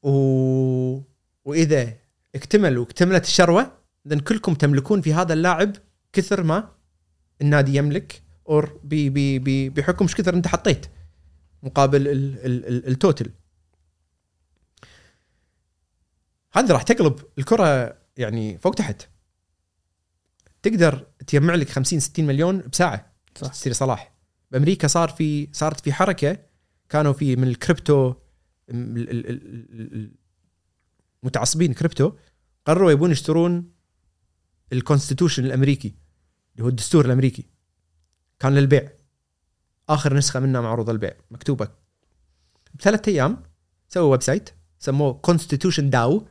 [0.03, 1.01] و...
[1.45, 1.93] وإذا
[2.35, 3.71] اكتمل واكتملت الشروة
[4.05, 5.75] اذا كلكم تملكون في هذا اللاعب
[6.13, 6.71] كثر ما
[7.41, 8.89] النادي يملك أور ب...
[8.89, 9.43] ب...
[9.43, 9.73] ب...
[9.73, 10.85] بحكم إيش كثر أنت حطيت
[11.63, 13.31] مقابل ال ال ال التوتل.
[16.53, 19.09] هذه راح تقلب الكرة يعني فوق تحت.
[20.63, 23.14] تقدر تجمع لك 50 60 مليون بساعة.
[23.37, 23.47] صح.
[23.51, 24.13] تشتري صلاح.
[24.51, 26.37] بأمريكا صار في صارت في حركة
[26.89, 28.13] كانوا في من الكريبتو
[28.69, 30.15] ال- ال- ال- ال- ال-
[31.23, 32.11] متعصبين كريبتو
[32.65, 33.71] قرروا يبون يشترون
[34.73, 35.95] ال constitution الأمريكي
[36.53, 37.49] اللي هو الدستور الأمريكي.
[38.39, 38.91] كان للبيع.
[39.89, 41.67] آخر نسخة منه معروضة للبيع مكتوبة.
[42.73, 43.43] بثلاث أيام
[43.87, 44.49] سووا website
[44.79, 46.27] سموه ConstitutionDAO.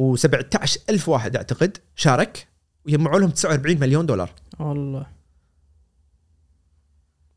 [0.00, 2.48] و17 ألف واحد أعتقد شارك
[2.86, 4.30] ويجمعوا لهم 49 مليون دولار.
[4.58, 5.06] والله.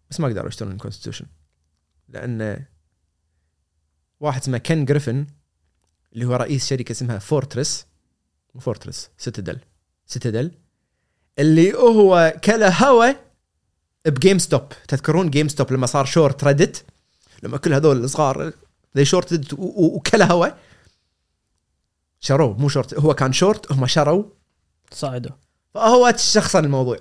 [0.10, 1.26] بس ما قدروا يشترون ال constitution
[2.10, 2.66] لأن
[4.20, 5.28] واحد اسمه Ken Griffin
[6.14, 7.86] اللي هو رئيس شركة اسمها Fortress
[8.60, 9.60] Fortress Citadel
[10.06, 10.52] Citadel
[11.40, 13.14] اللي هو كلا هوا
[14.06, 16.86] ب GameStop تذكرون GameStop لما صار short Reddit
[17.44, 18.54] لما كل هذول الصغار
[18.98, 20.48] ذي شورت وكلا هوا.
[22.20, 24.24] شروه مو شورت هو كان شورت هم شروا.
[24.92, 25.36] صعدوا.
[25.76, 26.98] فهو شخصن الموضوع.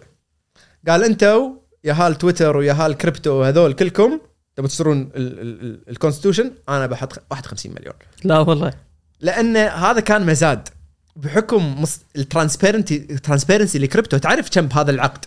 [0.88, 1.50] قال أنتوا
[1.84, 4.20] يا هال تويتر ويا هال كريبتو هذول كلكم
[4.56, 7.94] تبون تشترون ال constitution أنا بحط 51 مليون.
[8.24, 8.72] لا والله.
[9.20, 10.68] لأن هذا كان مزاد.
[11.16, 12.00] بحكم مص...
[12.16, 15.24] ال transparency ال transparency ل crypto تعرف كم بهذا العقد؟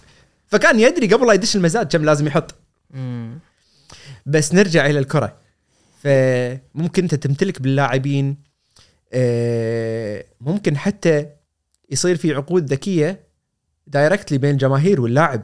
[0.48, 2.56] فكان يدري قبل لا يدش المزاد كم لازم يحط.
[2.91, 3.40] مم.
[4.26, 5.36] بس نرجع إلى الكرة.
[6.03, 8.38] فممكن أنت تمتلك باللاعبين
[9.14, 11.26] آه، ممكن حتى
[11.90, 13.27] يصير في عقود ذكية
[13.88, 15.42] directly بين الجماهير واللاعب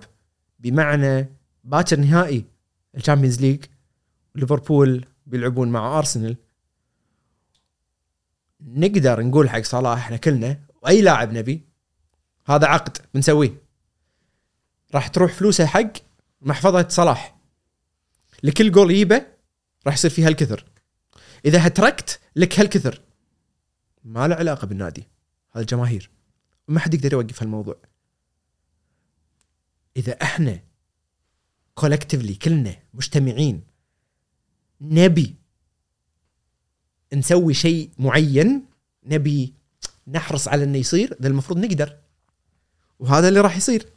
[0.60, 1.30] بمعنى
[1.64, 2.45] باكر نهائي
[2.95, 3.65] ال Champions League
[4.36, 6.38] ليفربول بيلعبون مع أرسنال.
[8.61, 11.61] نقدر نقول حق صلاح إحنا كلنا وأي لاعب نبي
[12.45, 13.61] هذا عقد بنسويه.
[14.94, 15.94] راح تروح فلوسه حق
[16.41, 17.36] محفظة صلاح.
[18.44, 19.26] لكل جول يجيبه
[19.88, 20.65] راح يصير فيه هالكثر.
[21.45, 23.02] إذا هتركت لك هالكثر.
[24.03, 25.07] ما له علاقة بالنادي
[25.52, 26.10] هذا الجماهير
[26.68, 27.93] ما حد يقدر يوقف هالموضوع.
[29.98, 30.60] إذا إحنا
[31.76, 33.64] collectively كلنا مجتمعين
[34.82, 35.36] نبي
[37.14, 38.65] نسوي شيء معين
[39.06, 39.53] نبي
[40.07, 41.98] نحرص على إنه يصير ذا المفروض نقدر.
[42.99, 43.88] وهذا اللي راح يصير.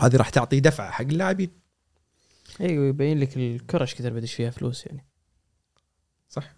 [0.00, 1.50] هذه راح تعطي دفعة حق اللاعبين.
[2.60, 5.04] أيوه يبين لك الكره إيش كثر بدش فيها فلوس يعني.
[6.28, 6.56] صح.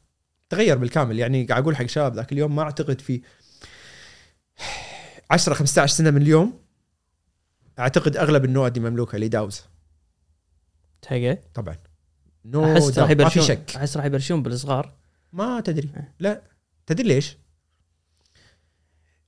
[0.48, 1.18] تغير بالكامل.
[1.18, 3.23] يعني قاعد أقول حق شباب ذاك اليوم ما أعتقد في
[5.31, 6.65] 10 15 سنة من اليوم
[7.78, 9.62] أعتقد أغلب النوادي مملوكة لداوز
[11.02, 11.76] تهيأ طبعا.
[12.44, 13.16] نو أحس راح doubt.
[13.16, 13.76] ما في شك.
[13.76, 14.96] أحس راح يبلشون بالصغار.
[15.32, 15.90] ما تدري.
[15.96, 16.14] إيه.
[16.18, 16.42] لا.
[16.86, 17.36] تدري ليش؟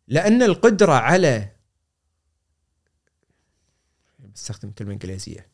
[0.09, 1.53] لأن القدرة على
[4.35, 5.49] بستخدم كلمة إنجليزية.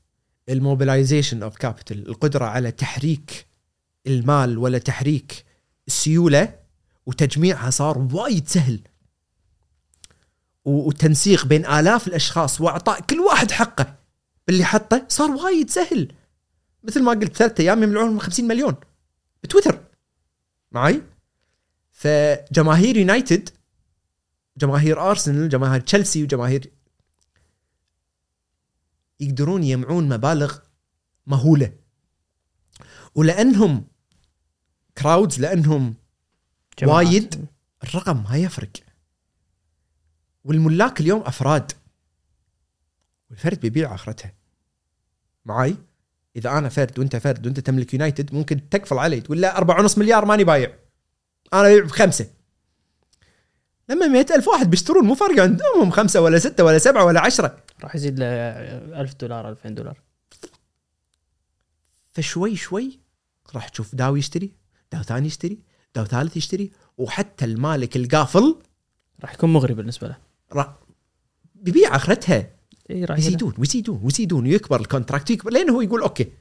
[0.49, 3.47] ال mobilization of capital القدرة على تحريك
[4.07, 5.45] المال ولا تحريك
[5.87, 6.59] السيولة
[7.07, 8.81] وتجميعها صار وايد سهل.
[10.65, 13.95] و- والتنسيق بين آلاف الأشخاص وإعطاء كل واحد حقه.
[14.47, 16.13] باللي حطه صار وايد سهل.
[16.83, 18.75] مثل ما قلت ثلاثة أيام يجمعون 50 مليون.
[19.43, 19.81] بتويتر.
[20.73, 21.03] معي
[21.91, 23.49] فجماهير يونايتد
[24.57, 26.71] جماهير أرسنال جماهير تشيلسي وجماهير
[29.21, 30.59] يقدرون يجمعون مبالغ
[31.27, 31.73] مهولة.
[33.15, 33.85] ولأنهم
[34.99, 35.95] كراودز لأنهم
[36.79, 37.07] جماعات.
[37.07, 37.47] وايد.
[37.85, 38.71] الرقم ما يفرق.
[40.45, 41.73] والملاك اليوم أفراد.
[43.31, 44.33] والفرد بيبيع آخرتها.
[45.45, 45.77] معاي؟
[46.37, 49.21] إذا أنا فرد وأنت فرد وأنت تملك يونايتد ممكن تكفل علي.
[49.21, 50.73] تقول لا أربعة ونص مليار ماني بايع.
[51.53, 52.31] أنا ابيع بخمسة.
[53.89, 57.57] لما مئة ألف واحد بيشترون مو فارقة عندهم خمسة ولا ستة ولا سبعة ولا عشرة.
[57.83, 58.27] راح يزيد له
[59.01, 60.01] 1000 دولار 2000 دولار.
[62.13, 62.99] فشوي شوي
[63.55, 64.53] راح تشوف داو يشتري
[64.93, 65.59] داو ثاني يشتري
[65.95, 68.57] داو ثالث يشتري وحتى المالك القافل
[69.23, 70.24] راح يكون مغري بالنسبة له.
[70.53, 70.75] راح
[71.55, 72.51] بيبيع آخرتها.
[72.91, 76.33] اي راح يزيد يزيدون ويزيدون ويزيدون ويكبر ال contract يكبر لين هو يقول okay.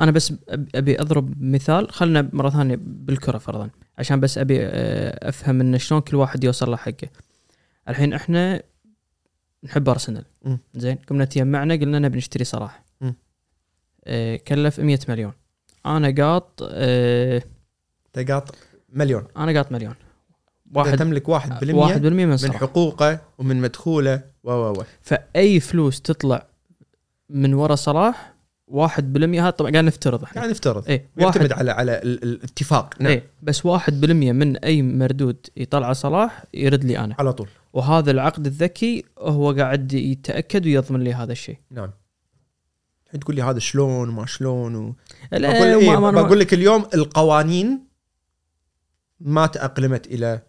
[0.00, 0.34] أنا بس
[0.74, 6.00] أبي أضرب مثال خلنا مرة ثانية بالكرة فرضا عشان بس أبي آه، أفهم انه شلون
[6.00, 7.08] كل واحد يوصل له حقه.
[7.88, 8.62] الحين إحنا
[9.64, 10.24] نحب أرسنال.
[10.74, 12.84] زين قمنا تجمعنا قلنا نبي نشتري صلاح.
[14.04, 15.32] آه، كلف 100 مليون.
[15.86, 17.42] أنا قاط آه،
[18.12, 18.54] تقاط
[18.88, 19.26] مليون.
[19.36, 19.94] أنا قاط مليون.
[20.72, 24.84] واحد واحد تملك واحد بالمية واحد بالمية من من حقوقه ومن مدخوله و و و.
[25.00, 26.46] فأي فلوس تطلع
[27.28, 28.32] من ورا صلاح
[28.66, 30.40] واحد بالمية هذا طبعا قاعد نفترض إحنا.
[30.40, 30.88] قاعد نفترض.
[30.88, 32.94] إيه يعتمد واحد على على ال- ال- الاتفاق.
[33.02, 33.12] نعم.
[33.12, 37.16] إيه بس واحد بالمية من أي مردود يطلع صلاح يرد لي أنا.
[37.18, 37.48] على طول.
[37.72, 41.56] وهذا العقد الذكي هو قاعد يتأكد ويضمن لي هذا الشيء.
[41.70, 41.90] نعم.
[43.20, 44.94] تقول لي هذا شلون وما شلون و...
[45.32, 47.80] لا، بقول, إيه بقول لك اليوم القوانين
[49.20, 50.42] ما تأقلمت إلى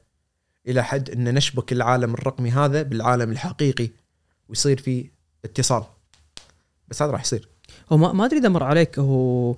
[0.68, 3.90] إلى حد أن نشبك العالم الرقمي هذا بالعالم الحقيقي
[4.50, 5.10] ويصير في
[5.46, 5.84] اتصال.
[6.88, 7.50] بس هذا راح يصير.
[7.92, 9.56] هو ما, أدري إذا مر عليك هو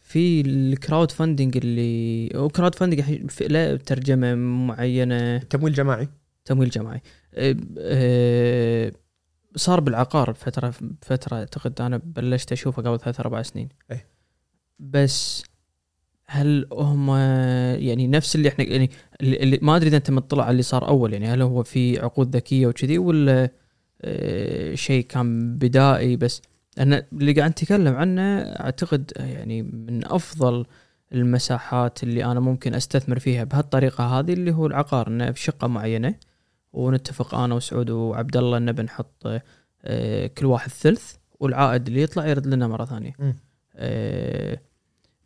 [0.00, 5.36] في ال crowdfunding اللي هو crowdfunding له ترجمة معينة.
[5.36, 6.08] التمويل الجماعي
[6.44, 7.02] تمويل جماعي.
[7.34, 8.92] أه، أه،
[9.56, 13.68] صار بالعقار فتره فترة أعتقد أنا بلشت أشوفه قبل ثلاث أربع سنين.
[13.90, 14.06] إيه.
[14.78, 15.44] بس
[16.32, 17.10] هل هم
[17.78, 18.90] يعني نفس اللي إحنا يعني
[19.20, 22.36] اللي ما أدري إذا أنت مطلع على اللي صار أول يعني هل هو في عقود
[22.36, 23.50] ذكية وكذي ولا
[24.02, 26.42] أه، شيء كان بدائي بس؟
[26.78, 30.66] أنا اللي قاعد نتكلم عنه أعتقد يعني من أفضل
[31.12, 36.14] المساحات اللي أنا ممكن أستثمر فيها بهالطريقة هذه اللي هو العقار إنه في شقه معينة.
[36.72, 39.26] ونتفق أنا وسعود وعبد الله انه بنحط
[39.84, 43.12] آه، كل واحد ثلث والعائد اللي يطلع يرد لنا مرة ثانية.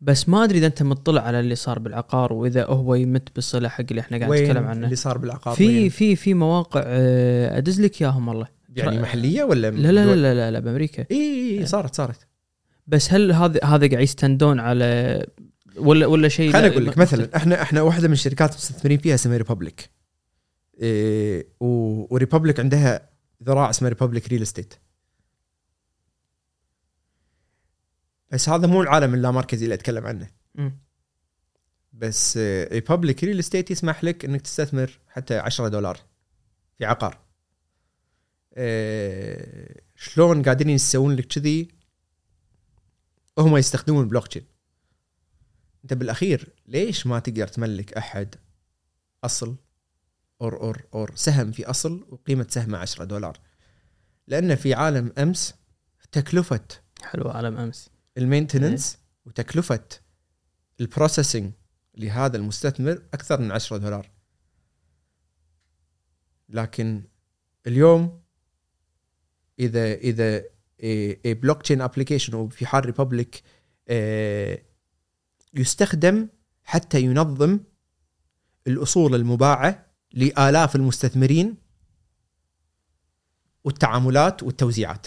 [0.01, 3.85] بس ما أدري إذا أنت مطلع على اللي صار بالعقار وإذا هو يمت بالصله حق
[3.91, 4.85] اللي إحنا قاعد نتكلم عنه.
[4.85, 8.47] اللي صار بالعقار في؟ في في مواقع آه، أدز لك إياهم والله.
[8.77, 11.05] يعني محلية ولا لا لا لا لا لا, لا بأمريكا.
[11.11, 12.27] إي إي إي، صارت صارت
[12.87, 15.27] بس هل هذا هذا قاعد يستندون على
[15.77, 19.37] ولا ولا شيء خليني أقول لك مثلا إحنا إحنا واحدة من الشركات مستثمرين فيها اسمها
[19.37, 19.91] Republic
[20.81, 23.09] إيه و- و Republic عندها
[23.45, 24.75] ذراع اسمها Republic Real Estate
[28.37, 30.31] بس هذا مو العالم اللامركزي اللي أتكلم عنه.
[31.93, 32.37] بس
[32.73, 36.01] Republic Real Estate يسمح لك إنك تستثمر حتى 10 دولار
[36.79, 37.19] في عقار.
[38.57, 41.69] إيه شلون قاعدين يسوون لك كذي؟
[43.39, 44.47] هم يستخدمون البلوك تشين
[45.85, 48.35] أنت بالأخير ليش ما تقدر تملك أحد
[49.25, 49.57] أصل
[50.41, 53.41] or or or سهم في أصل وقيمة سهمه 10 دولار؟
[54.27, 55.55] لأن في عالم أمس
[56.13, 56.69] تكلفة
[57.03, 57.96] حلو عالم أمس.
[58.19, 59.85] ال maintenance وتكلفة
[60.81, 61.53] ال processing
[61.95, 64.11] لهذا المستثمر أكثر من 10 دولار.
[66.49, 67.05] لكن
[67.67, 68.23] اليوم
[69.59, 70.45] إذا إذا
[71.33, 73.43] blockchain application وفي حال Republic
[75.55, 76.29] يستخدم
[76.65, 77.61] حتى ينظم
[78.67, 81.57] الأصول المباعة لآلاف المستثمرين
[83.65, 85.07] والتعاملات والتوزيعات.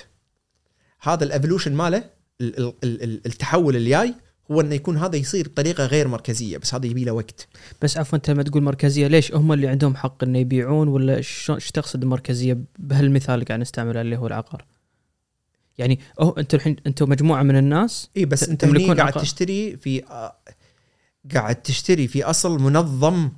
[1.00, 4.16] هذا ال evolution ماله؟ ال- ال- ال- التحول الجاي
[4.52, 7.48] هو إنه يكون هذا يصير بطريقة غير مركزية بس هذا يبي له وقت
[7.82, 11.72] بس عفوا أنت لما تقول مركزية ليش هم اللي عندهم حق إنه يبيعون ولا إيش
[11.74, 14.66] تقصد مركزية بهالمثال اللي قاعد نستعمله اللي هو العقار؟
[15.78, 19.24] يعني أوه أنتم الحين أنتم مجموعة من الناس إي بس أنت هني قاعد عقار.
[19.24, 20.02] تشتري في
[21.34, 23.32] قاعد تشتري في أصل منظم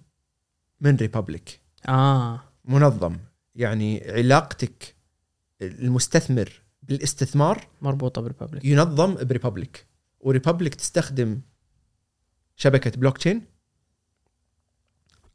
[0.82, 3.18] من Republic آه منظم
[3.56, 4.96] يعني علاقتك
[5.62, 9.88] المستثمر بالاستثمار مربوطة بال Republic ينظم ب Republic.
[10.20, 11.42] و Republic تستخدم
[12.56, 13.42] شبكة بلوك تشين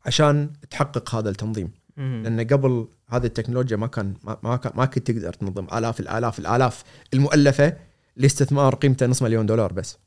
[0.06, 1.70] عشان تحقق هذا التنظيم.
[1.96, 2.22] مم.
[2.24, 5.66] لأن قبل هذه التكنولوجيا ما كان ما, ما, كان ما كنت تقدر تنظم.
[5.72, 7.76] آلاف الآلاف الآلاف المؤلفة
[8.16, 9.98] لاستثمار قيمته نص مليون دولار بس.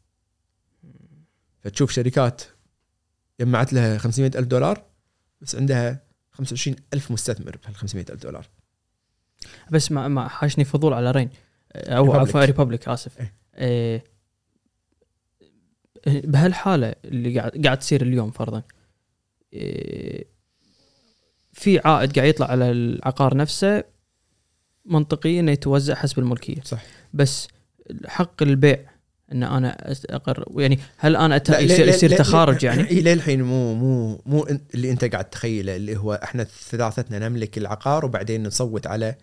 [1.61, 2.41] فتشوف شركات
[3.39, 4.85] جمعت لها 500 ألف دولار
[5.41, 8.47] بس عندها 25 ألف مستثمر بهال 500 ألف دولار.
[9.71, 11.29] بس ما, ما حاشني فضول على رين
[11.75, 12.13] أو.
[12.13, 13.33] عفوا Republic آسف إيه.
[13.55, 14.03] إيه.
[16.07, 18.63] بهالحالة اللي قاعد قاعد تصير اليوم فرضا
[19.53, 20.25] إيه،
[21.53, 23.83] في عائد قاعد يطلع على العقار نفسه
[24.85, 26.83] منطقي إنه يتوزع حسب الملكية صح
[27.13, 27.47] بس
[28.05, 28.79] حق البيع
[29.31, 31.49] إن أنا اقر يعني هل أنا أت...
[31.49, 36.13] يصير, يصير تخارج يعني اي للحين مو مو مو اللي أنت قاعد تخيله اللي هو
[36.13, 39.15] إحنا ثلاثتنا نملك العقار وبعدين نصوت على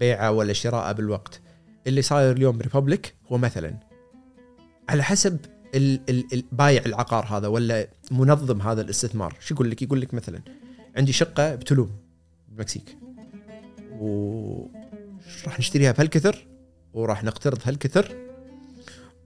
[0.00, 1.40] بيعة ولا شراءة بالوقت.
[1.86, 3.74] اللي صاير اليوم ب Republic هو مثلا
[4.88, 5.38] على حسب
[5.74, 9.36] ال- ال- ال- بايع العقار هذا ولا منظم هذا الاستثمار.
[9.40, 10.40] شو يقول لك؟ يقول لك مثلا
[10.96, 11.90] عندي شقة بتولوم
[12.48, 12.96] بالمكسيك.
[13.98, 16.46] وراح نشتريها بهالكثر؟
[16.94, 18.16] وراح نقترض هالكثر.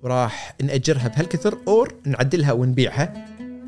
[0.02, 3.26] وراح نأجرها بهالكثر or نعدلها ونبيعها.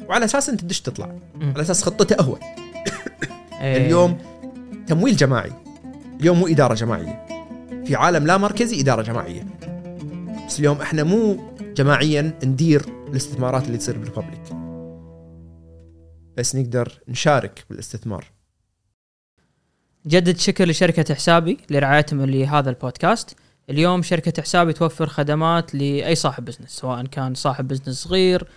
[0.09, 1.19] وعلى أساس أنت تدش تطلع.
[1.41, 2.39] على أساس خطته هو.
[3.61, 4.19] اليوم
[4.87, 5.53] تمويل جماعي.
[6.25, 7.27] اليوم مو إدارة جماعية.
[7.87, 9.47] في عالم لا مركزي إدارة جماعية.
[10.47, 14.41] بس اليوم إحنا مو جماعيا ندير الاستثمارات اللي تصير بال Republic
[16.37, 18.25] بس نقدر نشارك بالاستثمار.
[20.07, 23.37] جدد شكر لشركة حسابي لرعايتهم لهذا البودكاست.
[23.71, 28.49] اليوم شركة حسابي توفر خدمات لأي صاحب business سواء كان صاحب business صغير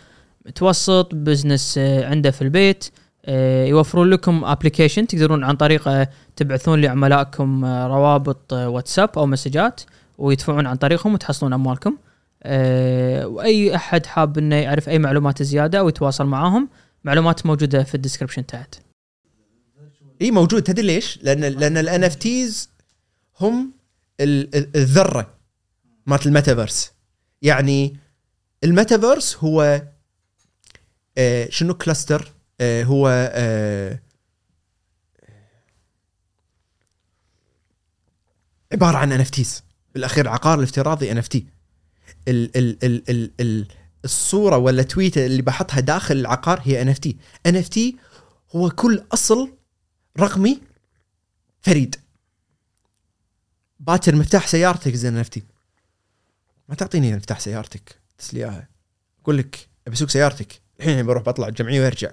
[0.46, 2.90] متوسط business آه، عنده في البيت.
[3.68, 9.82] يوفرون لكم application تقدرون عن طريقه تبعثون لعملائكم آه، روابط آه، واتساب أو مسجات
[10.18, 11.98] ويدفعون عن طريقهم وتحصلون أموالكم.
[13.26, 16.70] وأي أحد حاب إنه يعرف أي معلومات زيادة أو يتواصل معاهم
[17.04, 18.76] معلومات موجودة في ال description تحت.
[20.22, 20.64] إي موجود.
[20.64, 22.70] تدري ليش؟ لأن لأن ال NFTs
[23.40, 23.72] هم
[24.20, 25.34] ال- ال- الذرة
[26.06, 26.92] مالت الميتافيرس.
[27.42, 27.98] يعني
[28.64, 29.82] الميتافيرس هو
[31.18, 34.00] آه شنو كلاستر آه هو آه
[38.74, 39.64] عبارة عن تيز
[39.94, 41.46] بالأخير العقار الافتراضي تي
[42.28, 43.68] ال ال ال ال ال
[44.06, 46.82] الصورة ولا تويته اللي بحطها داخل العقار هي
[47.56, 47.98] اف تي
[48.56, 49.54] هو كل أصل
[50.20, 50.62] رقمي
[51.62, 51.96] فريد.
[53.80, 55.44] باكر مفتاح سيارتك زين نفتي
[56.70, 58.68] ما تعطيني مفتاح سيارتك تسلي اياها
[59.24, 60.62] أقول لك أبي أسوق سيارتك.
[60.80, 62.12] الحين بروح بطلع الجمعية وأرجع.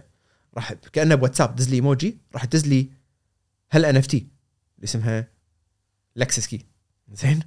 [0.57, 2.89] راح كأنه بواتساب دز لي إيموجي راح تدز لي
[3.71, 4.19] هال NFT
[4.77, 5.29] اللي اسمها
[6.17, 6.67] Lexus key
[7.13, 7.41] زين؟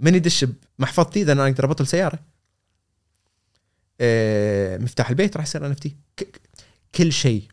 [0.00, 0.46] من يدش
[0.78, 2.18] بمحفظتي إذا أنا أقدر أبطل سيارة.
[4.00, 5.96] آه، مفتاح البيت راح يصير NFT.
[6.94, 7.48] كل شيء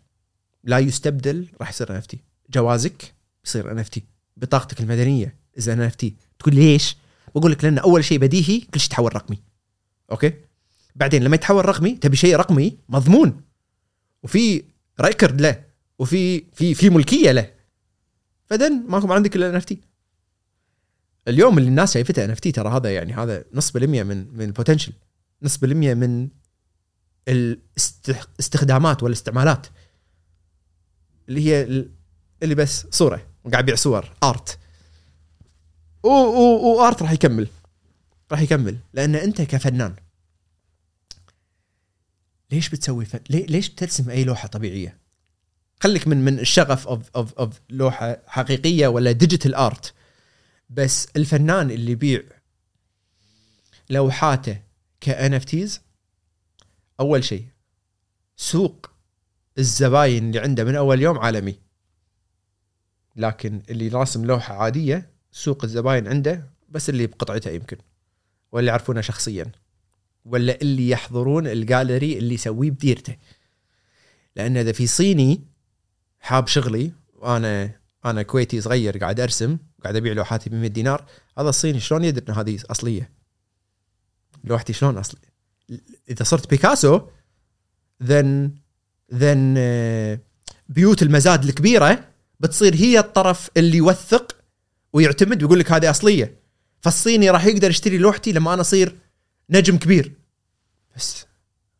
[0.64, 2.19] لا يستبدل راح يصير NFT.
[2.49, 3.14] جوازك
[3.45, 4.03] يصير NFT.
[4.38, 6.15] بطاقتك المدنية إذا NFT.
[6.40, 6.98] تقول ليش؟
[7.36, 9.40] بقول لك لأن أول شيء بديهي كل شيء يتحول رقمي.
[10.11, 10.34] Okay؟
[10.95, 13.41] بعدين لما يتحول رقمي تبي شيء رقمي مضمون.
[14.23, 14.64] وفي
[15.01, 15.63] record له
[15.99, 17.51] وفي في في ملكية له
[18.45, 19.81] فدن ماكو ما عندك الا NFT
[21.27, 24.93] اليوم اللي الناس شايفته NFT ترى هذا يعني هذا نص بالمية من من ال potential
[25.41, 26.27] نص بالمية من
[27.27, 29.67] الاستخدامات والاستعمالات.
[31.30, 31.91] اللي هي ال-
[32.43, 33.21] اللي بس صورة
[33.51, 34.59] قاعد يبيع صور art
[36.03, 37.47] و art راح يكمل
[38.31, 39.95] راح يكمل لأن أنت كفنان.
[42.51, 44.97] ليش بتسوي؟ ليه- ليش بترسم أي لوحة طبيعية؟
[45.84, 49.93] خليك من من الشغف off off off لوحة حقيقية ولا digital art
[50.69, 52.23] بس الفنان اللي يبيع
[53.89, 54.61] لوحاته
[55.01, 55.81] كان NFTs
[56.99, 57.45] أول شيء
[58.38, 58.89] سوق
[59.57, 61.59] الزباين اللي عنده من أول يوم عالمي
[63.15, 67.77] لكن اللي راسم لوحة عادية سوق الزباين عنده بس اللي بقطعته يمكن
[68.51, 69.51] ولا يعرفونه شخصيا
[70.30, 73.15] ولا اللي يحضرون الجاليري اللي يسويه بديرته.
[74.35, 75.41] لأن إذا في صيني
[76.19, 77.72] حاب شغلي وأنا
[78.06, 81.06] أنا كويتي صغير قاعد أرسم قاعد أبيع لوحاتي ب 100 دينار
[81.38, 83.11] هذا الصيني شلون يدري إن هذه أصلية؟
[84.43, 85.19] لوحتي شلون اصلي
[86.10, 87.01] إذا صرت بيكاسو
[88.03, 88.51] then
[89.13, 89.55] then
[90.69, 94.35] بيوت المزاد الكبيرة بتصير هي الطرف اللي يوثق
[94.93, 96.39] ويعتمد ويقول لك هذه أصلية.
[96.81, 98.95] فالصيني راح يقدر يشتري لوحتي لما أنا أصير
[99.49, 100.18] نجم كبير.
[100.95, 101.25] بس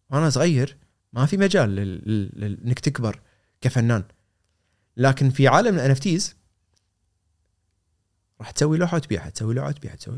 [0.10, 0.78] وأنا صغير
[1.14, 1.80] ما في مجال
[2.66, 3.22] انك تكبر
[3.62, 4.04] كفنان.
[4.98, 6.36] لكن في عالم ال NFTs
[8.40, 10.18] راح تسوي لوحة وتبيعها تسوي لوحة وتبيعها تسوي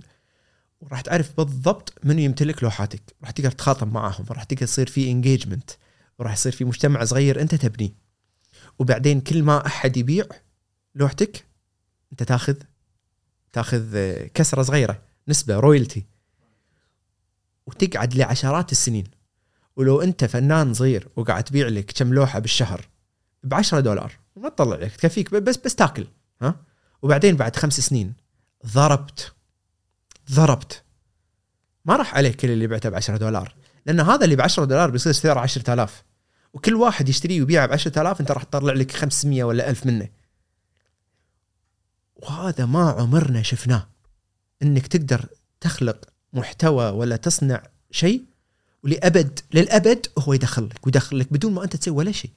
[0.81, 3.01] وراح تعرف بالضبط منو يمتلك لوحاتك.
[3.21, 5.71] راح تقدر تخاطب معاهم راح تقدر تصير في انجيجمنت
[6.19, 7.93] وراح يصير في مجتمع صغير انت تبنيه
[8.79, 10.25] وبعدين كل ما أحد يبيع
[10.95, 11.45] لوحتك
[12.11, 12.55] انت تاخذ
[13.53, 16.05] تاخذ كسرة صغيرة نسبة رويالتي
[17.67, 19.21] وتقعد لعشرات السنين.
[19.75, 22.87] ولو أنت فنان صغير وقاعد تبيع لك كم لوحة بالشهر
[23.43, 26.07] ب 10 دولار ما تطلع لك تكفيك بس بس تاكل
[26.41, 26.55] ها؟
[27.01, 28.13] وبعدين بعد خمس سنين
[28.65, 29.33] ضربت
[30.31, 30.83] ضربت.
[31.85, 33.55] ما راح عليك كل اللي بعته ب 10 دولار
[33.85, 36.03] لأن هذا اللي ب 10 دولار بيصير سعره 10000
[36.53, 40.09] وكل واحد يشتريه ويبيعه ب 10000 أنت راح تطلع لك 500 ولا 1000 منه.
[42.15, 43.89] وهذا ما عمرنا شفناه
[44.61, 45.25] إنك تقدر
[45.61, 48.25] تخلق محتوى ولا تصنع شيء
[48.83, 52.31] ولابد للأبد هو يدخل لك ويدخل لك بدون ما أنت تسوي ولا شيء.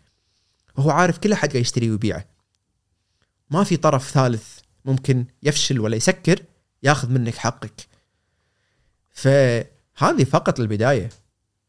[0.76, 2.24] وهو عارف كل أحد قاعد يشتريه ويبيعه.
[3.50, 6.42] ما في طرف ثالث ممكن يفشل ولا يسكر
[6.82, 7.86] ياخذ منك حقك.
[9.12, 11.10] فهذه فقط البداية.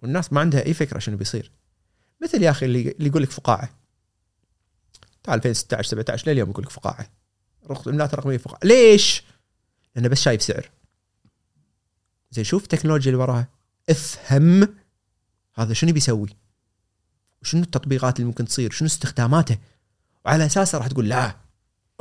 [0.03, 1.51] والناس ما عندها أي فكرة شنو بيصير.
[2.23, 3.69] مثل يا أخي اللي يقول لك فقاعة.
[5.23, 7.09] تعال 2016 17 لليوم يقول لك فقاعة.
[7.69, 8.59] رقم عملات رقميه فقاعة.
[8.63, 9.23] ليش؟
[9.95, 10.69] لأنه بس شايف سعر.
[12.35, 13.47] زين شوف التكنولوجيا اللي وراها.
[13.89, 14.75] افهم
[15.55, 16.29] هذا شنو بيسوي؟
[17.41, 19.57] وشنو التطبيقات اللي ممكن تصير؟ شنو استخداماته؟
[20.25, 21.35] وعلى اساسه راح تقول لا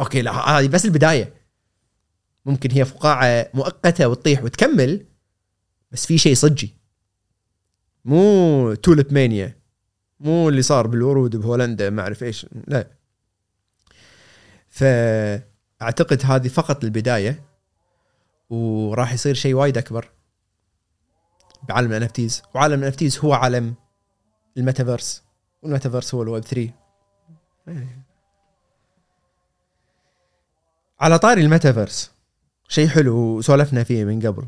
[0.00, 1.34] أوكي لا هذه بس البداية.
[2.46, 5.06] ممكن هي فقاعة مؤقتة وتطيح وتكمل
[5.92, 6.74] بس في شيء صجي
[8.04, 9.56] مو تولب مانيا.
[10.20, 12.46] مو اللي صار بالورود بهولندا ما أعرف إيش.
[12.66, 12.90] لا.
[14.68, 17.44] فأعتقد هذه فقط البداية
[18.50, 20.10] وراح يصير شيء وايد أكبر.
[21.68, 23.74] بعالم الان وعالم الان هو عالم
[24.56, 25.22] ال metaverse
[25.62, 26.70] وال metaverse هو الويب 3
[31.00, 32.10] على طاري الميتافيرس
[32.68, 34.46] شيء حلو وسولفنا فيه من قبل.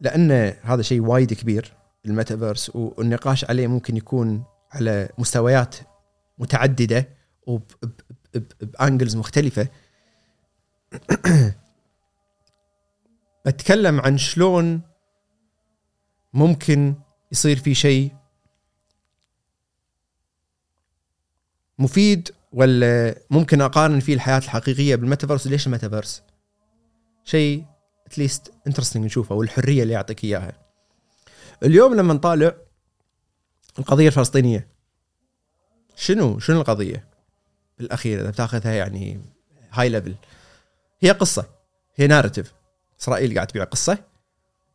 [0.00, 0.32] لأن
[0.62, 1.72] هذا شيء وايد كبير
[2.06, 5.76] الميتافيرس والنقاش عليه ممكن يكون على مستويات
[6.38, 7.08] متعددة
[7.46, 9.68] وب angles مختلفة.
[13.46, 14.82] بتكلم عن شلون
[16.32, 16.94] ممكن
[17.32, 18.12] يصير في شيء
[21.78, 26.22] مفيد ولا ممكن أقارن فيه الحياة الحقيقية بالميتافيرس ليش الميتافيرس؟
[27.24, 27.64] شيء
[28.06, 30.52] at least interesting نشوفه والحرية اللي يعطيك إياها.
[31.62, 32.56] اليوم لما نطالع
[33.78, 34.68] القضية الفلسطينية
[35.96, 37.08] شنو شنو القضية؟
[37.78, 39.20] بالأخير إذا بتاخذها يعني
[39.70, 40.14] هاي ليفل
[41.00, 41.46] هي قصة
[41.96, 42.52] هي ناريتيف
[43.02, 43.98] إسرائيل قاعد تبيع قصة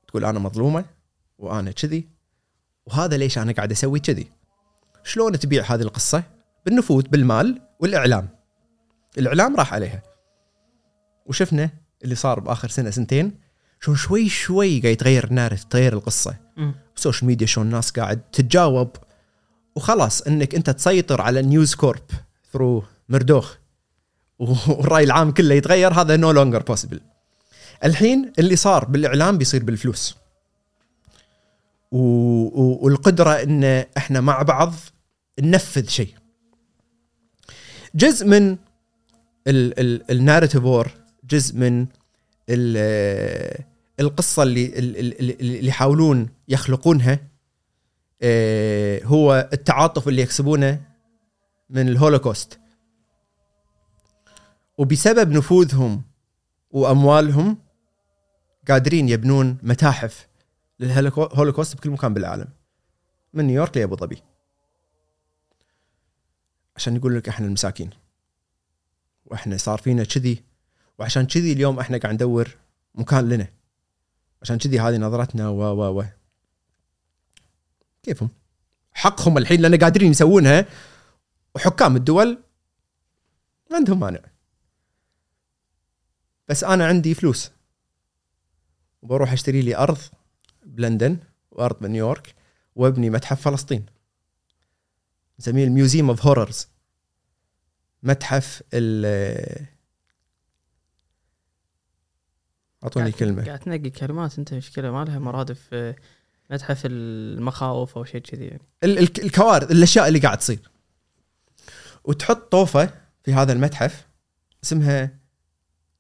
[0.07, 0.85] تقول أنا مظلومة
[1.37, 2.07] وأنا كذي.
[2.85, 4.27] وهذا ليش أنا قاعد أسوي كذي؟
[5.03, 6.23] شلون تبيع هذه القصة؟
[6.65, 8.29] بالنفوذ بالمال والإعلام.
[9.17, 10.01] الإعلام راح عليها.
[11.25, 11.69] وشفنا
[12.03, 13.39] اللي صار بآخر سنة سنتين
[13.79, 16.35] شلون شوي شوي قاعد يتغير ال narrative تغير القصة.
[16.95, 18.89] ال social media شلون الناس قاعد تتجاوب.
[19.75, 22.03] وخلاص إنك أنت تسيطر على نيوز كورب
[22.53, 23.57] through مردوخ.
[24.39, 27.01] والرأي العام كله يتغير هذا no longer possible
[27.83, 30.15] الحين اللي صار بالإعلام بيصير بالفلوس.
[31.91, 31.97] و...
[31.97, 32.79] و...
[32.81, 33.63] والقدرة إن
[33.97, 34.73] إحنا مع بعض
[35.39, 36.13] ننفذ شيء.
[37.95, 38.57] جزء من
[40.09, 40.91] ال narrative war
[41.29, 41.87] جزء من
[42.49, 43.63] ال...
[43.99, 47.19] القصة اللي اللي يحاولون يخلقونها
[48.21, 50.81] آه، هو التعاطف اللي يكسبونه
[51.69, 52.59] من الهولوكوست.
[54.77, 56.01] وبسبب نفوذهم
[56.71, 57.57] وأموالهم
[58.67, 60.27] قادرين يبنون متاحف
[60.79, 62.47] للهولوكوست بكل مكان بالعالم.
[63.33, 64.23] من نيويورك لأبو ظبي.
[66.75, 67.89] عشان يقول لك إحنا المساكين.
[69.25, 70.43] وإحنا صار فينا كذي.
[70.99, 72.57] وعشان كذي اليوم إحنا قاعد ندور
[72.95, 73.47] مكان لنا.
[74.41, 76.05] عشان كذي هذه نظرتنا و و و.
[78.03, 78.29] كيفهم؟
[78.93, 80.65] حقهم الحين لأن قادرين يسوونها.
[81.55, 82.43] وحكام الدول
[83.71, 84.19] ما عندهم مانع.
[86.47, 87.51] بس أنا عندي فلوس.
[89.01, 89.97] وبروح أشتري لي أرض
[90.65, 91.17] بلندن
[91.51, 92.35] وأرض بنيويورك
[92.75, 93.85] وأبني متحف فلسطين.
[95.39, 96.67] نسميه ال museum of horrors
[98.03, 99.05] متحف ال
[102.83, 103.45] أعطوني كلمة.
[103.45, 105.95] قاعد تنقي كلمات أنت مشكله ما لها مرادف آه،
[106.51, 108.61] متحف المخاوف أو شيء كذي يعني.
[108.83, 110.69] الكوارث الأشياء اللي قاعد تصير.
[112.03, 112.93] وتحط طوفة
[113.23, 114.07] في هذا المتحف
[114.63, 115.19] اسمها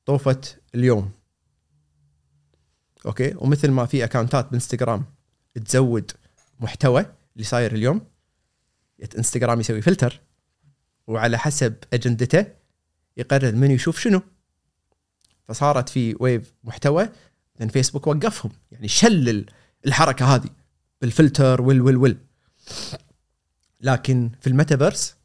[0.05, 0.41] طوفة
[0.75, 1.11] اليوم.
[3.07, 5.05] أوكي؟ ومثل ما في accountات بإنستغرام
[5.65, 6.11] تزود
[6.59, 7.05] محتوى
[7.35, 8.01] اللي صاير اليوم
[9.17, 10.21] إنستغرام يسوي فلتر
[11.07, 12.45] وعلى حسب أجندته
[13.17, 14.21] يقرر من يشوف شنو.
[15.43, 17.09] فصارت في wave محتوى
[17.59, 18.51] لأن فيسبوك وقفهم.
[18.71, 19.45] يعني شلل
[19.85, 20.49] الحركة هذه
[21.01, 22.17] بالفلتر وال وال وال.
[23.81, 25.15] لكن في الميتافيرس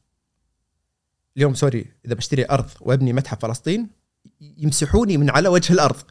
[1.36, 3.88] اليوم sorry إذا بشتري أرض وأبني متحف فلسطين
[4.40, 6.02] يمسحوني من على وجه الأرض.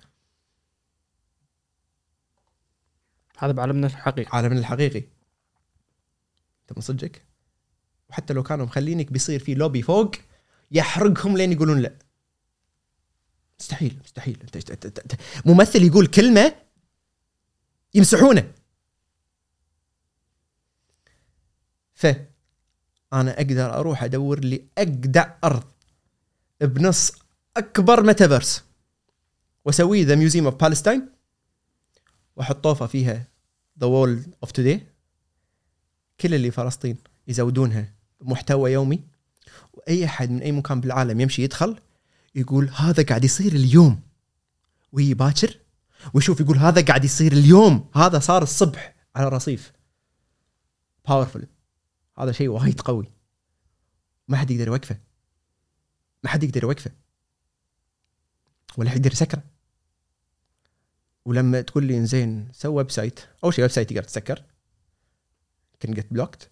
[3.42, 4.38] هذا بعالمنا الحقيقي.
[4.38, 5.00] عالمنا الحقيقي.
[6.62, 7.26] انت من صدقك؟
[8.10, 10.12] وحتى لو كانوا مخلينك بيصير في لوبي فوق
[10.72, 11.96] يحرقهم لين يقولون لا.
[13.60, 14.38] مستحيل مستحيل.
[14.56, 15.16] انت
[15.46, 16.56] ممثل يقول كلمة
[17.94, 18.52] يمسحونه.
[21.94, 22.08] ف
[23.14, 25.64] أنا أقدر أروح أدور لي اجدع أرض
[26.62, 27.12] بنص
[27.58, 28.64] أكبر ميتافيرس
[29.66, 31.10] واسويه the museum of Palestine
[32.36, 33.31] وأحط طوفة فيها
[33.82, 34.88] the wall of today
[36.20, 36.98] كل اللي فلسطين
[37.28, 39.04] يزودونها محتوى يومي.
[39.74, 41.80] واي أحد من أي مكان بالعالم يمشي يدخل
[42.36, 44.02] يقول هذا قاعد يصير اليوم.
[44.92, 45.58] وهي باكر
[46.14, 47.90] ويشوف يقول هذا قاعد يصير اليوم.
[47.96, 49.72] هذا صار الصبح على الرصيف
[51.08, 51.48] powerful
[52.18, 53.12] هذا شيء وايد قوي.
[54.28, 54.98] ما حد يقدر يوقفه.
[56.24, 56.92] ما حد يقدر يوقفه.
[58.78, 59.44] ولا حد يقدر يسكره.
[61.26, 64.44] ولما تقول لي زين سوي website أول شيء website تقدر تسكر.
[65.80, 66.50] can get blocked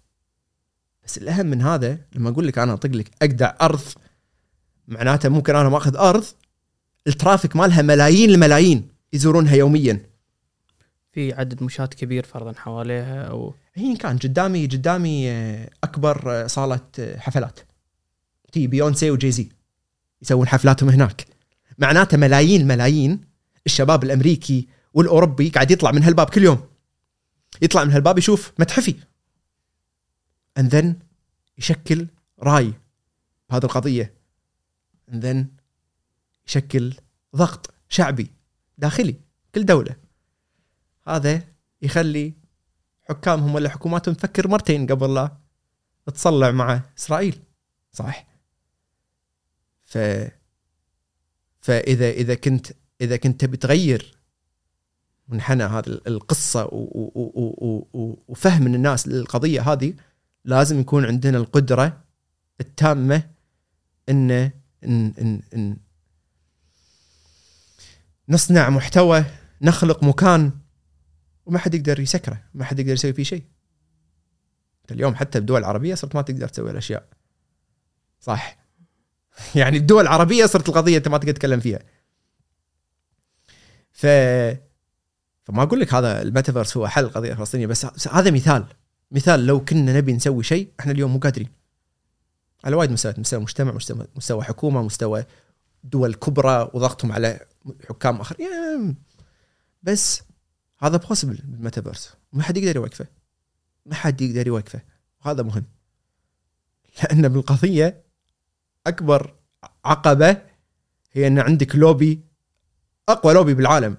[1.06, 3.82] بس الأهم من هذا لما أقول لك أنا أطق لك اجدع ارض
[4.88, 6.26] معناته ممكن أنا ماخذ ارض
[7.08, 10.10] ال traffic مالها ملايين الملايين يزورونها يوميا.
[11.12, 16.80] في عدد مشاة كبير فرضا حواليها أو هي كان قدامي قدامي آه، أكبر آه، صالة
[17.00, 17.60] آه، حفلات.
[18.52, 19.50] تي بيونسي وجيزي
[20.22, 21.26] يسوون حفلاتهم هناك.
[21.78, 23.22] معناته ملايين ملايين
[23.66, 26.70] الشباب الأمريكي والأوروبي قاعد يطلع من هالباب كل يوم.
[27.62, 28.96] يطلع من هالباب يشوف متحفي.
[30.60, 30.86] And then
[31.58, 32.08] يشكل
[32.40, 32.74] رأي
[33.50, 34.14] بهذه القضية.
[35.12, 35.38] And then
[36.48, 36.94] يشكل
[37.36, 38.32] ضغط شعبي
[38.78, 39.16] داخلي
[39.56, 39.96] كل دولة.
[41.08, 41.44] هذا
[41.82, 42.34] يخلي
[43.10, 45.38] حكامهم ولا حكوماتهم تفكر مرتين قبل لا
[46.06, 47.40] تصلع مع إسرائيل.
[47.92, 48.28] صح.
[49.86, 49.98] ف
[51.62, 52.68] فاذا إذا كنت
[53.02, 54.16] إذا كنت تبي تغير
[55.28, 56.70] منحنى هذه القصة
[58.28, 59.94] وفهم الناس للقضية هذه
[60.46, 62.02] لازم يكون عندنا القدرة
[62.62, 63.24] التامة
[64.10, 64.52] ان ان
[64.84, 65.78] ان, إن
[68.30, 69.26] نصنع محتوى
[69.62, 70.52] نخلق مكان
[71.46, 73.44] وما حد يقدر يسكره ما حد يقدر يسوي فيه شيء.
[74.92, 77.08] اليوم حتى بدول عربيه صرت ما تقدر تسوي الأشياء.
[78.20, 78.58] صح؟
[79.56, 81.80] يعني بدول عربيه صرت القضية أنت ما تقدر تتكلم فيها.
[84.00, 84.06] ف
[85.44, 88.66] فما أقول لك هذا الميتافيرس هو حل القضية الفلسطينيه بس هذا مثال
[89.12, 91.50] مثال لو كنا نبي نسوي شيء إحنا اليوم مو قادرين.
[92.64, 95.26] على وايد مستويات مستوى مجتمع مستوى, مستوى حكومة مستوى
[95.84, 97.40] دول كبرى وضغطهم على
[97.90, 98.96] حكام اخرين
[99.84, 100.22] بس
[100.80, 102.14] هذا possible بال metaverse.
[102.34, 103.08] ما حد يقدر يوقفه.
[103.86, 104.82] ما حد يقدر يوقفه.
[105.26, 105.66] وهذا مهم.
[107.04, 108.04] لأن بالقضية
[108.88, 109.36] أكبر
[109.86, 110.42] عقبة
[111.12, 112.29] هي إن عندك لوبي
[113.10, 113.98] أقوى لوبي بالعالم.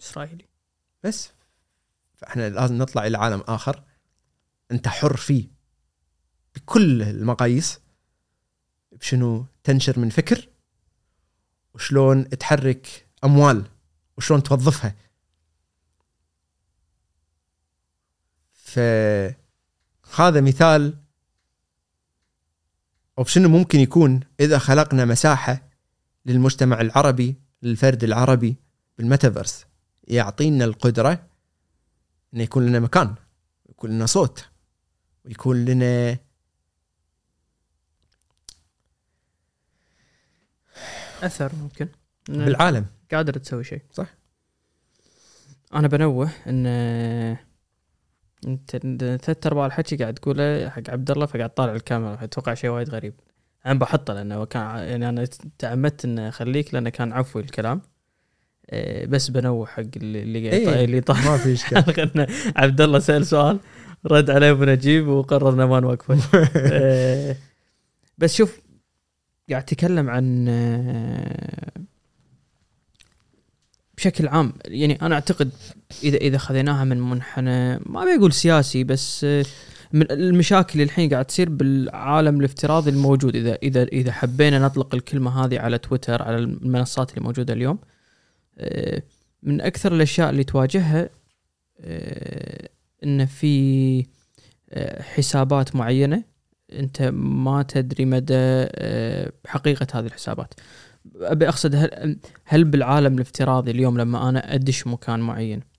[0.00, 0.46] إسرائيلي.
[1.04, 1.30] بس.
[2.14, 3.82] فإحنا لازم نطلع إلى عالم آخر.
[4.70, 5.48] أنت حر فيه.
[6.54, 7.80] بكل المقاييس.
[8.92, 10.48] بشنو تنشر من فكر.
[11.74, 13.70] وشلون تحرك أموال.
[14.16, 14.94] وشلون توظفها.
[18.52, 20.98] فهذا مثال.
[23.18, 25.65] أو شنو ممكن يكون إذا خلقنا مساحة.
[26.26, 28.56] للمجتمع العربي للفرد العربي
[28.98, 29.66] بالميتافيرس.
[30.08, 31.26] يعطينا القدرة
[32.34, 33.14] إنه يكون لنا مكان
[33.68, 34.48] يكون لنا صوت
[35.24, 36.18] ويكون لنا
[41.22, 41.88] أثر ممكن.
[42.28, 42.86] بالعالم.
[43.12, 43.82] قادر تسوي شيء.
[43.92, 44.14] صح.
[45.74, 46.66] أنا بنوه إن
[48.46, 48.76] إنت
[49.24, 53.14] ثلاث أرباع الحكي قاعد تقوله حق عبد الله فقاعد طالع الكاميرا أتوقع شيء وايد غريب.
[53.66, 55.26] أنا بحطه لأنه كان يعني أنا
[55.58, 57.80] تعمدت ان أخليك لأنه كان عفوي الكلام.
[58.72, 60.84] إيه، بس بنوه حق اللي قاعد إيه.
[60.84, 62.26] اللي طالع ما في إشكال.
[62.56, 63.58] عبد الله سأل سؤال
[64.06, 66.18] رد عليه ابو نجيب وقررنا ما نوقفه.
[66.56, 67.36] آه،
[68.18, 68.60] بس شوف
[69.50, 71.70] قاعد أتكلم عن آه،
[73.96, 75.50] بشكل عام يعني أنا أعتقد
[76.02, 79.44] إذا إذا خذيناها من منحنى ما بيقول سياسي بس آه،
[79.92, 83.36] من المشاكل اللي الحين قاعد تصير بالعالم الافتراضي الموجود.
[83.36, 87.78] إذا إذا إذا حبينا نطلق الكلمة هذه على تويتر على المنصات اللي موجودة اليوم
[88.58, 89.02] آه،
[89.42, 91.10] من أكثر الأشياء اللي تواجهها
[91.80, 92.68] آه،
[93.04, 94.06] إن في
[94.70, 96.24] آه، حسابات معينة
[96.72, 98.66] أنت ما تدري مدى
[99.46, 100.54] حقيقة هذه الحسابات.
[101.20, 101.90] أبي أقصد
[102.44, 105.75] هل بالعالم الافتراضي اليوم لما أنا أدش مكان معين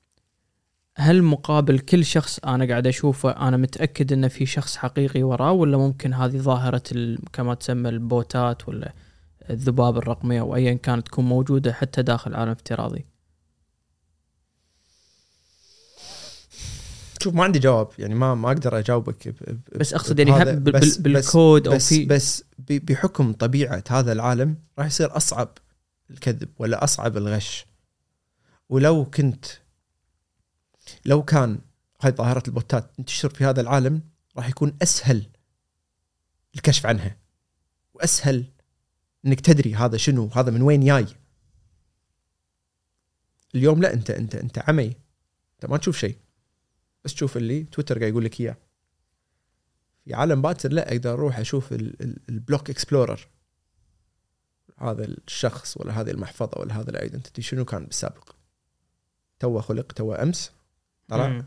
[1.00, 5.78] هل مقابل كل شخص أنا قاعد أشوفه أنا متأكد إنه في شخص حقيقي وراه ولا
[5.78, 8.94] ممكن هذه ظاهرة كما تسمى البوتات ولا
[9.50, 13.06] الذباب الرقميه أو ايا كانت تكون موجودة حتى داخل عالم افتراضي؟
[17.22, 20.50] شوف ما عندي جواب يعني ما ما أقدر أجاوبك ب- ب- بس أقصد يعني بس-
[20.56, 25.58] بال- بس- بالكود أو في بس بحكم طبيعة هذا العالم راح يصير أصعب
[26.12, 27.66] الكذب ولا أصعب الغش.
[28.70, 29.46] ولو كنت
[31.08, 31.60] لو كان
[32.02, 34.02] هاي ظاهرة البوتات تنتشر في هذا العالم
[34.38, 35.30] راح يكون أسهل
[36.56, 37.18] الكشف عنها.
[37.94, 38.46] وأسهل
[39.26, 41.06] إنك تدري هذا شنو هذا من وين جاي.
[43.56, 44.96] اليوم لا أنت أنت أنت عمي.
[45.56, 46.18] أنت ما تشوف شيء.
[47.04, 48.58] بس تشوف اللي تويتر قاعد يقول لك إياه.
[50.06, 53.28] في عالم باكر لا أقدر أروح أشوف ال- ال- ال block explorer
[54.78, 58.36] هذا الشخص ولا هذه المحفظة ولا هذا ال identity شنو كان بالسابق؟
[59.40, 60.57] تو خلق تو أمس.
[61.08, 61.46] طلع؟ مم.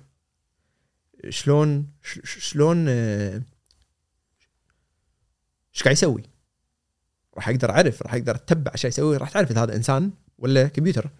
[1.28, 1.86] شلون
[2.24, 3.42] شلون آه،
[5.74, 6.22] إيش قاعد يسوي؟
[7.34, 11.10] راح أقدر اعرف راح أقدر اتبع إيش يسوي راح تعرف إذا هذا إنسان ولا كمبيوتر.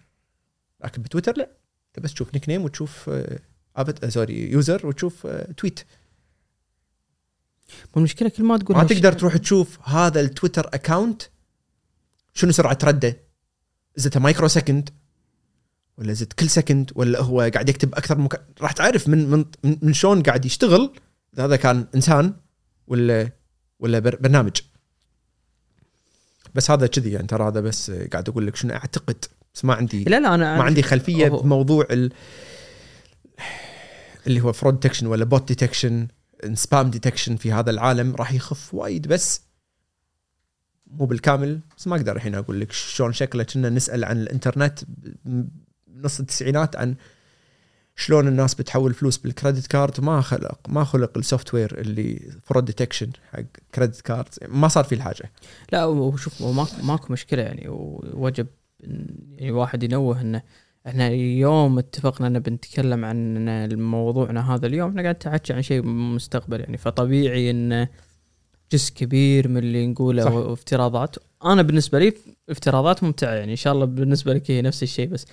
[0.83, 1.49] لكن بتويتر؟ لا.
[1.87, 3.39] أنت بس تشوف nickname وتشوف آه،
[3.77, 5.79] آه، sorry user وتشوف آه، tweet
[7.93, 11.21] والمشكلة كل ما تقول ما تقدر تروح تشوف هذا التويتر account
[12.33, 13.17] شنو سرعة رده.
[13.95, 14.89] رد microsecond
[15.97, 18.41] ولا رد كل second ولا هو قاعد يكتب أكثر من مك...
[18.61, 19.45] راح تعرف من من
[19.81, 20.93] من شلون قاعد يشتغل
[21.33, 22.33] اذا هذا كان إنسان
[22.87, 23.31] ولا
[23.79, 24.15] ولا بر...
[24.15, 24.61] برنامج.
[26.55, 29.25] بس هذا كذي يعني ترى هذا بس قاعد أقول لك شنو أعتقد.
[29.53, 32.11] بس ما عندي لا لا أنا ما عندي خلفية هو- بموضوع ال...
[34.27, 36.07] اللي هو fraud detection ولا bot detection
[36.53, 39.07] spam detection في هذا العالم راح يخف وايد.
[39.07, 39.41] بس
[40.87, 43.43] مو بالكامل بس ما أقدر الحين أقول لك شلون شكله.
[43.43, 44.79] كنا نسأل عن الإنترنت
[46.01, 46.95] بنص التسعينات عن
[47.95, 52.65] شلون الناس بتحول فلوس بال credit card ما خلق ما خلق ال software اللي fraud
[52.65, 53.43] detection حق
[53.75, 55.31] credit card ما صار فيه الحاجة.
[55.71, 58.47] لا وشوف ماكو ماكو مشكلة يعني ووجب
[59.37, 60.41] يعني واحد ينوه إنه
[60.87, 66.59] إحنا اليوم اتفقنا ان بنتكلم عن موضوعنا هذا اليوم إحنا قاعد نتحكي عن شيء مستقبل
[66.59, 66.77] يعني.
[66.77, 67.87] فطبيعي إن
[68.71, 70.31] جزء كبير من اللي نقوله صح.
[70.31, 71.15] افتراضات.
[71.45, 72.13] أنا بالنسبة لي
[72.49, 75.25] افتراضات ممتعة يعني إن شاء الله بالنسبة لك هي نفس الشيء بس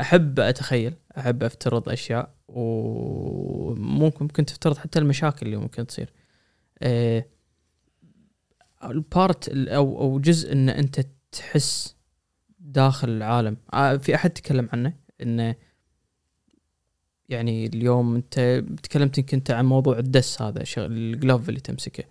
[0.00, 6.12] أحب أتخيل أحب أفترض أشياء وممكن ممكن تفترض حتى المشاكل اللي ممكن تصير.
[6.82, 7.26] آه،
[8.84, 11.96] ال part ال- أو أو جزء إن أنت تحس
[12.58, 13.56] داخل العالم.
[13.74, 14.92] آه، في أحد تكلم عنه
[15.22, 15.54] انه
[17.28, 22.04] يعني اليوم أنت تكلمت يمكن أنت عن موضوع الدس هذا ال glove اللي تمسكه.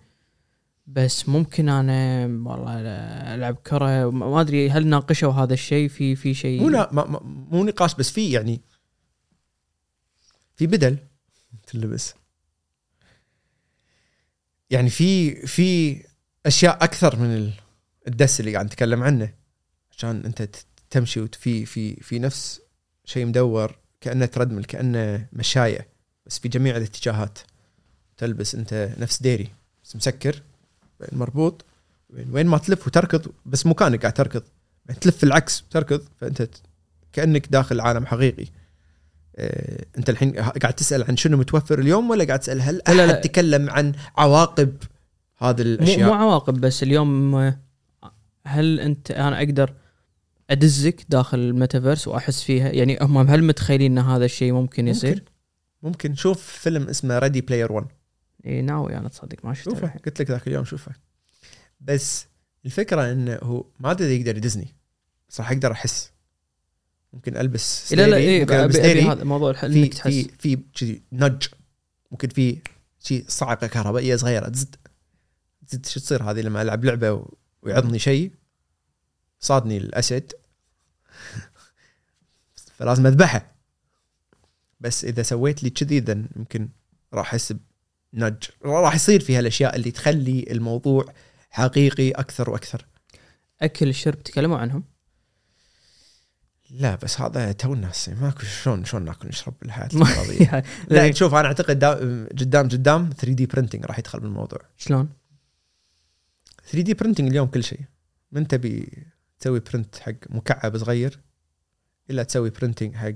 [0.86, 2.80] بس ممكن أنا والله
[3.34, 6.86] ألعب كرة ما أدري هل ناقشوا هذا الشيء؟ في في شيء؟ مو
[7.50, 8.60] مو نقاش بس في يعني
[10.56, 10.98] في بدل
[11.66, 12.14] تلبس.
[14.70, 16.00] يعني في في
[16.46, 17.52] أشياء أكثر من ال-
[18.08, 19.34] الدس اللي قاعد نتكلم عنه
[19.90, 20.48] عشان أنت
[20.90, 22.60] تمشي وفي في في نفس
[23.04, 25.88] شيء مدور كأنه تردمل كأنه مشاية
[26.26, 27.38] بس في جميع الاتجاهات.
[28.16, 29.48] تلبس أنت نفس ديري
[29.84, 30.42] بس مسكر.
[31.12, 31.64] مربوط
[32.10, 34.42] وين وين ما تلف وتركض بس مكانك قاعد تركض.
[34.86, 36.48] بعدين تلف العكس وتركض فأنت
[37.12, 38.46] كأنك داخل عالم حقيقي.
[39.36, 43.06] آه، أنت الحين قاعد تسأل عن شنو متوفر اليوم ولا قاعد تسأل هل لا، لا.
[43.06, 44.76] أحد تكلم عن عواقب
[45.38, 47.58] هذه مو, الأشياء؟ مو عواقب بس اليوم آه،
[48.46, 49.72] هل أنت أنا أقدر
[50.50, 55.24] أدزك داخل الميتافيرس وأحس فيها؟ يعني هم هل متخيلين إن هذا الشيء ممكن يصير؟ ممكن.
[55.82, 57.86] ممكن شوف فيلم اسمه Ready Player 1
[58.46, 59.88] اي ناوي أنا تصدق ما شفته شوفه.
[59.88, 60.92] قلت لك ذاك اليوم شوفه.
[61.80, 62.26] بس
[62.64, 64.74] الفكرة إنه هو ما أدري يقدر يدزني
[65.28, 66.10] بس راح أقدر أحس.
[67.12, 68.16] ممكن ألبس لا لا
[68.70, 69.02] سليري، اي.
[69.02, 70.12] هذا موضوع في إنك تحس.
[70.12, 71.46] في في كذي نج.
[72.10, 72.58] ممكن في
[73.00, 74.48] شيء صعقه كهربائية صغيرة.
[74.48, 74.76] تزد.
[75.68, 77.26] تزد شو تصير هذه لما ألعب لعبة
[77.62, 78.32] ويعضني شيء
[79.40, 80.32] صادني الاسد
[82.76, 83.54] فلازم أذبحه.
[84.80, 86.68] بس إذا سويت لي كذي ذن يمكن
[87.14, 87.54] راح أحس
[88.14, 88.34] بنج
[88.64, 91.14] راح يصير في هالأشياء اللي تخلي الموضوع
[91.50, 92.86] حقيقي أكثر وأكثر.
[93.62, 94.84] أكل الشرب تكلموا عنهم؟
[96.70, 101.48] لا بس هذا تو الناس ماكو شلون شلون ناكل نشرب بالحياة الافتراضية؟ لا شوف أنا
[101.48, 101.94] أعتقد دا
[102.26, 104.60] قدام قدام 3D printing راح يدخل بالموضوع.
[104.76, 105.08] شلون؟
[106.64, 107.80] 3D printing اليوم كل شيء.
[108.32, 109.06] من تبي
[109.40, 111.20] تسوي print حق مكعب صغير
[112.10, 113.12] الا تسوي printing حق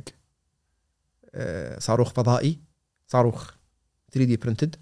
[1.35, 2.59] آه، صاروخ فضائي
[3.07, 3.51] صاروخ
[4.13, 4.77] 3D printed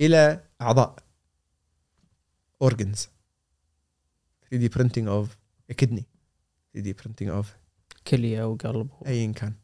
[0.00, 0.96] إلى أعضاء
[2.62, 3.08] organs
[4.42, 5.36] 3D printing of
[5.76, 6.04] kidney
[6.72, 7.56] 3D printing of
[8.06, 9.54] كلية وقلب و- ايا كان.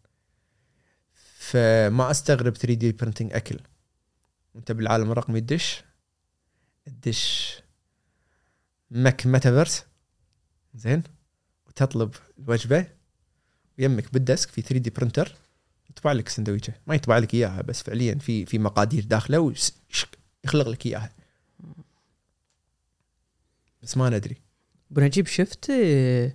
[1.39, 3.61] فما أستغرب 3D printing أكل.
[4.57, 5.83] أنت بالعالم الرقمي تدش
[6.85, 7.57] تدش
[8.91, 9.85] مك ميتافيرس
[10.75, 11.03] زين.
[11.67, 12.87] وتطلب الوجبة.
[13.79, 15.37] ويمك بال desk في 3D printer
[15.91, 16.75] يطبع لك سندويشة.
[16.87, 19.41] ما يطبع لك إياها بس فعليا في في مقادير داخلة
[20.45, 21.13] ويخلق لك إياها.
[23.83, 24.37] بس ما ندري.
[24.91, 26.33] أبو نجيب شفت آه،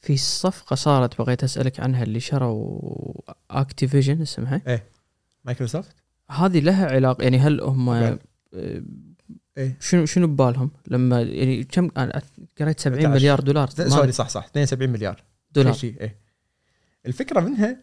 [0.00, 3.12] في صفقة صارت بغيت أسألك عنها اللي شروا
[3.50, 4.82] Activision اسمها؟
[5.44, 5.96] مايكروسوفت؟
[6.30, 7.88] هذه لها علاقة يعني هل هم.
[7.88, 8.18] آه،
[9.58, 9.76] إيه.
[9.80, 12.22] شنو شنو ببالهم؟ لما يعني كم أنا
[12.60, 13.14] قريت 70 11.
[13.20, 14.44] مليار دولار sorry صح صح.
[14.44, 15.22] 72 مليار.
[15.52, 15.72] دولار.
[15.72, 16.16] شيء إيه.
[17.06, 17.80] الفكرة منها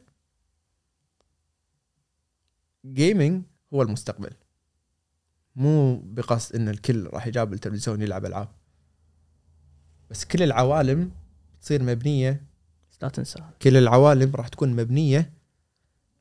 [2.85, 3.43] gaming
[3.73, 4.31] هو المستقبل.
[5.55, 8.47] مو بقصد إن الكل راح يجاب التلفزيون يلعب ألعاب.
[10.09, 11.11] بس كل العوالم
[11.61, 12.43] تصير مبنية.
[13.01, 15.33] لا تنسى كل العوالم راح تكون مبنية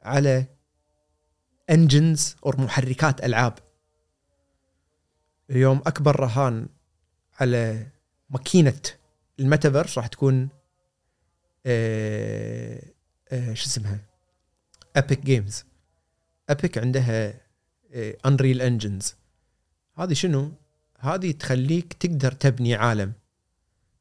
[0.03, 0.47] على
[1.71, 3.59] engines أو محركات ألعاب.
[5.51, 6.69] اليوم أكبر رهان
[7.41, 7.87] على
[8.31, 8.81] ماكينة
[9.41, 10.49] الميتافيرس راح تكون
[11.67, 12.83] آه
[13.29, 14.01] آه شو اسمها؟
[14.97, 15.65] Epic Games
[16.51, 17.41] Epic عندها
[18.27, 19.15] Unreal Engines
[19.99, 20.53] هذه شنو؟
[20.99, 23.13] هذه تخليك تقدر تبني عالم.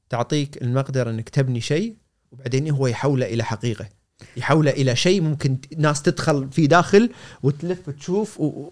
[0.09, 1.95] تعطيك المقدرة إنك تبني شيء
[2.31, 3.89] وبعدين هو يحوله إلى حقيقة.
[4.37, 7.09] يحوله إلى شيء ممكن ناس تدخل في داخل
[7.43, 8.69] وتلف تشوف و...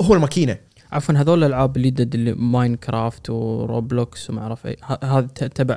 [0.00, 0.58] هو الماكينة.
[0.92, 5.76] عفوا هذول الألعاب اللي ضد اللي Minecraft و Roblox وما أعرف اي هذا تبع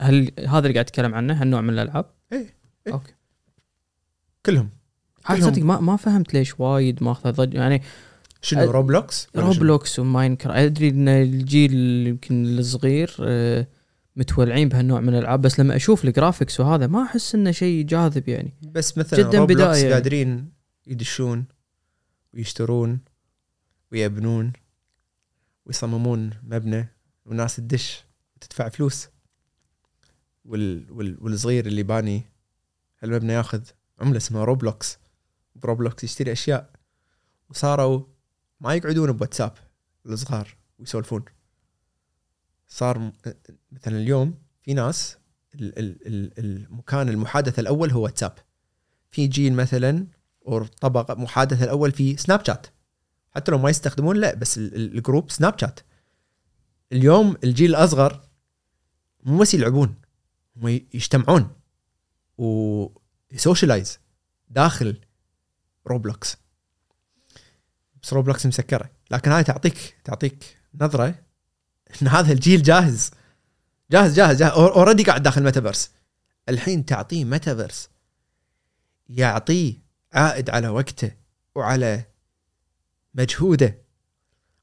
[0.00, 2.54] هل هذا اللي قاعد اتكلم عنه؟ هالنوع من الألعاب؟ إيه،
[2.86, 2.92] إيه.
[2.92, 3.14] okay.
[4.46, 4.70] كلهم.
[5.28, 5.40] كلهم.
[5.40, 7.82] صدق ما ما فهمت ليش وايد ماخذ ضجة يعني
[8.42, 11.74] شنو أ- Roblox؟ Roblox و Minecraft أدري إن الجيل
[12.06, 13.16] يمكن الصغير
[14.16, 18.28] متولعين بهالنوع من الألعاب بس لما أشوف ال graphics وهذا ما أحس إنه شيء جاذب
[18.28, 19.92] يعني بس مثلا جداً Roblox بداية.
[19.92, 20.50] قادرين
[20.86, 21.44] يدشون
[22.34, 22.98] ويشترون
[23.92, 24.52] ويبنون
[25.66, 26.88] ويصممون مبنى
[27.26, 28.04] وناس تدش
[28.36, 29.08] وتدفع فلوس
[30.44, 32.22] وال وال والصغير اللي باني
[33.02, 33.60] هالمبنى ياخذ
[34.00, 34.98] عملة اسمها Robux
[35.54, 36.70] ب Roblox يشتري أشياء
[37.50, 38.04] وصاروا
[38.60, 39.52] ما يقعدون بواتساب
[40.06, 41.24] الصغار ويسولفون.
[42.68, 43.12] صار
[43.72, 45.18] مثلا اليوم في ناس
[45.54, 48.32] ال- ال- ال- المكان المحادثة الأول هو واتساب.
[49.10, 50.06] في جيل مثلا
[50.48, 52.66] أو تطبيق محادثة الأول في سناب شات.
[53.34, 55.80] حتى لو ما يستخدمون لا بس ال- ال- ال group سناب شات.
[56.92, 58.28] اليوم الجيل الأصغر
[59.24, 59.94] مو بس يلعبون
[60.56, 61.50] هم يجتمعون
[62.38, 63.98] وي socialize
[64.48, 65.00] داخل
[65.86, 66.36] Roblox
[68.02, 68.90] بس Roblox مسكرة.
[69.10, 71.14] لكن هاي تعطيك تعطيك نظرة
[72.02, 73.10] إن هذا الجيل جاهز.
[73.90, 74.52] جاهز جاهز جاهز.
[74.52, 75.90] already قاعد داخل ميتافيرس
[76.48, 77.88] الحين تعطيه ميتافيرس
[79.08, 79.74] يعطيه
[80.12, 81.10] عائد على وقته
[81.54, 82.04] وعلى
[83.14, 83.78] مجهوده.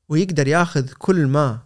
[0.09, 1.59] ويقدر ياخذ كل ما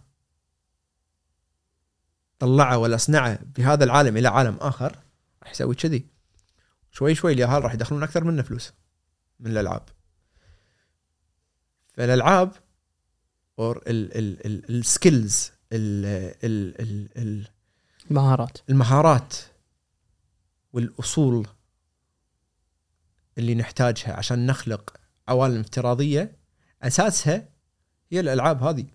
[2.38, 4.98] طلعه ولا صنعه بهذا العالم إلى عالم آخر.
[5.42, 6.06] راح يسوي كذي.
[6.90, 8.72] شوي شوي اليهال راح يدخلون أكثر منه فلوس.
[9.40, 9.88] من الألعاب.
[11.92, 12.52] فالألعاب
[13.58, 15.52] or ال skills
[18.10, 19.36] مهارات المهارات.
[20.72, 21.46] والأصول
[23.38, 24.96] اللي نحتاجها عشان نخلق
[25.28, 26.36] عوالم افتراضية
[26.82, 27.48] أساسها
[28.10, 28.86] هي الألعاب هذه.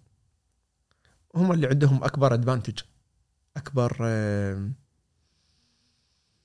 [1.36, 2.80] هم اللي عندهم أكبر advantage
[3.58, 3.98] أكبر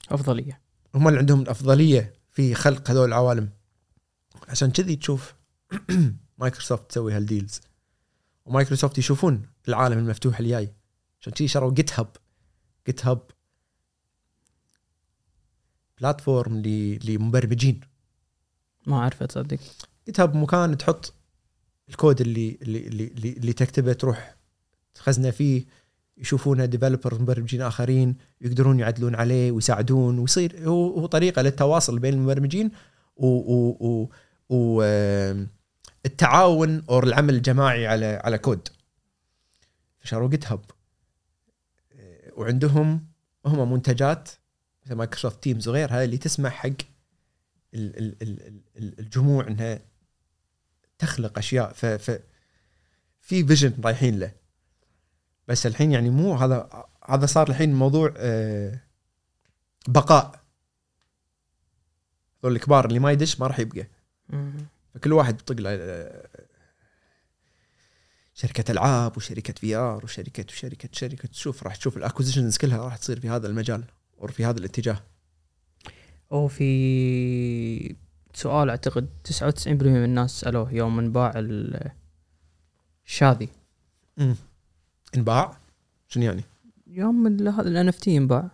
[0.09, 0.61] أفضلية.
[0.95, 3.51] هم اللي عندهم الافضليه في خلق هذول العوالم.
[4.49, 5.35] عشان كذي تشوف
[6.39, 7.61] مايكروسوفت تسوي هال deals
[8.45, 10.73] و Microsoft يشوفون العالم المفتوح الجاي.
[11.21, 12.17] عشان كذي شروا GitHub
[12.87, 13.23] GitHub
[16.01, 16.63] platform
[17.05, 17.81] لمبرمجين.
[18.87, 19.59] ما اعرف تصدق.
[20.07, 21.15] GitHub مكان تحط
[21.89, 24.37] الكود اللي اللي اللي, اللي, تكتبه تروح
[24.95, 25.65] تخزنه فيه
[26.17, 32.71] يشوفونه developer مبرمجين آخرين يقدرون يعدلون عليه ويساعدون ويصير هو هو طريقة للتواصل بين المبرمجين
[33.17, 34.11] و, و, و,
[34.49, 35.49] و آم،
[36.07, 38.69] التعاون أو العمل الجماعي على على كود.
[40.01, 40.65] فشروا GitHub
[42.37, 43.07] وعندهم
[43.47, 44.29] هم منتجات
[44.85, 46.69] مثل Microsoft Teams وغيرها اللي تسمح حق
[47.75, 49.81] ال- ال- ال- ال- الجموع إنها
[50.99, 51.73] تخلق أشياء.
[51.73, 52.21] ف, في
[53.21, 54.33] vision رايحين له.
[55.49, 58.81] بس الحين يعني مو هذا هذا صار الحين موضوع آه،
[59.89, 60.41] بقاء.
[62.45, 63.87] هذول الكبار اللي ما يدش ما راح يبقى.
[64.95, 66.29] فكل واحد بيطق له آه،
[68.35, 73.21] شركة ألعاب وشركة VR وشركة وشركة شركة تشوف راح تشوف ال acquisitions كلها راح تصير
[73.21, 73.85] في هذا المجال
[74.21, 75.03] أو في هذا الاتجاه
[76.33, 77.97] أو في
[78.35, 81.91] سؤال أعتقد 99% من الناس سألوه يوم انباع ال-
[83.07, 83.49] الشاذي
[85.17, 85.57] انباع
[86.09, 86.45] شنو يعني؟
[86.87, 88.51] يوم هذا ال NFT انباع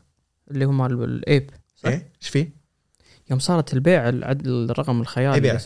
[0.50, 2.50] اللي هو مال ال ape صح؟ إيه إيش فيه؟
[3.32, 5.58] يوم صارت البيع الرقم الخيالي أي بيع؟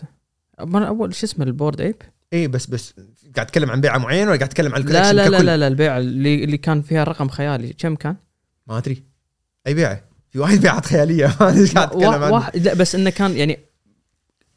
[0.88, 1.96] اول شو اسمه ال Bored Ape؟
[2.32, 2.94] إيه بس بس
[3.36, 5.46] قاعد تتكلم عن بيعة معينة ولا قاعد تتكلم عن لا ال collection لا لا, ككل؟
[5.46, 8.16] لا لا البيع اللي اللي كان فيها رقم خيالي كم كان؟
[8.66, 9.02] ما أدري.
[9.66, 11.26] أي بيعه في وايد بيعات خيالية.
[11.40, 12.30] ما أدري قاعد تتكلم وا- عنه.
[12.34, 13.58] واحد لا بس إنه كان يعني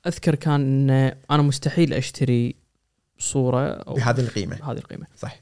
[0.07, 2.55] أذكر كان إنه أنا مستحيل أشتري
[3.19, 4.55] صورة أو بهذه القيمة.
[4.55, 5.05] بهذه القيمة.
[5.17, 5.39] صح.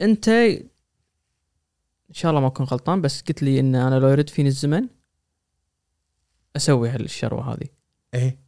[0.00, 4.48] أنت إن شاء الله ما أكون غلطان بس قلت لي إن أنا لو يرد فيني
[4.48, 4.88] الزمن
[6.56, 7.68] أسوي هالشروة هذه.
[8.14, 8.38] إيه.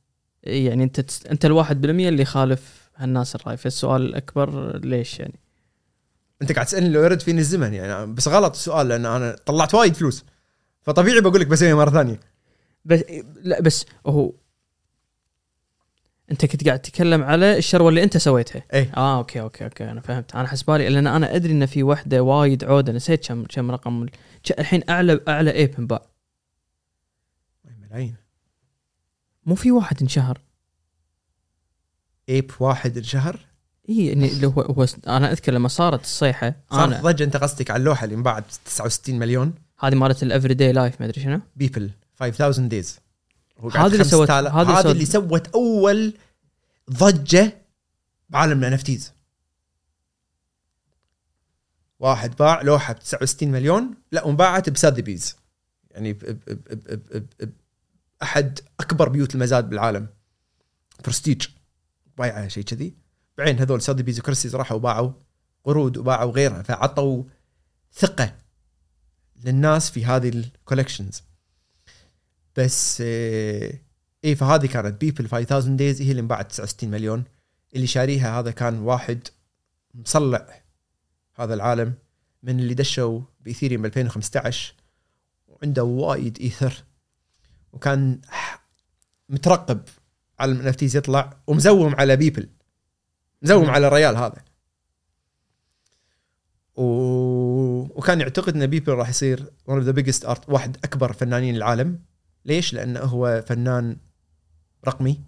[0.45, 1.27] يعني أنت تست...
[1.27, 3.57] أنت الواحد بالمية اللي يخالف هالناس الرأي.
[3.57, 5.41] فالسؤال الأكبر ليش يعني؟
[6.43, 8.13] أنت قاعد تسألني لو يرد فيني الزمن يعني.
[8.13, 10.25] بس غلط السؤال لأن أنا طلعت وايد فلوس.
[10.83, 12.21] فطبيعي بقول لك بسويها مرة ثانية.
[12.85, 13.05] بس
[13.43, 14.33] لا بس هو
[16.31, 18.63] أنت كنت قاعد تتكلم على الشروة اللي أنت سويتها.
[18.73, 18.93] إيه.
[18.97, 20.35] آه okay okay okay أنا فهمت.
[20.35, 22.93] أنا حسبالي لأن أنا أدري إن في وحدة وايد عودة.
[22.93, 24.07] نسيت كم كم رقم.
[24.59, 26.03] الحين أعلى أعلى ape انباع
[27.95, 28.15] ملايين
[29.47, 30.41] مو في واحد انشهر.
[32.29, 33.47] ape واحد انشهر؟
[33.89, 36.55] اي يعني اللي هو, هو أنا أذكر لما صارت الصيحة.
[36.71, 40.55] صار أنا ضجه أنت قصدك على اللوحة اللي انباعت ب 69 مليون؟ هذه مالت ال
[40.55, 41.41] everyday life ما أدري شنو.
[41.57, 41.91] Beeple
[42.21, 42.99] 5000 days
[43.75, 46.15] هذه اللي سوت- هذه اللي سوت- اللي سوت أول
[46.91, 47.53] ضجة
[48.31, 49.13] بعالم ال NFTs
[52.01, 55.37] واحد باع لوحة ب 69 مليون لا وانباعت ب Sotheby's
[55.91, 57.53] يعني ب ب ب ب ب ب
[58.23, 60.09] أحد أكبر بيوت المزاد بالعالم.
[61.05, 61.47] برستيج
[62.19, 62.95] بايعه شيء كذي.
[63.39, 65.13] بعدين هذول Sotheby's و Christie's راحوا باعوا
[65.65, 67.25] قرود وباعوا غيرها فعطوا
[67.93, 68.37] ثقة
[69.45, 71.23] للناس في هذه ال collections
[72.57, 73.73] بس آه،
[74.25, 77.25] إي فهذه كانت Beeple 5000 days هي اللي انباعت 69 مليون.
[77.75, 79.29] اللي شاريها هذا كان واحد
[79.95, 80.63] مصلع
[81.35, 81.95] هذا العالم
[82.43, 84.75] من اللي دشوا ب Ethereum ب 2015
[85.47, 86.85] وعنده وايد إيثر.
[87.75, 88.21] وكان
[89.29, 89.81] مترقب
[90.39, 92.49] على الان يطلع ومزوم على Beeple.
[93.43, 94.45] مزوم على الريال هذا.
[96.77, 96.83] و...
[97.99, 101.99] وكان يعتقد إن Beeple راح يصير one of the biggest art واحد أكبر فنانين العالم.
[102.45, 103.97] ليش؟ لأنه هو فنان
[104.89, 105.21] رقمي.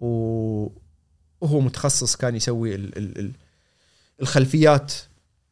[0.00, 0.08] و...
[1.40, 2.98] وهو متخصص كان يسوي ال...
[2.98, 3.18] ال...
[3.18, 3.32] ال...
[4.20, 4.92] الخلفيات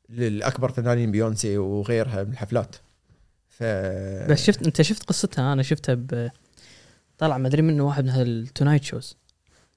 [0.08, 2.76] للأكبر فنانين بيونسي وغيرها من الحفلات.
[3.58, 3.62] ف
[4.30, 6.30] بس شفت انت شفت قصتها؟ أنا شفتها ب
[7.18, 9.16] طلع ما ادري منه واحد من هال tonight shows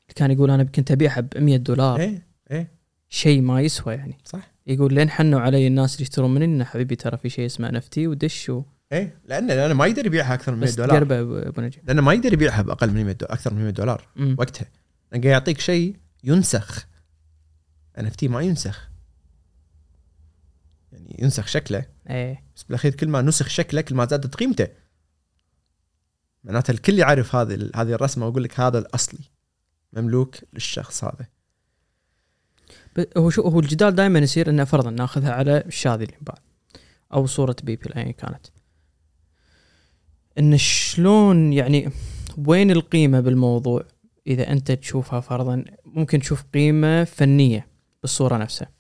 [0.01, 1.99] اللي كان يقول أنا كنت أبيعها ب 100 دولار.
[1.99, 2.71] إيه إيه.
[3.09, 4.17] شيء ما يسوى يعني.
[4.25, 4.51] صح.
[4.67, 8.07] يقول لين حنوا علي الناس اللي يشترون مني انه حبيبي ترى في شيء اسمه NFT
[8.07, 10.91] ودش و إيه لأنه لأنه ما يقدر يبيعها أكثر من 100 بس دولار.
[10.91, 11.83] تقربه ابو نجيب.
[11.87, 14.35] لأنه ما يقدر يبيعها بأقل من 100 دولار أكثر من 100 دولار مم.
[14.39, 14.65] وقتها.
[15.11, 16.87] لأنه قاعد يعطيك شيء ينسخ.
[17.99, 18.89] ان ما ينسخ.
[20.91, 21.85] يعني ينسخ شكله.
[22.09, 22.43] إيه.
[22.55, 24.67] بس بالأخير كل ما نسخ شكله كل ما زادت قيمته
[26.43, 29.19] معناته الكل يعرف هذه هذه الرسمة واقول لك هذا الأصلي.
[29.93, 31.27] مملوك للشخص هذا.
[33.17, 36.39] هو شو هو الجدال دائما يصير إنه فرضا ناخذها على الشاذي اللي بعد.
[37.13, 38.47] أو صورة بيبي ايا كانت.
[40.39, 41.91] إن شلون يعني
[42.37, 43.85] وين القيمة بالموضوع؟
[44.27, 47.67] إذا أنت تشوفها فرضا ممكن تشوف قيمة فنية
[48.01, 48.78] بالصورة نفسها.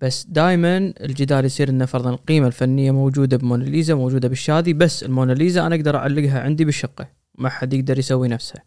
[0.00, 5.74] بس دائما الجدال يصير إنه فرضا القيمة الفنية موجودة بموناليزا موجودة بالشاذي بس الموناليزا أنا
[5.74, 7.08] أقدر أعلقها عندي بالشقة.
[7.34, 8.64] ما حد يقدر يسوي نفسها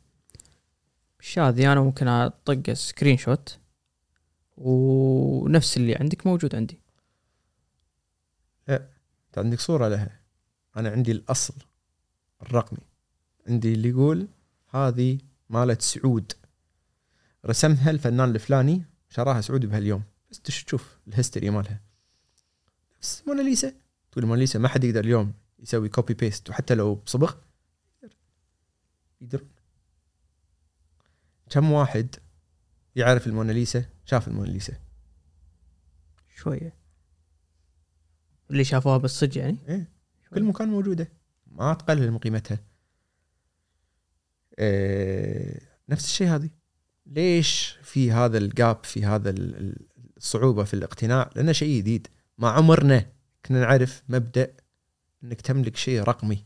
[1.20, 3.60] الشاذي أنا ممكن أطق screenshot
[4.58, 6.80] ونفس اللي عندك موجود عندي.
[8.70, 10.20] انت عندك صورة لها.
[10.78, 11.54] أنا عندي الأصل
[12.42, 12.80] الرقمي.
[13.48, 14.28] عندي اللي يقول
[14.70, 15.18] هذه
[15.50, 16.32] مالت سعود.
[17.46, 20.04] رسمها الفنان الفلاني شراها سعود بهاليوم.
[20.32, 21.82] بس تش تشوف ال history مالها.
[22.98, 23.74] نفس موناليزا
[24.12, 27.36] تقول موناليزا ما حد يقدر اليوم يسوي copy paste وحتى لو بصبغ
[29.22, 29.46] يقدر
[31.50, 32.16] كم واحد
[32.96, 34.74] يعرف الموناليزا شاف الموناليزا
[36.36, 36.74] شوية.
[38.52, 39.92] اللي شافوها بالصج يعني؟ إيه.
[40.34, 41.12] كل مكان موجودة.
[41.48, 42.60] ما تقلل من قيمتها.
[44.60, 46.50] إيه نفس الشيء هذه.
[47.06, 49.89] ليش في هذا الجاب في هذا ال-
[50.20, 52.08] الصعوبه في الاقتناع لأنه شيء جديد.
[52.38, 53.06] ما عمرنا
[53.46, 54.54] كنا نعرف مبدأ
[55.24, 56.46] إنك تملك شيء رقمي.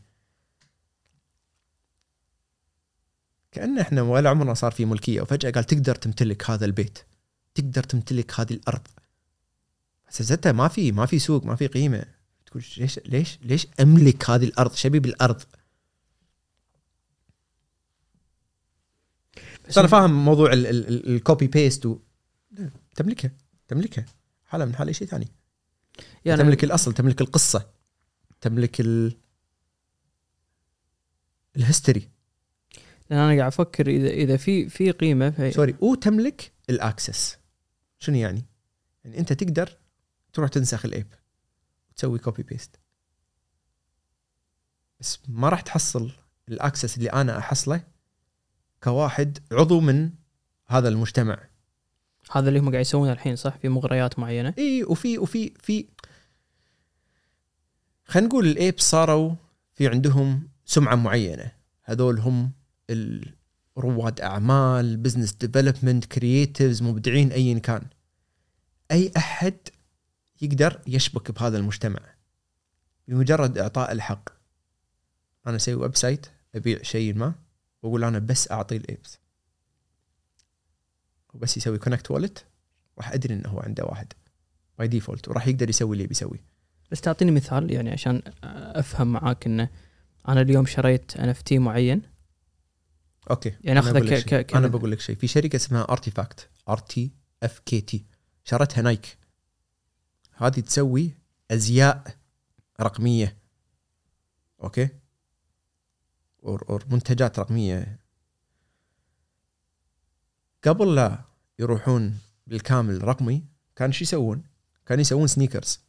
[3.52, 6.98] كأن إحنا ولا عمرنا صار في ملكية وفجأة قال تقدر تمتلك هذا البيت
[7.54, 8.86] تقدر تمتلك هذه الأرض.
[10.08, 12.04] أساسا ما في ما في سوق ما في قيمة.
[12.46, 15.42] تقول ليش ليش ليش أملك هذه الأرض؟ شبي بالأرض.
[19.68, 21.98] بس أنا فاهم موضوع ال- ال- ال- ال copy paste و...
[22.96, 23.30] تملكها.
[23.74, 24.06] تملكها.
[24.44, 25.28] حالة من حال أي شيء ثاني.
[26.24, 27.70] يعني تملك الأصل تملك القصة
[28.40, 29.16] تملك ال
[31.56, 32.08] ال history
[33.10, 37.38] لأن أنا قاعد أفكر إذا إذا في في قيمة في سوري وتملك ال access
[37.98, 38.44] شنو يعني؟
[39.04, 39.78] يعني أنت تقدر
[40.32, 41.06] تروح تنسخ ال ape
[41.90, 42.80] وتسوي copy paste
[45.00, 46.12] بس ما راح تحصل
[46.48, 47.84] ال access اللي أنا أحصله
[48.82, 50.10] كواحد عضو من
[50.66, 51.48] هذا المجتمع.
[52.34, 54.54] هذا اللي هم قاعد يسوونه الحين صح؟ في مغريات معينة.
[54.58, 55.86] إي وفي وفي في
[58.04, 59.34] خلينا نقول ال ape صاروا
[59.74, 61.52] في عندهم سمعة معينة.
[61.84, 62.52] هذول هم
[63.78, 67.86] رواد أعمال business development creatives مبدعين ايا كان.
[68.90, 69.56] أي أحد
[70.42, 72.00] يقدر يشبك بهذا المجتمع؟
[73.08, 74.28] بمجرد إعطاء الحق.
[75.46, 77.34] أنا أسوي website أبيع شيء ما
[77.82, 79.23] وأقول أنا بس أعطي ال apes.
[81.34, 82.44] وبس يسوي connect wallet
[82.98, 84.12] راح أدري إنه هو عنده واحد.
[84.78, 86.44] by default وراح يقدر يسوي اللي بيسويه
[86.90, 89.68] بس تعطيني مثال يعني عشان أفهم معاك إنه
[90.28, 92.02] أنا اليوم شريت NFT معين.
[93.30, 93.54] okay.
[93.60, 94.40] يعني أخذه بقول لك ك- شيء.
[94.40, 95.16] ك- أنا بقول لك شيء.
[95.16, 97.10] في شركة اسمها ارتيفاكت ار تي
[97.42, 98.04] اف كي تي
[98.44, 99.18] شرتها نايك
[100.36, 101.14] هذه تسوي
[101.50, 102.16] أزياء
[102.80, 103.36] رقمية.
[104.62, 104.88] Okay?
[106.44, 107.98] or or منتجات رقمية.
[110.64, 111.24] قبل لا
[111.58, 113.44] يروحون بالكامل رقمي
[113.76, 114.44] كان شو يسوون؟
[114.86, 115.80] كانوا يسوون سنيكرز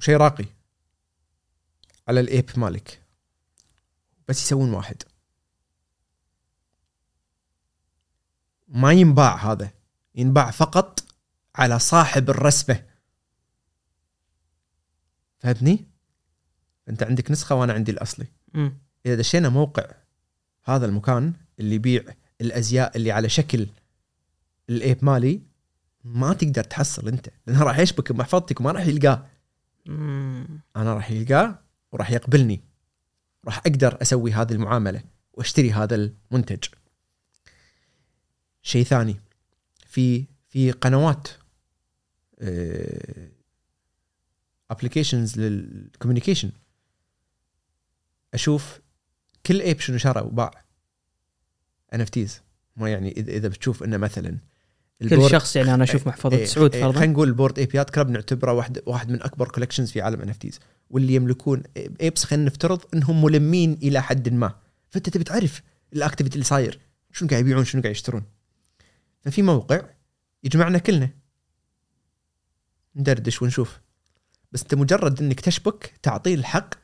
[0.00, 0.44] شيء راقي
[2.08, 3.02] على الإيب مالك
[4.28, 5.02] بس يسوون واحد
[8.68, 9.70] ما ينباع هذا
[10.14, 11.04] ينباع فقط
[11.56, 12.86] على صاحب الرسمه
[15.38, 15.86] فهمتني؟
[16.88, 18.78] أنت عندك نسخة وأنا عندي الأصلي مم.
[19.06, 20.07] إذا دشينا موقع
[20.68, 22.04] هذا المكان اللي يبيع
[22.40, 23.66] الأزياء اللي على شكل
[24.70, 25.40] الإيب مالي
[26.04, 27.28] ما تقدر تحصل أنت.
[27.46, 29.26] لأنه راح يشبك بمحفظتك وما راح يلقاه.
[30.76, 31.58] أنا راح يلقاه
[31.92, 32.60] وراح يقبلني.
[33.44, 36.64] راح أقدر أسوي هذه المعاملة وأشتري هذا المنتج.
[38.62, 39.20] شيء ثاني
[39.86, 41.28] في في قنوات
[44.70, 46.52] applications لل communication
[48.34, 48.80] أشوف
[49.48, 50.64] كل ape شنو شرى وباع.
[51.94, 52.42] NFTs
[52.76, 54.38] ما يعني اذا إذا بتشوف إنه مثلا
[55.10, 56.98] كل شخص يعني أنا أشوف محفظة إيه، سعود إيه، فرضا.
[56.98, 60.20] خلينا نقول ال Bored Ape Yacht Club نعتبره واحد واحد من أكبر collections في عالم
[60.20, 60.60] NFTs
[60.90, 61.62] واللي يملكون
[62.00, 64.54] apes خلينا نفترض إنهم ملمين إلى حد ما.
[64.90, 65.62] فأنت تبي تعرف
[65.92, 66.80] ال activity اللي صاير.
[67.12, 68.22] شنو قاعد يبيعون شنو قاعد يشترون.
[69.20, 69.82] ففي موقع
[70.44, 71.10] يجمعنا كلنا.
[72.96, 73.80] ندردش ونشوف.
[74.52, 76.74] بس أنت مجرد إنك تشبك تعطيه الحق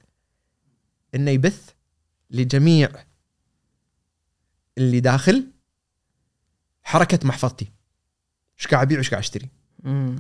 [1.14, 1.70] إنه يبث
[2.30, 3.04] لجميع
[4.78, 5.46] اللي داخل
[6.82, 7.72] حركة محفظتي.
[8.58, 9.48] إيش قاعد أبيع وإيش قاعد أشتري.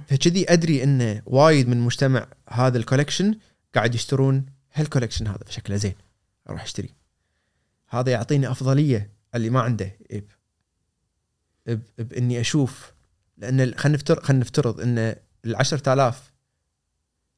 [0.08, 3.38] فكذي أدري إن وايد من مجتمع هذا ال collection
[3.74, 5.94] قاعد يشترون هال collection هذا بشكله زين.
[6.48, 6.94] أروح أشتري.
[7.88, 10.30] هذا يعطيني أفضلية اللي ما عنده ape
[11.98, 12.92] باني أشوف
[13.38, 14.98] لأن خلينا نفترض خلينا نفترض إن
[15.44, 16.32] ال 10000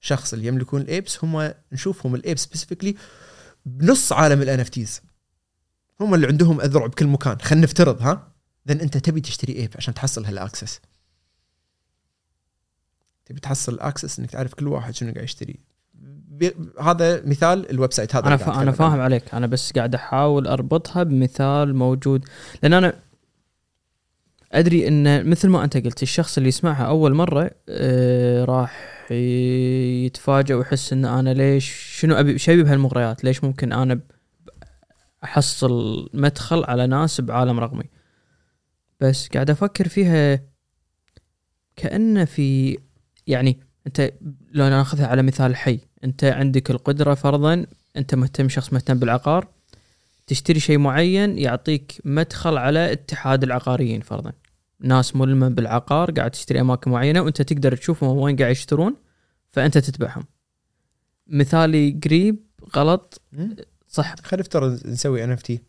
[0.00, 2.96] شخص اللي يملكون ال apes هم نشوفهم ال ape specifically
[3.66, 5.02] بنص عالم ال NFTs
[6.00, 7.38] هم اللي عندهم أذرع بكل مكان.
[7.40, 8.32] خلينا نفترض ها؟
[8.68, 10.80] then أنت تبي تشتري ape عشان تحصل هال access
[13.26, 15.60] تبي تحصل ال access إنك تعرف كل واحد شنو قاعد يشتري.
[16.80, 18.62] هذا مثال ال website هذا أنا فا...
[18.62, 18.72] أنا.
[18.72, 19.34] فاهم عليك.
[19.34, 22.24] أنا بس قاعد أحاول أربطها بمثال موجود.
[22.62, 23.00] لأن أنا
[24.52, 30.92] أدري إن مثل ما أنت قلت الشخص اللي يسمعها أول مرة آه راح يتفاجئ ويحس
[30.92, 31.70] إن أنا ليش
[32.00, 34.00] شنو أبي شو أبي بهالمغريات؟ ليش ممكن أنا
[35.24, 37.84] أحصل مدخل على ناس بعالم رقمي؟
[39.00, 40.40] بس قاعد أفكر فيها
[41.76, 42.78] كانه في
[43.26, 44.12] يعني أنت
[44.52, 47.66] لو ناخذها على مثال حي أنت عندك القدرة فرضا
[47.96, 49.48] أنت مهتم شخص مهتم بالعقار
[50.26, 54.32] تشتري شيء معين يعطيك مدخل على اتحاد العقاريين فرضا.
[54.80, 58.96] ناس ملمة بالعقار قاعد تشتري أماكن معينة وأنت تقدر تشوفهم وين قاعد يشترون
[59.52, 60.24] فأنت تتبعهم.
[61.26, 62.46] مثالي قريب
[62.76, 63.22] غلط.
[63.88, 64.14] صح.
[64.16, 65.60] خلينا نفترض نسوي ان اف تي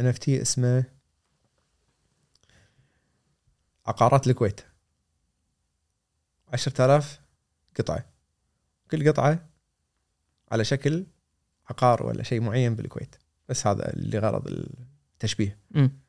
[0.00, 0.84] ان اف تي اسمه
[3.86, 4.60] عقارات الكويت.
[6.52, 7.20] 10000
[7.78, 8.06] قطعة.
[8.90, 9.48] كل قطعة
[10.52, 11.06] على شكل
[11.70, 13.16] عقار ولا شيء معين بالكويت.
[13.48, 15.58] بس هذا اللي غرض التشبيه.
[15.70, 16.05] مم.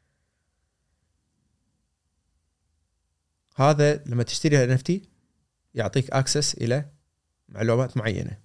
[3.57, 5.01] هذا لما تشتري NFT
[5.73, 6.85] يعطيك access إلى
[7.49, 8.37] معلومات معينة.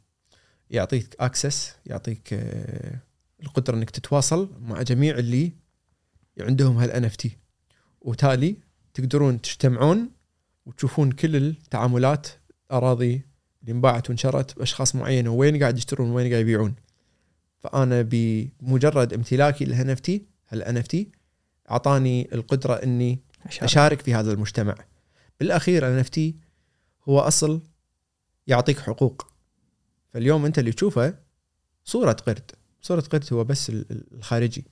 [0.70, 2.98] يعطيك access يعطيك آه،
[3.42, 5.52] القدرة إنك تتواصل مع جميع اللي
[6.40, 7.38] عندهم هال NFT
[8.00, 8.56] وتالي
[8.94, 10.10] تقدرون تجتمعون
[10.66, 12.28] وتشوفون كل التعاملات
[12.72, 13.22] اراضي
[13.62, 16.74] اللي انباعت وانشرت بأشخاص معينة وين قاعد يشترون وين قاعد يبيعون.
[17.58, 21.12] فأنا بمجرد امتلاكي لل NFT هال NFT
[21.70, 23.62] أعطاني القدرة إني أشارك.
[23.64, 24.74] أشارك في هذا المجتمع.
[25.42, 26.36] بالأخير NFT
[27.08, 27.62] هو أصل
[28.46, 29.26] يعطيك حقوق.
[30.12, 31.18] فاليوم أنت اللي تشوفه
[31.84, 32.50] صورة قرد.
[32.82, 34.64] صورة قرد هو بس ال- ال- الخارجي.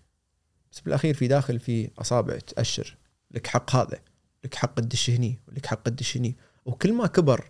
[0.72, 2.97] بس بالأخير في داخل في أصابع تأشر.
[3.30, 3.98] لك حق هذا.
[4.44, 5.38] لك حق تدش هني.
[5.48, 6.36] ولك حق تدش هني.
[6.64, 7.48] وكل ما كبر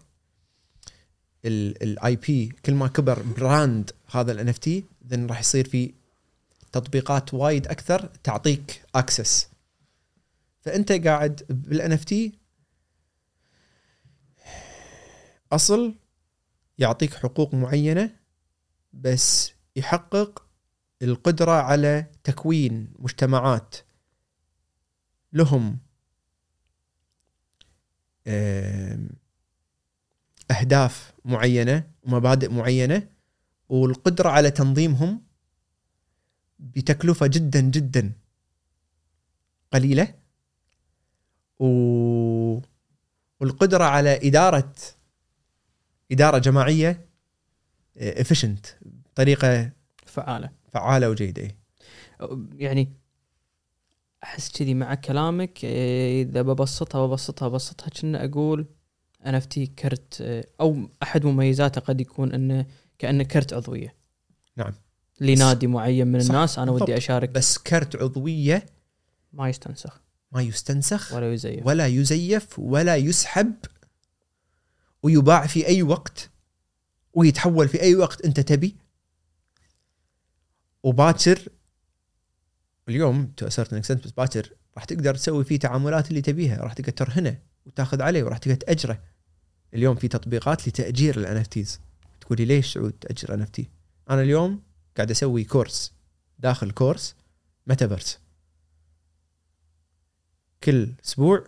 [1.44, 5.94] ال IP كل ما كبر brand هذا ال NFT راح يصير في
[6.72, 9.48] تطبيقات وايد أكثر تعطيك access
[10.60, 12.39] فأنت قاعد بال NFT
[15.52, 15.94] أصل
[16.78, 18.16] يعطيك حقوق معينة
[18.92, 20.46] بس يحقق
[21.02, 23.76] القدرة على تكوين مجتمعات
[25.32, 25.78] لهم.
[30.50, 33.08] أهداف معينة ومبادئ معينة
[33.68, 35.22] والقدرة على تنظيمهم
[36.58, 38.12] بتكلفة جدا جدا
[39.72, 40.14] قليلة
[41.58, 41.66] و...
[43.40, 44.72] والقدرة على إدارة
[46.12, 47.06] إدارة جماعية
[47.96, 49.70] efficient بطريقه
[50.06, 51.56] فعالة فعالة وجيدة.
[52.56, 52.92] يعني
[54.24, 58.66] أحس كذي مع كلامك إيه، إذا ببسطها ببسطها ببسطها كنا أقول
[59.26, 62.66] NFT كرت إيه، أو أحد مميزاته قد يكون إنه
[62.98, 63.94] كأنه كرت عضوية
[64.56, 64.72] نعم.
[65.20, 66.96] لنادي معين من صح، الناس أنا ودي.
[66.96, 68.66] أشارك بس كرت عضوية
[69.32, 70.00] ما يستنسخ
[70.32, 73.54] ما يستنسخ ولا يزيف ولا يزيف ولا يسحب
[75.02, 76.30] ويباع في أي وقت
[77.14, 78.76] ويتحول في أي وقت أنت تبي.
[80.82, 81.48] وباكر
[82.88, 86.62] اليوم to extent بس باكر راح تقدر تسوي فيه تعاملات اللي تبيها.
[86.62, 89.02] راح تقدر ترهنه وتاخذ عليه وراح تقدر تأجره.
[89.74, 91.80] اليوم في تطبيقات لتأجير ال NFTs
[92.20, 93.50] تقولي ليش سعود تأجر NFT
[94.10, 94.62] أنا اليوم
[94.96, 95.92] قاعد أسوي course
[96.38, 97.16] داخل course
[97.66, 98.18] metaverse
[100.64, 101.46] كل أسبوع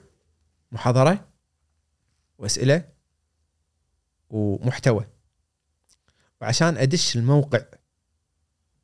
[0.73, 1.29] محاضرة
[2.39, 2.92] وأسئلة
[4.33, 5.07] ومحتوى.
[6.41, 7.65] وعشان أدش الموقع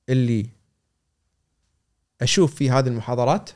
[0.09, 0.51] اللي
[2.20, 3.51] أشوف فيه هذه المحاضرات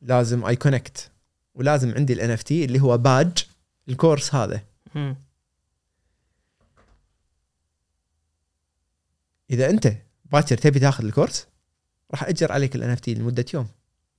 [0.00, 1.10] لازم I connect
[1.54, 3.46] ولازم عندي ال NFT اللي هو badge
[3.88, 4.64] ال course هذا.
[9.50, 9.92] إذا أنت
[10.24, 11.46] باكر تبي تاخذ ال course
[12.10, 13.68] راح أجر عليك ال NFT لمدة يوم.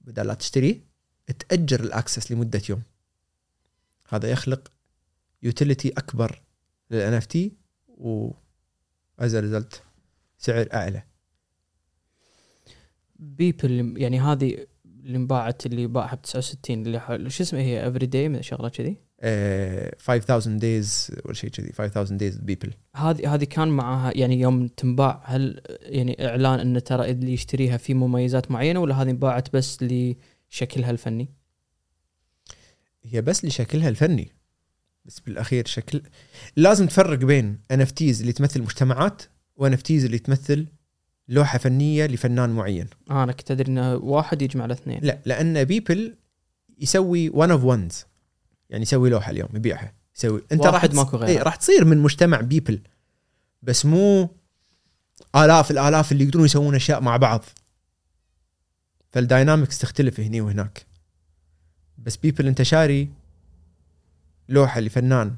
[0.02, 0.82] بدل لا تشتريه
[1.40, 2.84] تأجر ال access لمدة يوم.
[4.08, 4.72] هذا يخلق
[5.44, 6.42] utility أكبر
[6.92, 7.54] لل NFT
[7.88, 8.32] و
[9.22, 9.84] result
[10.38, 11.04] سعر أعلى.
[13.20, 18.44] Beeple يعني هذه اللي انباعت اللي باعها ب 69 اللي حول شو اسمها هي Everyday
[18.44, 24.12] شغله كذي؟ آه، 5000 days ولا شيء كذي 5000 days Beeple هذه هذه كان معاها
[24.16, 29.10] يعني يوم تنباع هل يعني إعلان انه ترى اللي يشتريها في مميزات معينة ولا هذه
[29.10, 31.30] انباعت بس لشكلها الفني؟
[33.12, 34.32] هي بس لشكلها الفني.
[35.06, 36.02] بس بالأخير شكل
[36.56, 37.60] لازم تفرق بين
[37.96, 39.22] NFTs اللي تمثل مجتمعات
[39.84, 40.68] NFTs اللي تمثل
[41.28, 42.88] لوحة فنية لفنان معين.
[43.10, 45.00] آه أنا كنت أدري إنه واحد يجمع الاثنين.
[45.04, 46.16] لا لأن Beeple
[46.78, 48.06] يسوي one of ones
[48.70, 49.94] يعني يسوي لوحة اليوم يبيعها.
[50.16, 51.30] يسوي أنت راح ماكو غيره.
[51.30, 52.82] إيه راح تصير من مجتمع Beeple
[53.62, 54.30] بس مو
[55.36, 57.44] آلاف الآلاف اللي يقدرون يسوون أشياء مع بعض.
[59.12, 60.87] فال dynamics تختلف هني وهناك.
[61.98, 63.10] بس Beeple انت شاري
[64.50, 65.38] لوحة لفنان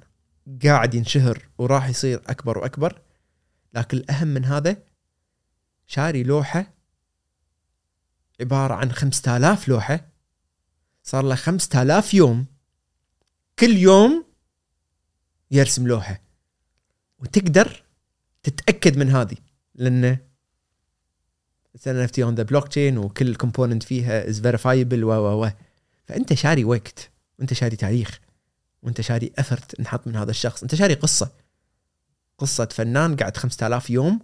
[0.64, 3.02] قاعد ينشهر وراح يصير أكبر وأكبر.
[3.74, 4.78] لكن الأهم من هذا
[5.88, 6.74] شاري لوحة
[8.42, 10.10] عبارة عن 5000 لوحة.
[11.04, 12.46] صار له 5000 يوم.
[13.60, 14.26] كل يوم
[15.52, 16.22] يرسم لوحة.
[17.20, 17.84] وتقدر
[18.44, 19.38] تتأكد من هذه.
[19.76, 20.20] لأنه
[21.76, 25.50] مثلا NFT on the blockchain وكل component فيها is verifiable و و و.
[26.10, 28.20] فأنت شاري وقت وأنت شاري تاريخ
[28.82, 30.62] وأنت شاري effort انحط من هذا الشخص.
[30.62, 31.32] أنت شاري قصة.
[32.38, 34.20] قصة فنان قاعد 5000 يوم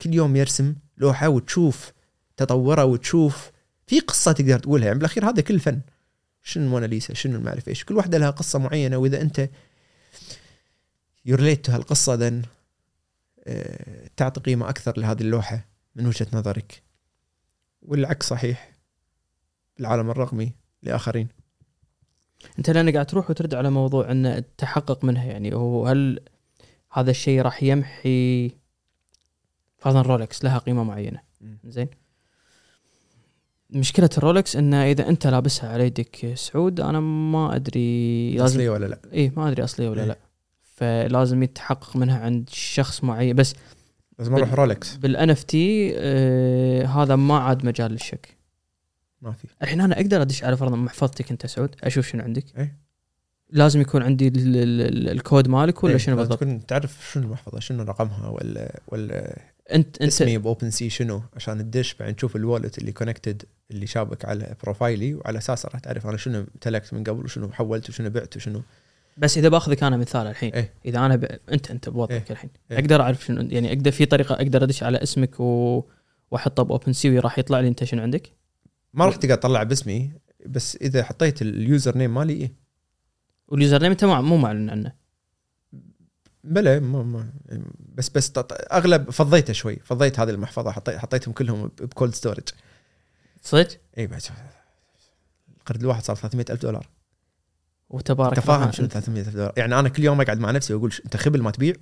[0.00, 1.92] كل يوم يرسم لوحة وتشوف
[2.36, 3.50] تطورة وتشوف
[3.86, 4.86] في قصة تقدر تقولها.
[4.86, 5.80] يعني بالأخير هذا كل فن.
[6.42, 9.48] شنو موناليزا شنو ما اعرف إيش؟ كل واحدة لها قصة معينة وإذا أنت
[11.24, 12.42] يورليت هالقصة ذن
[14.16, 16.82] تعطي قيمة أكثر لهذه اللوحة من وجهة نظرك.
[17.82, 18.72] والعكس صحيح.
[19.78, 21.28] بالعالم الرقمي لآخرين.
[22.58, 26.20] أنت لأن قاعد تروح وترد على موضوع أن التحقق منها يعني هو هل
[26.92, 28.50] هذا الشيء راح يمحي
[29.78, 31.20] فرضا رولكس لها قيمة معينة.
[31.64, 31.88] زين.
[33.70, 38.86] مشكلة الرولكس أنه إذا أنت لابسها على يدك سعود أنا ما أدري لازم أصلية ولا
[38.86, 40.08] لا؟ إيه ما أدري أصلية ولا إيه.
[40.08, 40.16] لا.
[40.62, 43.36] فلازم يتحقق منها عند شخص معين.
[43.36, 43.54] بس
[44.18, 44.96] لازم أروح رولكس.
[44.96, 45.96] بال NFT
[46.84, 48.36] هذا ما عاد مجال للشك.
[49.22, 52.76] ما في الحين أنا أقدر أدش على فرضا محفظتك أنت سعود أشوف شنو عندك إيه.
[53.50, 57.24] لازم يكون عندي ال- ال- ال- الكود مالك ولا إيه، شنو بالضبط تكون تعرف شنو
[57.24, 59.38] المحفظة شنو رقمها ولا ولا
[59.72, 63.86] انت أنت اسمي ب OpenSea شنو عشان تدش بعدين تشوف ال wallet اللي connected اللي
[63.86, 67.88] شابك على profile ي وعلى أساسه راح تعرف أنا شنو امتلكت من قبل وشنو حولت
[67.88, 68.62] وشنو بعت وشنو
[69.16, 70.72] بس إذا بأخذك أنا مثال الحين إيه.
[70.84, 71.24] إذا أنا ب...
[71.52, 72.30] انت أنت بوضعك إيه.
[72.30, 72.78] الحين إيه.
[72.78, 75.82] أقدر أعرف شنو يعني أقدر في طريقة أقدر أدش على اسمك و...
[76.30, 78.32] وأحطه ب OpenSea راح يطلع لي أنت شنو عندك
[78.94, 80.12] ما راح تقدر تطلع باسمي
[80.46, 82.52] بس إذا حطيت ال username مالي إيه.
[83.48, 84.92] وال username انت مو معلن عنه.
[86.44, 87.32] بلا ما ما
[87.94, 92.48] بس بس تط- أغلب فضيته شوي فضيت هذه المحفظة حطيت حطيتهم كلهم ب cold storage
[93.42, 94.22] صدق؟ اي بعد
[95.58, 96.88] القرد الواحد صار 300 ألف دولار.
[97.90, 98.70] وتبارك انت فاهم الله.
[98.70, 99.52] شنو أنت- 300 ألف دولار.
[99.56, 101.74] يعني أنا كل يوم أقعد مع نفسي وأقول أنت خبل ما تبيع؟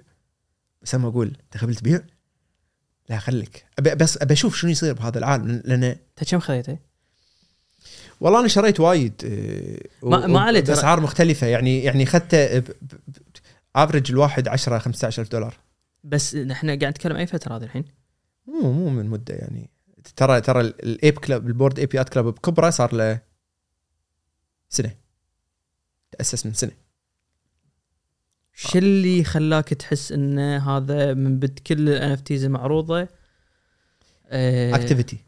[0.82, 2.00] بس أما أقول أنت خبل تبيع؟
[3.08, 3.64] لا خليك.
[3.78, 6.78] أبي بس أبي أشوف شنو يصير بهذا العالم لأن أنت كم خذيته؟
[8.20, 11.46] والله أنا شريت وايد آه، ما- ما عليه، بأسعار مختلفة.
[11.46, 12.62] يعني يعني اخذته
[13.76, 15.54] average الواحد 10 15 الف دولار.
[16.04, 17.84] بس إحنا قاعد نتكلم أي فترة هذه الحين؟
[18.46, 19.70] مو مو من مدة يعني.
[20.16, 23.20] ترى ترى ال Ape Club ال Bored Ape Yacht Club بكبرة صار له
[24.68, 24.90] سنة.
[26.12, 26.70] تأسس من سنة.
[28.54, 33.08] شو اللي خلاك تحس إن هذا من بد كل ال NFTs المعروضة؟
[34.28, 35.18] آه، activity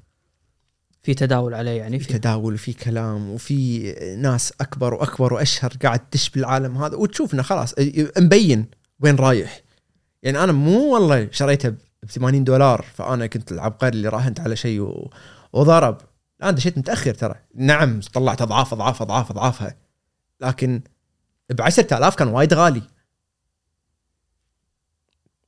[1.03, 6.31] في تداول عليه يعني في تداول وفي كلام وفي ناس أكبر وأكبر وأشهر قاعد تدش
[6.31, 7.75] بالعالم هذا وتشوفنا خلاص
[8.19, 8.67] مبين
[9.01, 9.63] وين رايح.
[10.23, 11.69] يعني أنا مو والله شريته
[12.03, 15.11] ب 80 دولار فأنا كنت العبقري اللي راهنت على شيء و...
[15.53, 15.99] وضرب.
[16.41, 17.35] لا أنا دشيت متأخر ترى.
[17.55, 19.77] نعم طلعت أضعاف أضعاف أضعاف أضعافها.
[20.41, 20.83] لكن
[21.51, 22.83] ب 10000 كان وايد غالي.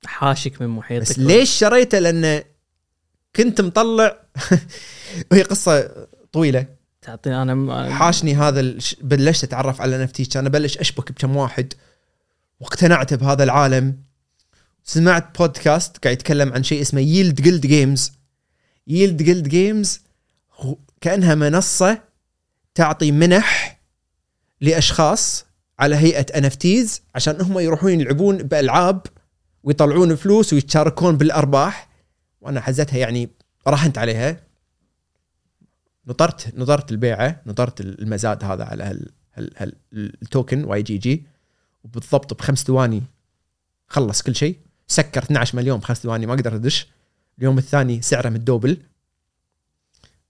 [0.07, 1.11] حاشك من محيطك.
[1.11, 2.54] بس ليش شريته؟ لأنه
[3.37, 4.19] كنت مطلع.
[5.31, 6.67] وهي قصة طويلة.
[7.03, 8.97] تعطيني أنا حاشني هذا الش...
[9.03, 11.73] بلشت أتعرف على NFT كان أبلش أشبك بكم واحد.
[12.61, 13.97] واقتنعت بهذا العالم.
[14.85, 18.13] سمعت بودكاست قاعد يتكلم عن شيء اسمه Yield Guild Games
[18.87, 20.01] Yield Guild Games
[21.01, 22.03] كأنها منصة
[22.75, 23.81] تعطي منح
[24.61, 25.45] لأشخاص
[25.79, 29.07] على هيئة NFTs عشان هم يروحون يلعبون بألعاب
[29.63, 31.89] ويطلعون فلوس ويتشاركون بالأرباح.
[32.45, 33.31] وأنا حزتها يعني
[33.67, 34.41] راهنت عليها.
[36.07, 41.27] نطرت نطرت البيعة نطرت المزاد هذا على هال هال هال ال token YGG.
[41.85, 43.03] وبالضبط بخمس ثواني
[43.89, 44.59] خلص كل شيء.
[44.87, 46.89] سكر 12 مليون بخمس ثواني ما أقدر ادش
[47.39, 48.83] اليوم الثاني سعره متدوبل.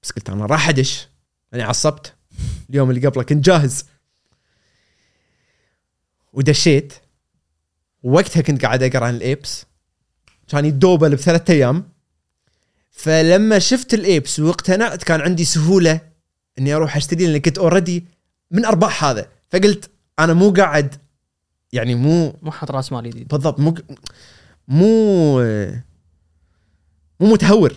[0.02, 1.08] بس قلت أنا راح أدش.
[1.54, 2.14] أنا عصبت.
[2.70, 3.84] اليوم اللي قبله كنت جاهز.
[6.32, 6.92] ودشيت.
[8.02, 9.66] ووقتها كنت قاعد أقرأ عن ال Apes.
[10.48, 11.93] كان يتدوبل بثلاث أيام.
[12.96, 16.00] فلما شفت ال Apes واقتنعت كان عندي سهولة
[16.58, 18.04] إني أروح أشتري لاني كنت already
[18.50, 19.28] من أرباح هذا.
[19.50, 20.94] فقلت أنا مو قاعد
[21.72, 23.28] يعني مو مو حاط رأس مال جديد.
[23.28, 23.74] بالضبط مو
[24.68, 25.38] مو
[27.20, 27.72] مو متهور.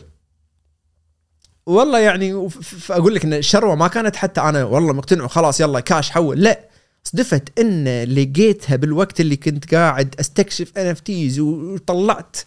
[1.65, 5.60] والله يعني وف- ف- أقول لك إن الشروة ما كانت حتى أنا والله مقتنع وخلاص
[5.61, 6.44] يلا كاش حول.
[6.44, 6.69] لا
[7.03, 12.38] صدفت إن لقيتها بالوقت اللي كنت قاعد أستكشف NFTs وطلعت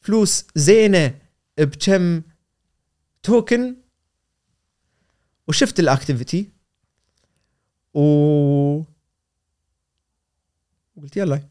[0.00, 1.14] فلوس زينة.
[1.64, 2.22] بكم
[3.22, 3.76] token
[5.48, 6.52] وشفت ال activity
[7.94, 8.00] و
[10.96, 11.48] وقلت يلا.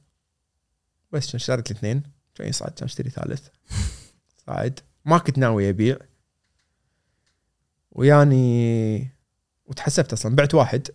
[1.11, 2.03] بس كان اشتريت الاثنين.
[2.35, 3.47] كان يصعد كان اشتري ثالث.
[4.47, 4.79] صعد.
[5.05, 5.97] ما كنت ناوي ابيع.
[7.91, 9.11] وياني
[9.65, 10.35] وتحسبت أصلا.
[10.35, 10.87] بعت واحد.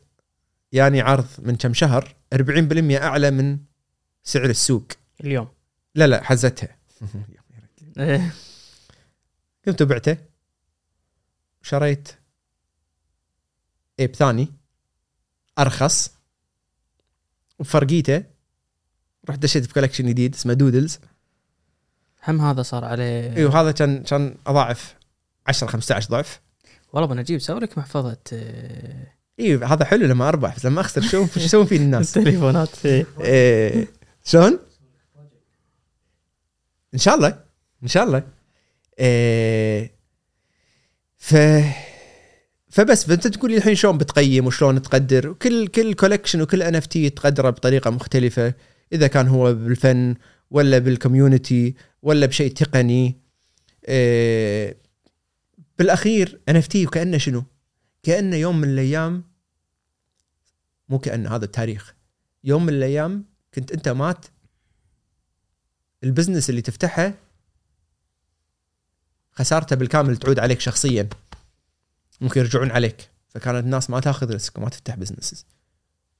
[0.73, 2.17] ياني عرض من كم شهر.
[2.35, 3.59] 40% أعلى من
[4.25, 4.87] سعر السوق.
[5.21, 5.49] اليوم.
[5.95, 6.77] لا لا حزتها.
[9.67, 10.17] قمت وبعته.
[11.63, 12.09] شريت
[14.01, 14.49] Ape ثاني.
[15.59, 16.11] أرخص.
[17.59, 18.25] وبفرقيته
[19.29, 20.99] رحت دشيت ب collection جديد اسمه Doodles
[22.29, 23.37] هم هذا صار عليه.
[23.37, 24.95] إيوه هذا كان كان أضاعف
[25.47, 26.41] 10 15 ضعف.
[26.93, 28.17] والله بنجيب سوي لك محفظة.
[29.41, 33.07] إيوه هذا حلو لما اربح بس لما أخسر شو شو يسوون فيني الناس؟ التليفونات إيه.
[33.21, 33.89] إيه.
[34.25, 34.59] شلون؟
[36.95, 37.45] إن شاء الله.
[37.83, 38.23] إن شاء الله.
[41.17, 41.37] ف
[42.71, 47.51] فبس فأنت تقول لي الحين شلون بتقيم وشلون تقدر؟ وكل كل collection وكل NFT تقدره
[47.51, 48.55] بطريقة مختلفة
[48.93, 50.15] إذا كان هو بالفن
[50.51, 53.21] ولا بال community ولا بشيء تقني.
[53.89, 54.83] إيه
[55.79, 57.45] بالأخير NFT وكأنه شنو؟
[58.03, 59.25] كأنه يوم من الأيام
[60.89, 61.95] مو كأنه هذا التاريخ.
[62.45, 63.25] يوم من الأيام
[63.55, 64.27] كنت أنت مات
[66.05, 67.15] ال business اللي تفتحه
[69.33, 71.09] خسارته بالكامل تعود عليك شخصيا.
[72.21, 73.11] ممكن يرجعون عليك.
[73.29, 75.47] فكانت الناس ما تاخذ risk وما تفتح businesses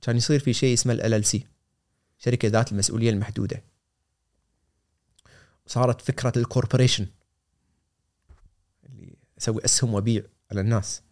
[0.03, 1.47] كان يصير في شيء اسمه LLC
[2.19, 3.63] شركة ذات المسؤولية المحدودة.
[5.67, 7.07] صارت فكرة ال corporation
[8.85, 11.03] اللي أسوي أسهم وأبيع على الناس.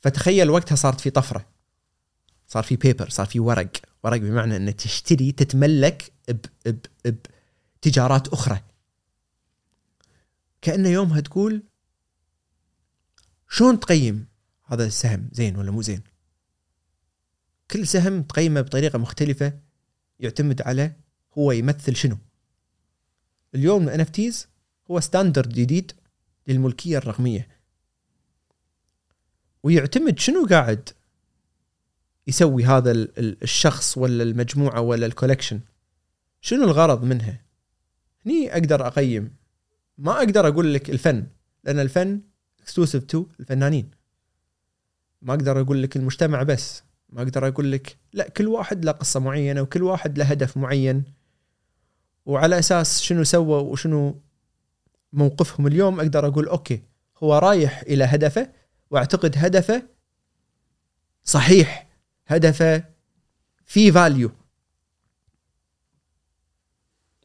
[0.00, 1.46] فتخيل وقتها صارت في طفرة.
[2.46, 3.70] صار في paper صار في ورق.
[4.04, 6.46] ورق بمعنى ان تشتري تتملك ب
[7.04, 7.16] ب
[7.80, 8.60] بتجارات أخرى.
[10.62, 11.62] كأنه يومها تقول
[13.48, 14.26] شلون تقيم؟
[14.64, 16.02] هذا السهم زين ولا مو زين؟
[17.70, 19.58] كل سهم تقيمه بطريقة مختلفة
[20.20, 20.92] يعتمد على
[21.38, 22.18] هو يمثل شنو.
[23.54, 24.06] اليوم ال
[24.90, 25.92] هو ستاندرد جديد
[26.46, 27.48] للملكية الرقمية.
[29.62, 30.88] ويعتمد شنو قاعد
[32.26, 35.60] يسوي هذا ال- ال- الشخص ولا المجموعة ولا ال collection
[36.40, 37.40] شنو الغرض منها؟
[38.26, 39.41] هني أقدر أقيم
[39.98, 41.26] ما أقدر أقول لك الفن
[41.64, 42.20] لأن الفن
[42.60, 43.90] exclusive to الفنانين.
[45.22, 49.20] ما أقدر أقول لك المجتمع بس ما أقدر أقول لك لا كل واحد له قصة
[49.20, 51.04] معينة وكل واحد له هدف معين.
[52.26, 54.20] وعلى أساس شنو سوى وشنو
[55.12, 56.82] موقفهم اليوم أقدر أقول okay
[57.22, 58.52] هو رايح إلى هدفه
[58.90, 59.82] وأعتقد هدفه
[61.24, 61.88] صحيح
[62.26, 62.84] هدفه
[63.64, 64.30] في فاليو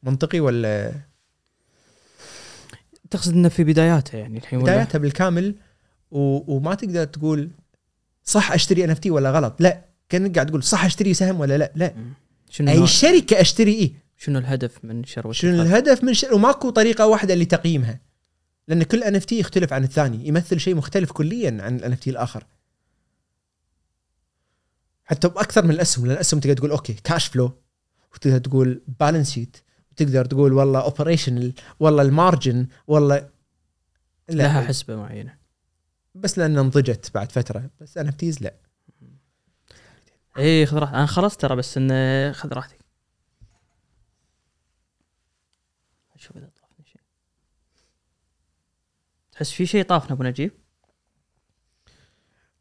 [0.02, 0.94] منطقي ولا
[3.10, 5.54] تقصد إنه في بداياته يعني الحين ولا؟ بدايتها بالكامل
[6.10, 6.54] و...
[6.56, 7.50] وما تقدر تقول
[8.24, 9.60] صح أشتري أن ولا غلط.
[9.60, 11.72] لا كأنك قاعد تقول صح أشتري سهم ولا لا.
[11.74, 11.94] لا.
[12.50, 13.92] شنو أي شركة أشتري إيه.
[14.16, 16.34] شنو الهدف من شروه شنو؟ الهدف من شر...
[16.34, 18.00] وماكو طريقة واحدة لتقييمها.
[18.68, 20.28] لأن كل NFT يختلف عن الثاني.
[20.28, 22.44] يمثل شيء مختلف كليا عن ال NFT الآخر.
[25.04, 26.06] حتى بأكثر من الأسهم.
[26.06, 27.52] لأن الأسهم تقدر تقول okay cash flow
[28.14, 29.56] وتقدر تقول balance sheet
[30.00, 33.16] وتقدر تقول والله operational والله ال margin والله
[34.28, 34.34] لا.
[34.34, 35.38] لها حسبة معينة.
[36.14, 37.70] بس لأن نضجت بعد فترة.
[37.80, 38.54] بس NFTs لا.
[40.38, 40.94] اي خذ راحتك.
[40.94, 42.78] أنا خلصت ترى بس إنه خذ راحتك.
[46.14, 47.00] أشوف إذا طافني شيء.
[49.32, 50.52] تحس في شيء طافنا أبو نجيب؟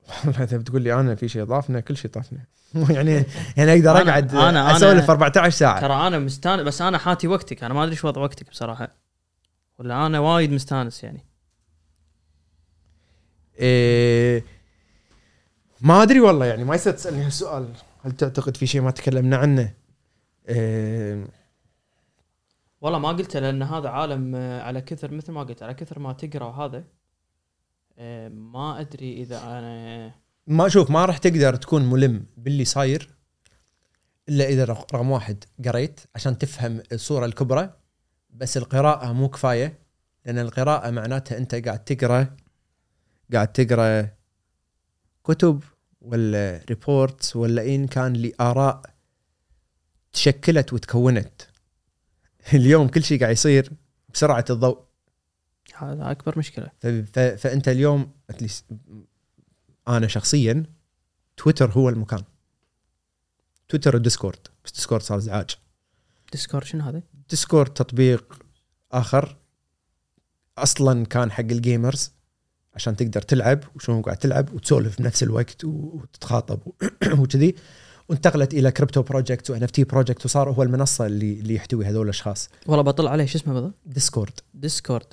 [0.44, 2.40] اذا بتقول لي أنا في شيء ضافنا كل شيء طافنا
[2.96, 3.24] يعني
[3.58, 5.82] يعني أقدر أقعد أسولف 14 ساعة.
[5.82, 8.96] ترى أنا مستانس بس أنا حاتي وقتك أنا ما أدري شو وضع وقتك بصراحة.
[9.80, 11.26] ولا أنا وايد مستانس يعني.
[13.60, 14.44] إيه
[15.82, 17.68] ما أدري والله يعني ما يصير تسألني هالسؤال.
[18.04, 19.74] هل تعتقد في شيء ما تكلمنا عنه؟
[20.50, 21.28] إيه.
[22.82, 26.14] والله ما قلته لأن هذا عالم آه، على كثر مثل ما قلت على كثر ما
[26.14, 26.84] تقرأ وهذا
[28.30, 30.11] ما أدري إذا أنا
[30.48, 33.10] ما شوف ما راح تقدر تكون ملم باللي صاير
[34.30, 37.74] إلا إذا رق- رقم واحد قريت عشان تفهم الصورة الكبرى
[38.30, 39.80] بس القراءة مو كفاية
[40.26, 42.38] لأن القراءة معناتها أنت قاعد تقرأ
[43.34, 44.10] قاعد تقرأ
[45.24, 45.64] كتب
[46.02, 48.82] ولا reports ولا إن كان لآراء
[50.14, 51.41] تشكلت وتكونت.
[52.53, 53.72] اليوم كل شيء قاعد يصير
[54.14, 54.86] بسرعة الضوء.
[55.78, 56.72] هذا أكبر مشكلة.
[57.35, 58.11] فأنت اليوم
[59.88, 60.64] أنا شخصيا
[61.38, 62.24] تويتر هو المكان.
[63.69, 65.58] تويتر و Discord بس Discord صار إزعاج.
[66.32, 68.40] Discord شنو هذا؟ Discord تطبيق
[68.92, 69.38] آخر
[70.58, 72.11] أصلا كان حق ال gamers
[72.76, 76.60] عشان تقدر تلعب وشلون قاعد تلعب وتسولف بنفس الوقت وتتخاطب
[77.19, 77.56] وكذي.
[78.10, 82.50] وانتقلت إلى crypto project و NFT project وصار هو المنصة اللي اللي يحتوي هذول الأشخاص.
[82.68, 84.40] والله بطلع عليه شو اسمه بالضبط؟ Discord.
[84.53, 85.06] Discord.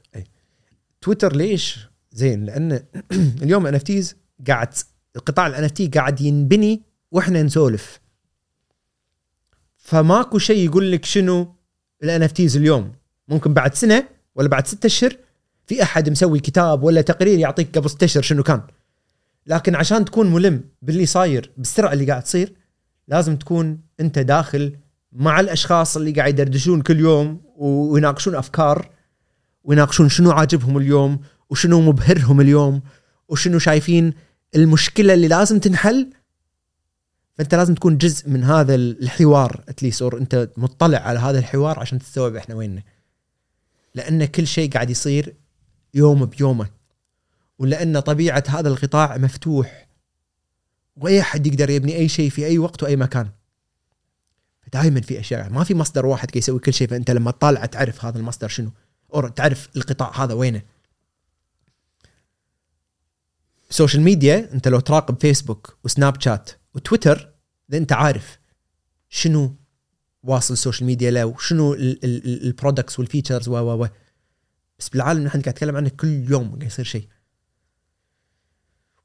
[1.05, 1.79] تويتر ليش
[2.13, 2.83] زين؟ لأن
[3.43, 3.75] اليوم ان
[4.49, 4.75] قاعد
[5.27, 8.01] قطاع الان قاعد ينبني وإحنا نسولف.
[9.77, 11.55] فماكو شيء يقول لك شنو
[12.03, 12.23] ال NFT
[12.57, 12.93] اليوم.
[13.29, 15.17] ممكن بعد سنة ولا بعد ستة أشهر
[15.67, 18.63] في أحد مسوي كتاب ولا تقرير يعطيك قبل ستة أشهر شنو كان.
[19.47, 22.53] لكن عشان تكون ملم باللي صاير بالسرعة اللي قاعد تصير
[23.09, 24.77] لازم تكون أنت داخل
[25.13, 28.94] مع الأشخاص اللي قاعد يدردشون كل يوم ويناقشون أفكار
[29.65, 31.21] ويناقشون شنو عاجبهم اليوم
[31.51, 32.83] وشنو مبهرهم اليوم
[33.29, 34.15] وشنو شايفين
[34.55, 36.11] المشكلة اللي لازم تنحل.
[37.35, 41.79] فأنت لازم تكون جزء من هذا الحوار at least or أنت مطلع على هذا الحوار
[41.79, 42.83] عشان تستوعب إحنا ويننا.
[43.95, 45.35] لأن كل شيء قاعد يصير
[45.95, 46.69] يوم بيومه
[47.59, 49.89] ولأن طبيعة هذا القطاع مفتوح.
[50.97, 53.29] وأي أحد يقدر يبني أي شيء في أي وقت وأي مكان.
[54.73, 58.05] دائما في أشياء ما في مصدر واحد كي يسوي كل شيء فأنت لما تطالع تعرف
[58.05, 58.71] هذا المصدر شنو.
[59.15, 60.63] or تعرف القطاع هذا وينه؟
[63.71, 67.33] ال social media أنت لو تراقب فيسبوك وسناب شات وتويتر
[67.71, 68.39] إذا أنت عارف
[69.09, 69.57] شنو
[70.23, 73.89] واصل ال social media له وشنو ال products وال features و و و.
[74.79, 77.09] بس بالعالم إحنا قاعد نتكلم عنه كل يوم قاعد يصير شيء.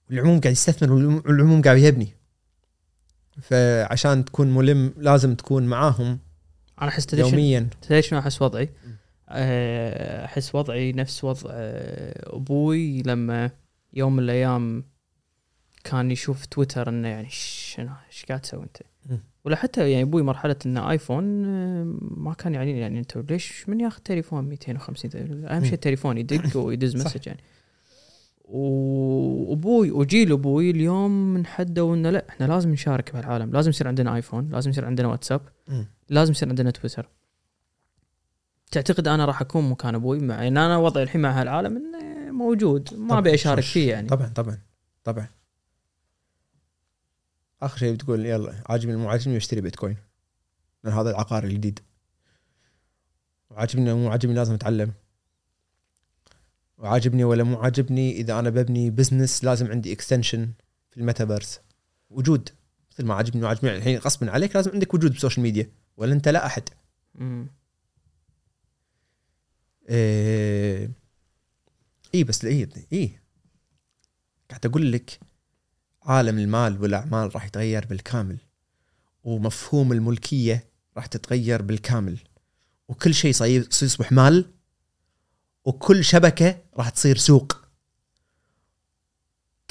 [0.10, 2.16] والعموم قاعد يستثمر والعموم- قاعد يبني
[3.42, 6.20] فعشان تكون ملم لازم تكون معاهم
[6.82, 7.70] أنا أحس يوميا.
[7.82, 8.99] تدري شنو أحس وضعي؟ أه،
[9.30, 13.52] أحس وضعي نفس وضع أه، أبوي لما
[13.94, 14.84] يوم من الأيام
[15.84, 18.78] كان يشوف تويتر إنه يعني شنو إيش قاعد تسوي أنت؟
[19.46, 23.80] ولا حتى يعني أبوي مرحلة إنه آيفون أه، ما كان يعني يعني أنت ليش من
[23.80, 25.12] ياخذ تليفون 250
[25.46, 25.74] أهم شيء.
[25.74, 26.96] التليفون يدق ويدز.
[26.96, 27.40] message يعني
[28.44, 34.50] وابوي وجيل أبوي اليوم انحدوا انه لا إحنا لازم نشارك بهالعالم لازم يصير عندنا آيفون
[34.50, 35.42] لازم يصير عندنا واتساب.
[36.10, 37.10] لازم يصير عندنا تويتر
[38.72, 42.94] تعتقد أنا راح أكون مكان أبوي مع إن أنا وضعي الحين مع هالعالم إنه موجود.
[42.94, 43.18] ما.
[43.18, 43.64] أبي أشارك.
[43.64, 44.08] فيه يعني.
[44.08, 44.62] طبعا طبعا
[45.04, 45.28] طبعا.
[47.62, 49.98] آخر شيء بتقول يلا عاجبني مو عاجبني بشتري بيتكوين.
[50.84, 51.80] لأن هذا العقار الجديد.
[53.50, 54.94] وعاجبني مو عاجبني لازم أتعلم.
[56.78, 60.52] وعاجبني ولا مو عاجبني إذا أنا ببني business لازم عندي extension
[60.92, 61.60] في الميتافيرس.
[62.10, 62.50] وجود.
[62.92, 65.72] مثل ما عاجبني وعاجبني الحين غصبا عليك لازم عندك وجود بال social media.
[65.98, 66.70] ولا أنت لا أحد.
[67.16, 67.48] مم.
[69.90, 70.92] إيه
[72.16, 73.20] اي بس اي اي
[74.50, 75.20] قاعد أقول لك
[76.04, 78.38] عالم المال والأعمال راح يتغير بالكامل
[79.24, 82.20] ومفهوم الملكية راح تتغير بالكامل
[82.88, 84.54] وكل شيء صير يصبح مال
[85.66, 87.62] وكل شبكة راح تصير سوق.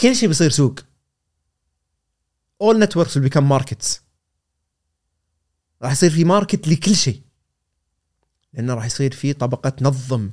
[0.00, 0.80] كل شيء بيصير سوق.
[2.62, 4.00] All networks will become markets.
[5.82, 7.22] راح يصير في ماركت لكل شيء.
[8.52, 10.30] لأنه راح يصير في طبقة تنظم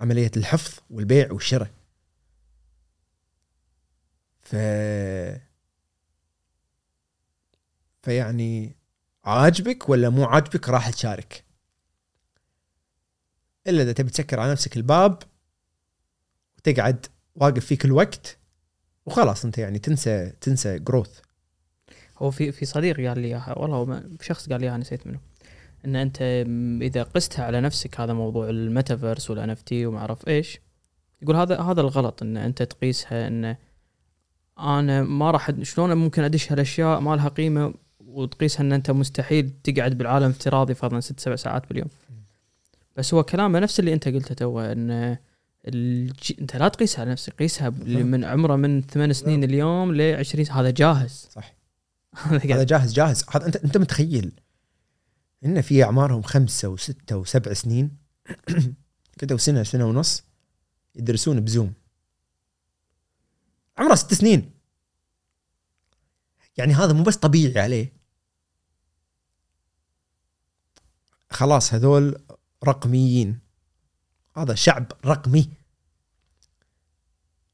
[0.00, 1.70] عملية الحفظ والبيع والشراء.
[4.42, 4.56] ف
[8.02, 8.76] فيعني
[9.24, 11.44] عاجبك ولا مو عاجبك راح تشارك.
[13.66, 15.22] إلا إذا تبي تسكر على نفسك الباب
[16.58, 18.38] وتقعد واقف فيك الوقت
[19.06, 21.20] وخلاص أنت يعني تنسى تنسى جروث
[22.18, 25.20] هو في في صديق قال لي إياها والله شخص قال لي إياها نسيت منه.
[25.84, 26.18] إن أنت
[26.82, 30.60] إذا قستها على نفسك هذا موضوع الميتافيرس وال NFT وما أعرف إيش
[31.22, 33.56] يقول هذا هذا الغلط إن أنت تقيسها إن
[34.58, 37.74] أنا ما راح شلون ممكن أدش هالأشياء؟ ما لها قيمة
[38.06, 41.88] وتقيسها إن أنت مستحيل تقعد بالعالم افتراضي فرضا ست سبع ساعات باليوم.
[42.96, 45.16] بس هو كلامه نفس اللي أنت قلته تو إن
[45.68, 46.32] الج...
[46.40, 50.46] أنت لا تقيسها على نفسك قيسها اللي من عمره من ثمان سنين اليوم ل 20
[50.50, 51.28] هذا جاهز.
[51.30, 51.54] صح.
[52.44, 53.24] هذا جاهز جاهز.
[53.30, 54.32] هذا انت أنت متخيل.
[55.44, 57.96] إن في أعمارهم خمسة وستة وسبع سنين
[59.18, 60.22] كذا وسنه سنة ونص
[60.94, 61.72] يدرسون بزوم.
[63.78, 64.50] عمره ست سنين.
[66.56, 67.92] يعني هذا مو بس طبيعي عليه.
[71.30, 72.16] خلاص هذول
[72.64, 73.38] رقميين.
[74.36, 75.50] هذا شعب رقمي.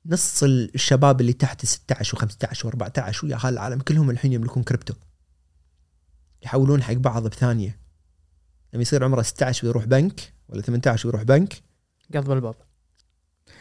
[0.06, 4.94] نص الشباب اللي تحت 16 و15 و14 ويا هالعالم كلهم الحين يملكون كريبتو.
[6.42, 7.78] يحولون حق بعض بثانية.
[8.72, 11.54] لما يصير عمره 16 ويروح بنك ولا 18 ويروح بنك.
[12.14, 12.54] قضب الباب.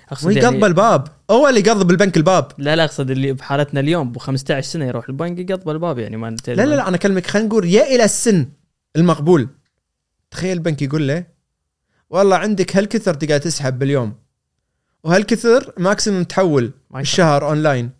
[0.09, 1.07] أقصد يعني الباب.
[1.31, 2.51] هو اللي يقضب البنك الباب.
[2.57, 6.35] لا لا أقصد اللي بحالتنا اليوم ب 15 سنة يروح البنك يقضب الباب يعني ما
[6.47, 8.47] لا لا لا أنا أكلمك خلينا نقول يا إلى السن
[8.95, 9.49] المقبول.
[10.31, 11.25] تخيل البنك يقول له
[12.09, 14.15] والله عندك هالكثر تقدر تسحب باليوم
[15.03, 16.71] وهالكثر maximum تحول.
[16.95, 17.91] الشهر اونلاين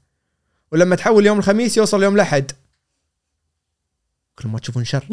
[0.71, 2.51] ولما تحول يوم الخميس يوصل يوم الأحد.
[4.39, 5.07] كل ما تشوفون شر.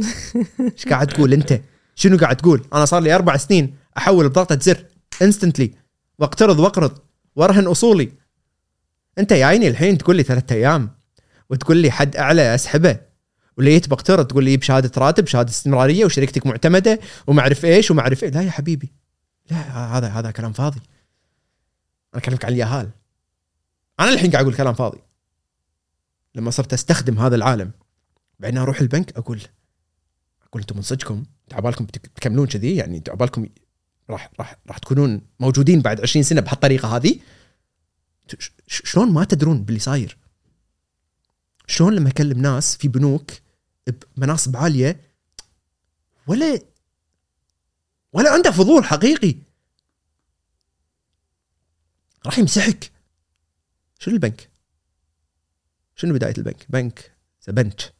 [0.60, 1.60] إيش قاعد تقول أنت؟
[1.94, 4.84] شنو قاعد تقول؟ أنا صار لي أربع سنين أحول بضغطة زر
[5.22, 5.74] instantly
[6.18, 6.98] واقترض واقرض
[7.36, 8.12] وأرهن أصولي.
[9.18, 10.90] أنت يا عيني الحين تقول لي ثلاثة أيام
[11.50, 13.00] وتقول لي حد أعلى أسحبه
[13.56, 18.00] ولا جيت بقترض تقول لي بشهادة راتب شهاده استمرارية وشركتك معتمدة وما أعرف إيش وما
[18.00, 18.30] أعرف إيه.
[18.30, 18.92] لا يا حبيبي
[19.50, 19.56] لا
[19.98, 20.80] هذا هذا كلام فاضي.
[22.14, 22.90] أنا أكلمك عن اليهال.
[24.00, 24.98] أنا الحين قاعد أقول كلام فاضي.
[26.34, 27.70] لما صرت أستخدم هذا العالم.
[28.40, 29.40] بعدين أروح البنك أقول
[30.42, 33.46] أقول أنتم من صدقكم؟ أنتوا عبالكم بتك- بتكملون كذي؟ يعني عبالكم
[34.10, 37.20] راح راح راح تكونون موجودين بعد 20 سنة بهالطريقة هذه؟
[38.66, 40.16] شلون ما تدرون باللي صاير؟
[41.66, 43.30] شلون لما أكلم ناس في بنوك
[44.16, 45.00] بمناصب عالية
[46.26, 46.58] ولا
[48.12, 49.34] ولا عنده فضول حقيقي.
[52.26, 52.90] راح يمسحك.
[53.98, 54.50] شنو البنك؟
[55.96, 57.12] شنو بداية البنك؟ بنك
[57.48, 57.90] بنش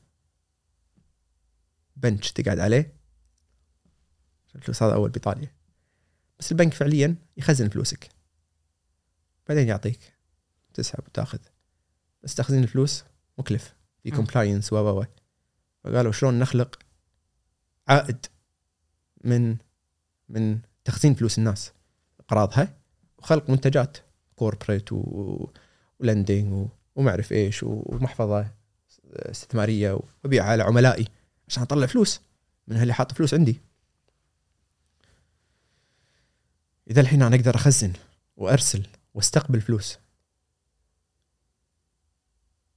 [2.05, 2.95] بنش تقعد عليه؟
[4.55, 5.53] الفلوس هذا أول بايطاليا
[6.39, 8.09] بس البنك فعليا يخزن فلوسك.
[9.49, 10.15] بعدين يعطيك
[10.75, 11.39] تسحب وتأخذ.
[12.23, 13.05] بس تخزين الفلوس
[13.39, 13.75] مكلف.
[14.03, 14.11] في.
[14.11, 15.05] compliance و و
[15.85, 16.79] فقالوا شلون نخلق
[17.89, 18.27] عائد
[19.25, 19.57] من
[20.29, 21.73] من تخزين فلوس الناس؟
[22.21, 22.79] أقراضها
[23.19, 23.97] وخلق منتجات.
[24.37, 24.89] corporate
[26.01, 28.51] و lending وما أعرف إيش ومحفظة
[29.15, 31.09] استثمارية وابيعها على عملائي.
[31.49, 32.21] عشان أطلع فلوس.
[32.69, 33.61] من اللي حاط فلوس عندي.
[36.91, 37.93] إذا الحين أنا أقدر أخزن
[38.37, 39.99] وأرسل وأستقبل فلوس.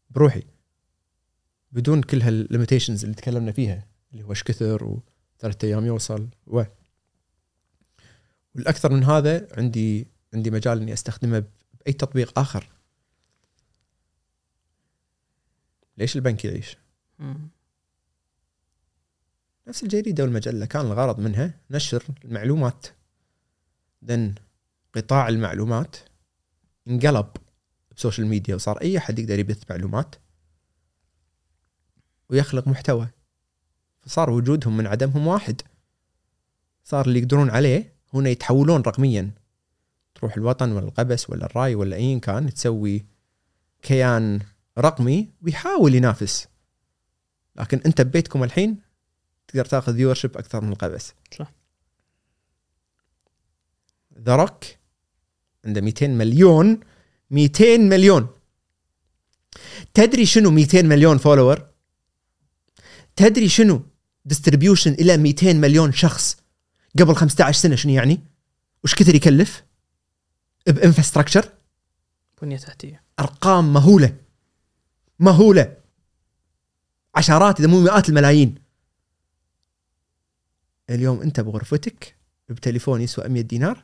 [0.09, 0.43] بروحي.
[1.71, 6.63] بدون كل هالليميتيشنز اللي تكلمنا فيها اللي هو إيش كثر وثلاثة أيام يوصل و.
[8.55, 11.43] والأكثر من هذا عندي عندي مجال إني أستخدمه
[11.79, 12.69] بأي تطبيق آخر.
[15.97, 16.77] ليش البنك يعيش؟
[17.19, 17.49] مم.
[19.67, 22.87] نفس الجريدة والمجله كان الغرض منها نشر المعلومات.
[24.05, 24.35] ذن
[24.95, 25.95] قطاع المعلومات
[26.87, 27.27] انقلب
[27.97, 30.15] بسوشيال ميديا وصار أي أحد يقدر يبث معلومات
[32.29, 33.07] ويخلق محتوى.
[33.99, 35.61] فصار وجودهم من عدمهم واحد.
[36.83, 39.31] صار اللي يقدرون عليه هنا يتحولون رقميا.
[40.15, 43.05] تروح الوطن ولا القبس ولا الرأي ولا ايا كان تسوي
[43.81, 44.39] كيان
[44.77, 46.47] رقمي ويحاول ينافس.
[47.55, 48.86] لكن أنت ببيتكم الحين
[49.47, 51.13] تقدر تاخذ viewer أكثر من القبس.
[51.37, 51.51] صح.
[54.19, 54.63] The Rock
[55.65, 56.79] عنده 200 مليون
[57.31, 58.27] 200 مليون.
[59.93, 61.67] تدري شنو 200 مليون follower
[63.15, 63.81] تدري شنو
[64.25, 66.37] distribution إلى 200 مليون شخص
[66.99, 68.19] قبل 15 سنة شنو يعني؟
[68.83, 69.63] وش كثر يكلف؟
[70.67, 71.49] بانفراستراكشر
[72.41, 73.03] بنية تحتية.
[73.19, 74.15] أرقام مهولة.
[75.19, 75.77] مهولة.
[77.15, 78.55] عشرات إذا مو مئات الملايين.
[80.89, 82.15] اليوم انت بغرفتك
[82.49, 83.83] بتليفون يسوى 100 دينار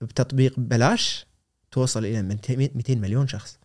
[0.00, 1.26] بتطبيق ببلاش
[1.70, 3.58] توصل إلى 200 مليون شخص.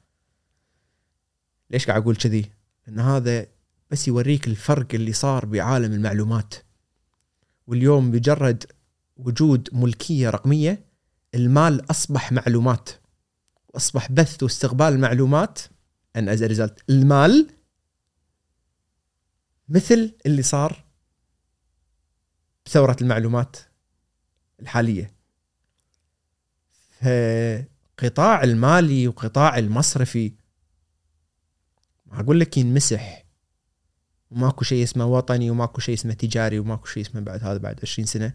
[1.71, 2.51] ليش قاعد أقول كذي؟
[2.87, 3.47] لأن هذا
[3.91, 6.53] بس يوريك الفرق اللي صار بعالم المعلومات.
[7.67, 8.63] واليوم بمجرد
[9.17, 10.85] وجود ملكية رقمية
[11.35, 12.89] المال أصبح معلومات.
[13.73, 15.59] واصبح بث واستقبال المعلومات
[16.15, 17.47] ان از المال
[19.69, 20.83] مثل اللي صار
[22.69, 23.55] بثورة المعلومات
[24.61, 25.11] الحالية.
[27.01, 30.33] فقطاع المالي وقطاع المصرفي
[32.05, 33.25] ما أقول لك ينمسح.
[34.31, 38.05] وماكو شيء اسمه وطني وماكو شيء اسمه تجاري وماكو شيء اسمه بعد هذا بعد 20
[38.05, 38.33] سنة.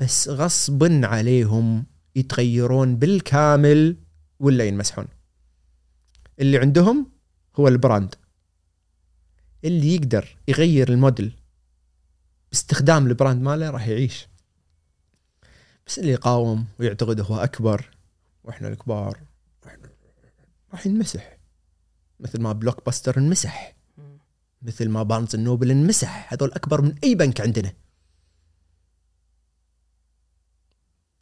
[0.00, 3.96] بس غصبا عليهم يتغيرون بالكامل
[4.40, 5.08] ولا ينمسحون.
[6.40, 7.12] اللي عندهم
[7.56, 8.14] هو ال brand.
[9.64, 11.39] اللي يقدر يغير الموديل.
[12.50, 14.28] باستخدام ال brand ماله راح يعيش.
[15.86, 17.90] بس اللي يقاوم ويعتقد هو أكبر
[18.44, 19.20] وإحنا الكبار
[20.72, 21.38] راح ينمسح.
[22.20, 23.76] مثل ما Blockbuster انمسح
[24.62, 26.32] مثل ما Barnes and Noble انمسح.
[26.32, 27.72] هذول أكبر من أي بنك عندنا.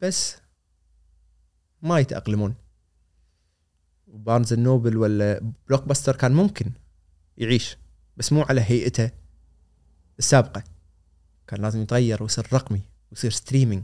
[0.01, 0.37] بس
[1.81, 2.55] ما يتأقلمون.
[4.07, 6.71] Barnes and Noble ولا Blockbuster كان ممكن
[7.37, 7.77] يعيش
[8.17, 9.11] بس مو على هيئته
[10.19, 10.63] السابقة.
[11.49, 13.83] كان لازم يتغير ويصير رقمي ويصير streaming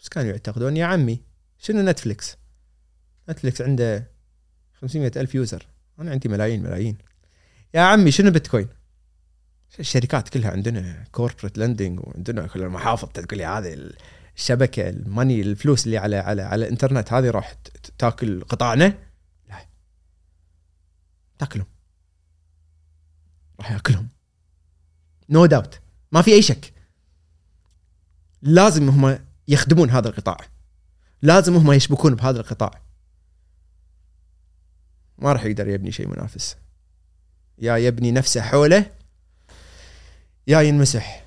[0.00, 1.20] بس كانوا يعتقدون يا عمي
[1.58, 2.36] شنو نتفليكس
[3.28, 4.10] نتفليكس عنده
[4.80, 5.66] 500 ألف user
[5.98, 6.98] أنا عندي ملايين ملايين.
[7.74, 8.68] يا عمي شنو بيتكوين
[9.80, 13.92] الشركات كلها عندنا corporate lending وعندنا كل المحافظ تقول لي هذه
[14.36, 17.54] الشبكة ال money الفلوس اللي على على على الإنترنت هذه راح
[17.98, 18.98] تاكل قطاعنا
[19.48, 19.66] لا.
[21.38, 21.66] تاكلهم.
[23.60, 24.08] راح ياكلهم.
[25.28, 25.80] نو no داوت
[26.12, 26.72] ما في أي شك.
[28.42, 29.18] لازم هم
[29.48, 30.36] يخدمون هذا القطاع.
[31.22, 32.82] لازم هم يشبكون بهذا القطاع.
[35.18, 36.56] ما راح يقدر يبني شيء منافس.
[37.58, 38.92] يا يبني نفسه حوله
[40.46, 41.26] يا ينمسح.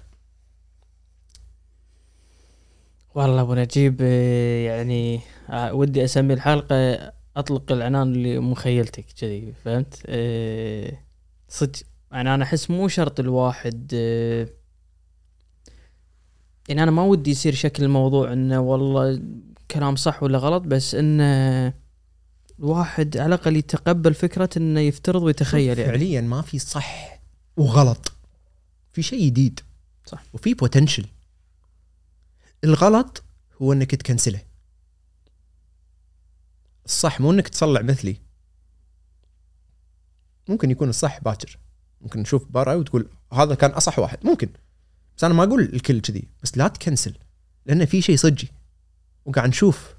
[3.15, 4.01] والله أبو نجيب
[4.65, 10.97] يعني ودي أسمي الحلقة أطلق العنان لمخيلتك كذي فهمت؟ أه
[11.47, 11.79] صدق
[12.11, 13.95] يعني أنا أحس مو شرط الواحد
[16.69, 19.21] يعني أنا ما ودي يصير شكل الموضوع إنه والله
[19.71, 21.73] كلام صح ولا غلط بس إنه
[22.59, 25.91] الواحد على الأقل يتقبل فكرة إنه يفترض ويتخيل يعني.
[25.91, 27.21] فعليا ما في صح
[27.57, 28.11] وغلط.
[28.91, 29.59] في شيء جديد.
[30.05, 30.23] صح.
[30.33, 31.05] وفي بوتنشل
[32.63, 33.23] الغلط
[33.61, 34.41] هو إنك تكنسله.
[36.85, 38.17] الصح مو إنك تصلع مثلي.
[40.49, 41.59] ممكن يكون الصح باكر.
[42.01, 44.17] ممكن نشوف برا وتقول هذا كان أصح واحد.
[44.23, 44.49] ممكن.
[45.19, 47.13] بس أنا ما أقول الكل كذي بس لا تكنسل
[47.65, 48.51] لأن في شيء صجي
[49.25, 49.95] وقاعد نشوف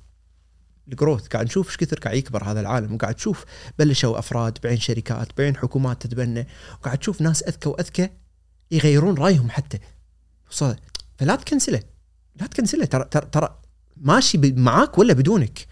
[0.89, 3.44] الجروث قاعد نشوف إيش كثر قاعد يكبر هذا العالم وقاعد تشوف
[3.78, 8.10] بلشوا أفراد بعدين شركات بعدين حكومات تتبنى وقاعد تشوف ناس أذكى وأذكى
[8.70, 9.78] يغيرون رأيهم حتى.
[11.18, 11.82] فلا تكنسله
[12.36, 13.60] لا تكنسله ترى ترى ترى
[13.97, 15.66] ماشي معاك ولا بدونك.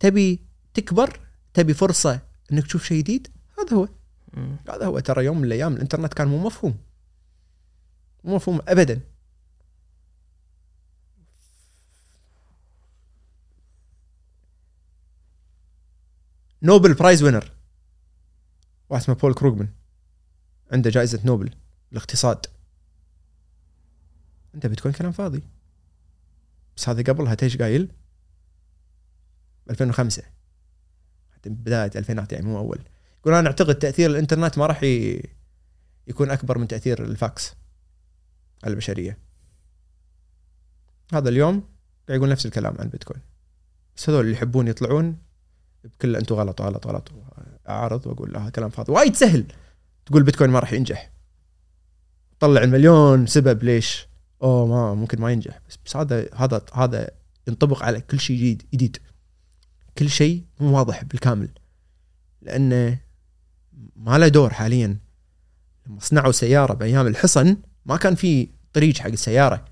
[0.00, 0.40] تبي
[0.74, 1.20] تكبر
[1.54, 2.20] تبي فرصة
[2.52, 3.88] إنك تشوف شيء جديد هذا هو.
[4.68, 6.78] هذا هو ترى يوم من الأيام الإنترنت كان مو مفهوم.
[8.24, 9.00] مو مفهوم ابدا.
[16.62, 17.52] نوبل برايز وينر
[18.90, 19.68] واحد اسمه بول كروغمان
[20.72, 21.54] عنده جائزة نوبل
[21.92, 22.46] الاقتصاد
[24.54, 25.42] anti بيتكوين كلام فاضي.
[26.76, 27.92] بس هذا قبلها تيش قايل
[29.70, 30.22] 2005
[31.34, 32.80] حتى بداية ألفينات يعني مو أول.
[33.20, 34.82] يقول أنا أعتقد تأثير الإنترنت ما راح
[36.06, 37.54] يكون أكبر من تأثير الفاكس
[38.64, 39.18] على البشرية.
[41.12, 41.62] هذا اليوم
[42.08, 43.22] قاعد يقول نفس الكلام عن البيتكوين
[43.96, 45.18] بس هذول اللي يحبون يطلعون
[45.84, 47.12] بكل أنتم غلط غلط غلط
[47.68, 48.92] اعارض وأقول لا كلام فاضي.
[48.92, 49.44] وايد سهل.
[50.06, 51.12] تقول بيتكوين ما راح ينجح.
[52.40, 54.08] طلع المليون سبب ليش؟
[54.42, 55.60] أوه ما ممكن ما ينجح.
[55.68, 57.10] بس, بس هذا هذا هذا
[57.48, 58.98] ينطبق على كل شيء جديد جديد.
[59.98, 61.48] كل شيء مو واضح بالكامل.
[62.42, 62.98] لأنه
[63.96, 64.98] ما له دور حاليا.
[65.86, 69.64] لما صنعوا سيارة بأيام الحصن ما كان في طريق حق السيارة.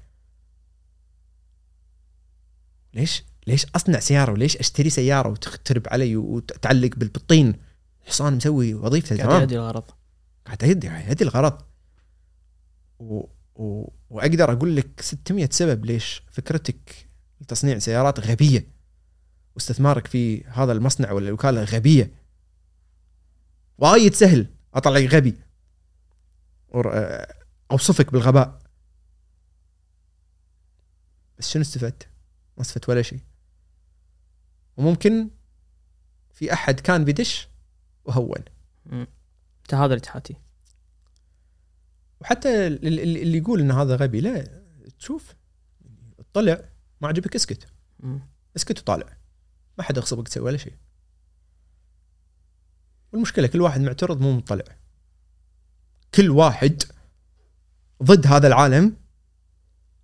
[2.95, 7.55] ليش؟ ليش أصنع سيارة وليش أشتري سيارة وتخترب علي وتعلق بالطين
[8.07, 9.85] حصان مسوي وظيفته قاعد تمام؟ يؤدي الغرض.
[10.47, 11.63] قاعد يدي الغرض.
[12.99, 13.25] و...
[13.55, 13.89] و...
[14.11, 17.09] وأقدر أقول لك 600 سبب ليش فكرتك
[17.41, 18.67] لتصنيع سيارات غبية.
[19.55, 22.11] واستثمارك في هذا المصنع ولا الوكاله غبية.
[23.79, 24.47] وايد سهل.
[24.75, 25.39] اطلعك غبي.
[27.71, 28.59] أوصفك بالغباء.
[31.39, 32.09] بس شنو استفدت؟
[32.57, 33.21] ما استفدت ولا شيء.
[34.77, 35.31] وممكن
[36.31, 37.49] في أحد كان بيدش
[38.05, 38.45] وهون.
[39.63, 40.37] أنت هذا اللي تحاتي
[42.21, 44.63] وحتى اللي, يقول إن هذا غبي لا
[44.99, 45.35] تشوف.
[46.33, 46.69] طلع
[47.01, 47.67] ما عجبك اسكت.
[48.01, 48.21] مم.
[48.57, 49.17] اسكت وطالع.
[49.79, 50.75] ما حد يغصبك تسوي ولا شيء.
[53.13, 54.65] والمشكلة كل واحد معترض مو مطلع.
[56.15, 56.83] كل واحد
[58.03, 58.97] ضد هذا العالم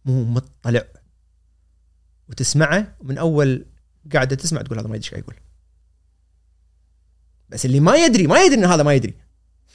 [0.05, 0.85] مو مطلع.
[2.29, 3.67] وتسمعه من أول
[4.13, 5.37] قاعدة تسمع تقول هذا ما يدري إيش قاعد يقول.
[7.49, 9.15] بس اللي ما يدري ما يدري إن هذا ما يدري.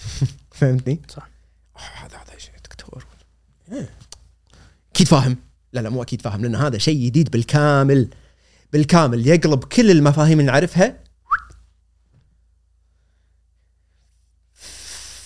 [0.52, 1.30] فهمتني؟ صح.
[1.76, 3.06] آه، هذا هذا شيء دكتور.
[3.72, 3.90] إيه.
[4.92, 5.38] أكيد فاهم.
[5.74, 8.10] لا لا مو أكيد فاهم لأن هذا شيء جديد بالكامل.
[8.74, 9.28] بالكامل.
[9.28, 11.09] يقلب كل المفاهيم اللي نعرفها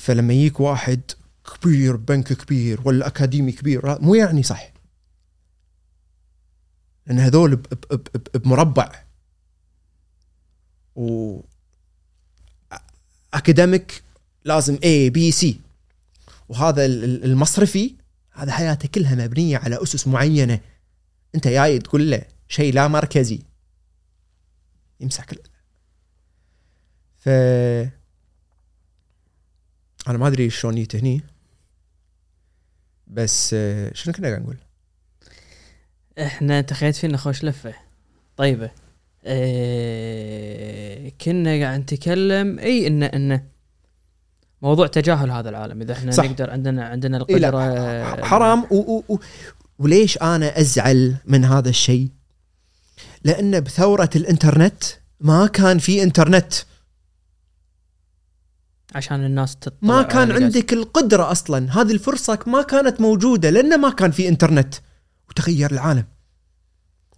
[0.04, 1.02] فلما يجيك واحد
[1.62, 4.74] كبير بنك كبير ولا أكاديمي كبير مو يعني صح
[7.08, 7.62] لأن هذول
[8.36, 9.04] بمربع.
[10.96, 11.40] و
[13.34, 14.04] academic
[14.46, 15.60] لازم ABC
[16.50, 17.96] وهذا ال- ال- المصرفي
[18.32, 20.60] هذا حياته كلها مبنية على أسس معينة.
[21.36, 23.40] أنت جاي تقول له شيء لا مركزي.
[25.00, 25.38] يمسح كل
[27.18, 27.30] ف
[30.08, 31.22] أنا ما أدري شلون جيت هني
[33.08, 34.58] بس آه، شنو كنا قاعد نقول؟
[36.20, 37.74] إحنا تخيلت فينا خوش لفة
[38.38, 38.72] طيبة
[39.26, 43.44] إيه كنا قاعد نتكلم إي انه انه
[44.62, 46.24] موضوع تجاهل هذا العالم إذا إحنا صح.
[46.24, 49.20] نقدر عندنا عندنا إيه القدرة حرام و و و
[49.80, 52.10] وليش أنا أزعل من هذا الشيء؟
[53.24, 54.84] لأن بثورة الإنترنت
[55.20, 56.54] ما كان في إنترنت
[58.96, 61.82] عشان الناس تطلع ما كان عندك القدرة أصلا.
[61.82, 64.76] هذه الفرصة ما كانت موجودة لأن ما كان في إنترنت.
[65.30, 66.06] وتغير العالم.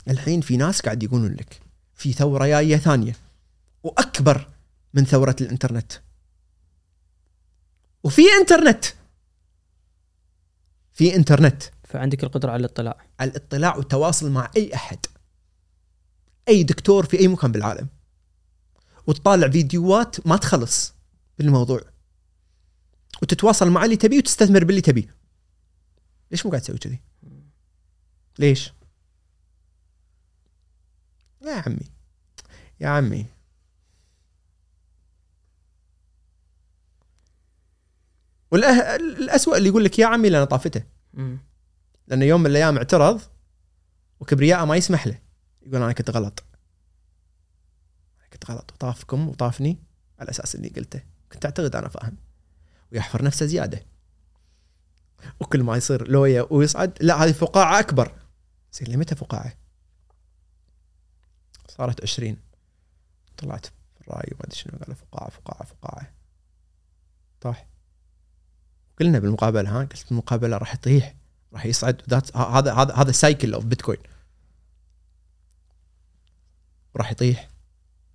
[0.10, 1.62] الحين في ناس قاعد يقولون لك
[1.94, 3.16] في ثورة جاية ثانية.
[3.84, 4.48] وأكبر
[4.94, 5.92] من ثورة الإنترنت.
[8.04, 8.86] وفي إنترنت.
[10.94, 11.64] في إنترنت.
[11.84, 12.98] فعندك القدرة على الاطلاع.
[13.20, 15.06] على الاطلاع والتواصل مع أي أحد.
[16.48, 17.88] أي دكتور في أي مكان بالعالم.
[19.08, 20.95] وتطالع فيديوهات ما تخلص.
[21.38, 21.82] بالموضوع.
[23.22, 25.16] وتتواصل مع اللي تبيه وتستثمر باللي تبيه.
[26.32, 27.02] ليش مو قاعد تسوي كذي؟
[28.40, 28.74] ليش؟
[31.42, 31.92] يا عمي.
[32.80, 33.26] يا عمي.
[38.52, 40.84] والأسوأ اللي يقول لك يا عمي لأن طافته.
[41.14, 41.40] مم.
[42.08, 43.22] لأن يوم من الأيام اعترض
[44.20, 45.20] وكبرياءه ما يسمح له.
[45.62, 46.44] يقول أنا كنت غلط.
[48.20, 48.72] أنا كنت غلط.
[48.74, 49.78] وطافكم وطافني
[50.20, 51.15] على أساس اللي قلته.
[51.36, 52.18] كنت أعتقد أنا فاهم.
[52.92, 53.86] ويحفر نفسه زيادة.
[55.40, 58.16] وكل ما يصير لويا ويصعد لا هذه فقاعة أكبر.
[58.74, 59.54] زين لمتى فقاعة؟
[61.68, 62.38] صارت 20
[63.38, 66.14] طلعت في الراي وما أدري شنو قالوا فقاعة فقاعة فقاعة.
[67.42, 67.68] طاح.
[69.00, 71.16] قلنا بالمقابلة ها قلت المقابلة راح يطيح
[71.54, 72.14] راح يصعد.
[72.36, 74.00] هذا هذا هذا cycle of Bitcoin
[76.96, 77.50] وراح يطيح.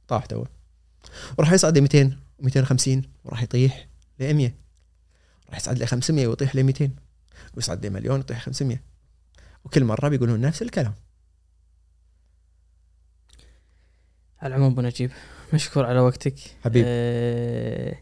[0.09, 0.45] طاح تو.
[1.39, 3.89] وراح يصعد ل 200 و250 وراح يطيح
[4.19, 4.55] ل 100
[5.51, 6.91] راح يصعد ل 500 ويطيح ل 200
[7.55, 8.81] ويصعد ل مليون ويطيح 500
[9.65, 10.95] وكل مرة بيقولون نفس الكلام.
[14.39, 15.11] على العموم أبو نجيب
[15.55, 16.35] مشكور على وقتك.
[16.65, 16.87] حبيبي.
[16.89, 17.97] أه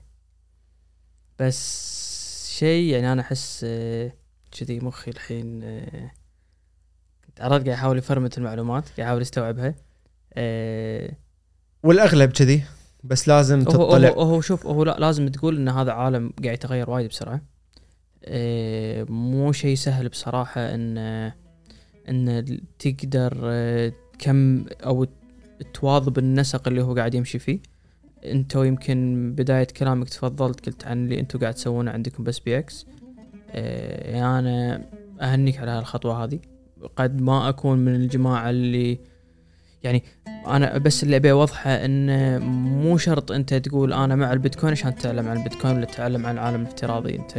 [1.39, 4.13] بس شيء يعني أنا أحس آه،
[4.51, 5.61] كذي مخي الحين
[7.27, 9.75] كنت عرض قاعد يحاول يفرمت المعلومات قاعد يحاول يستوعبها.
[10.35, 11.17] أه
[11.83, 12.65] والأغلب كذي.
[13.09, 14.09] بس لازم هو هو, تطلع.
[14.09, 17.41] هو شوف هو لا لازم تقول إن هذا عالم قاعد يتغير وايد بسرعة.
[18.25, 20.99] أه مو شيء سهل بصراحة إن
[22.09, 25.07] إن تقدر آه، كم أو
[25.75, 27.61] تواظب النسق اللي هو قاعد يمشي فيه.
[28.25, 32.87] أنتو يمكن بداية كلامك تفضلت قلت عن اللي أنتو قاعد تسوونه عندكم بس بي إكس
[33.51, 34.85] آه، يعني أنا
[35.21, 36.39] أهنيك على هالخطوة هذه.
[36.97, 38.99] قد ما أكون من الجماعة اللي
[39.83, 40.03] يعني
[40.47, 42.39] أنا بس اللي أبي أوضحه إن
[42.83, 46.63] مو شرط أنت تقول أنا مع البيتكوين عشان تتعلم عن البيتكوين ولا تتعلم عن العالم
[46.63, 47.17] الافتراضي.
[47.17, 47.35] أنت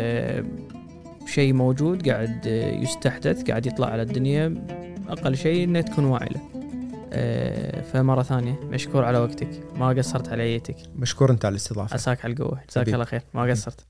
[1.27, 2.45] شيء موجود قاعد
[2.81, 4.65] يستحدث قاعد يطلع على الدنيا
[5.09, 6.41] أقل شيء انك تكون واعي له.
[7.13, 9.49] آه، فمرة ثانية مشكور على وقتك.
[9.75, 11.93] ما قصرت على ايتك مشكور أنت على الاستضافة.
[11.93, 12.59] عساك على القوة.
[12.69, 12.87] جزاك.
[12.87, 13.21] الله خير.
[13.33, 13.85] ما قصرت.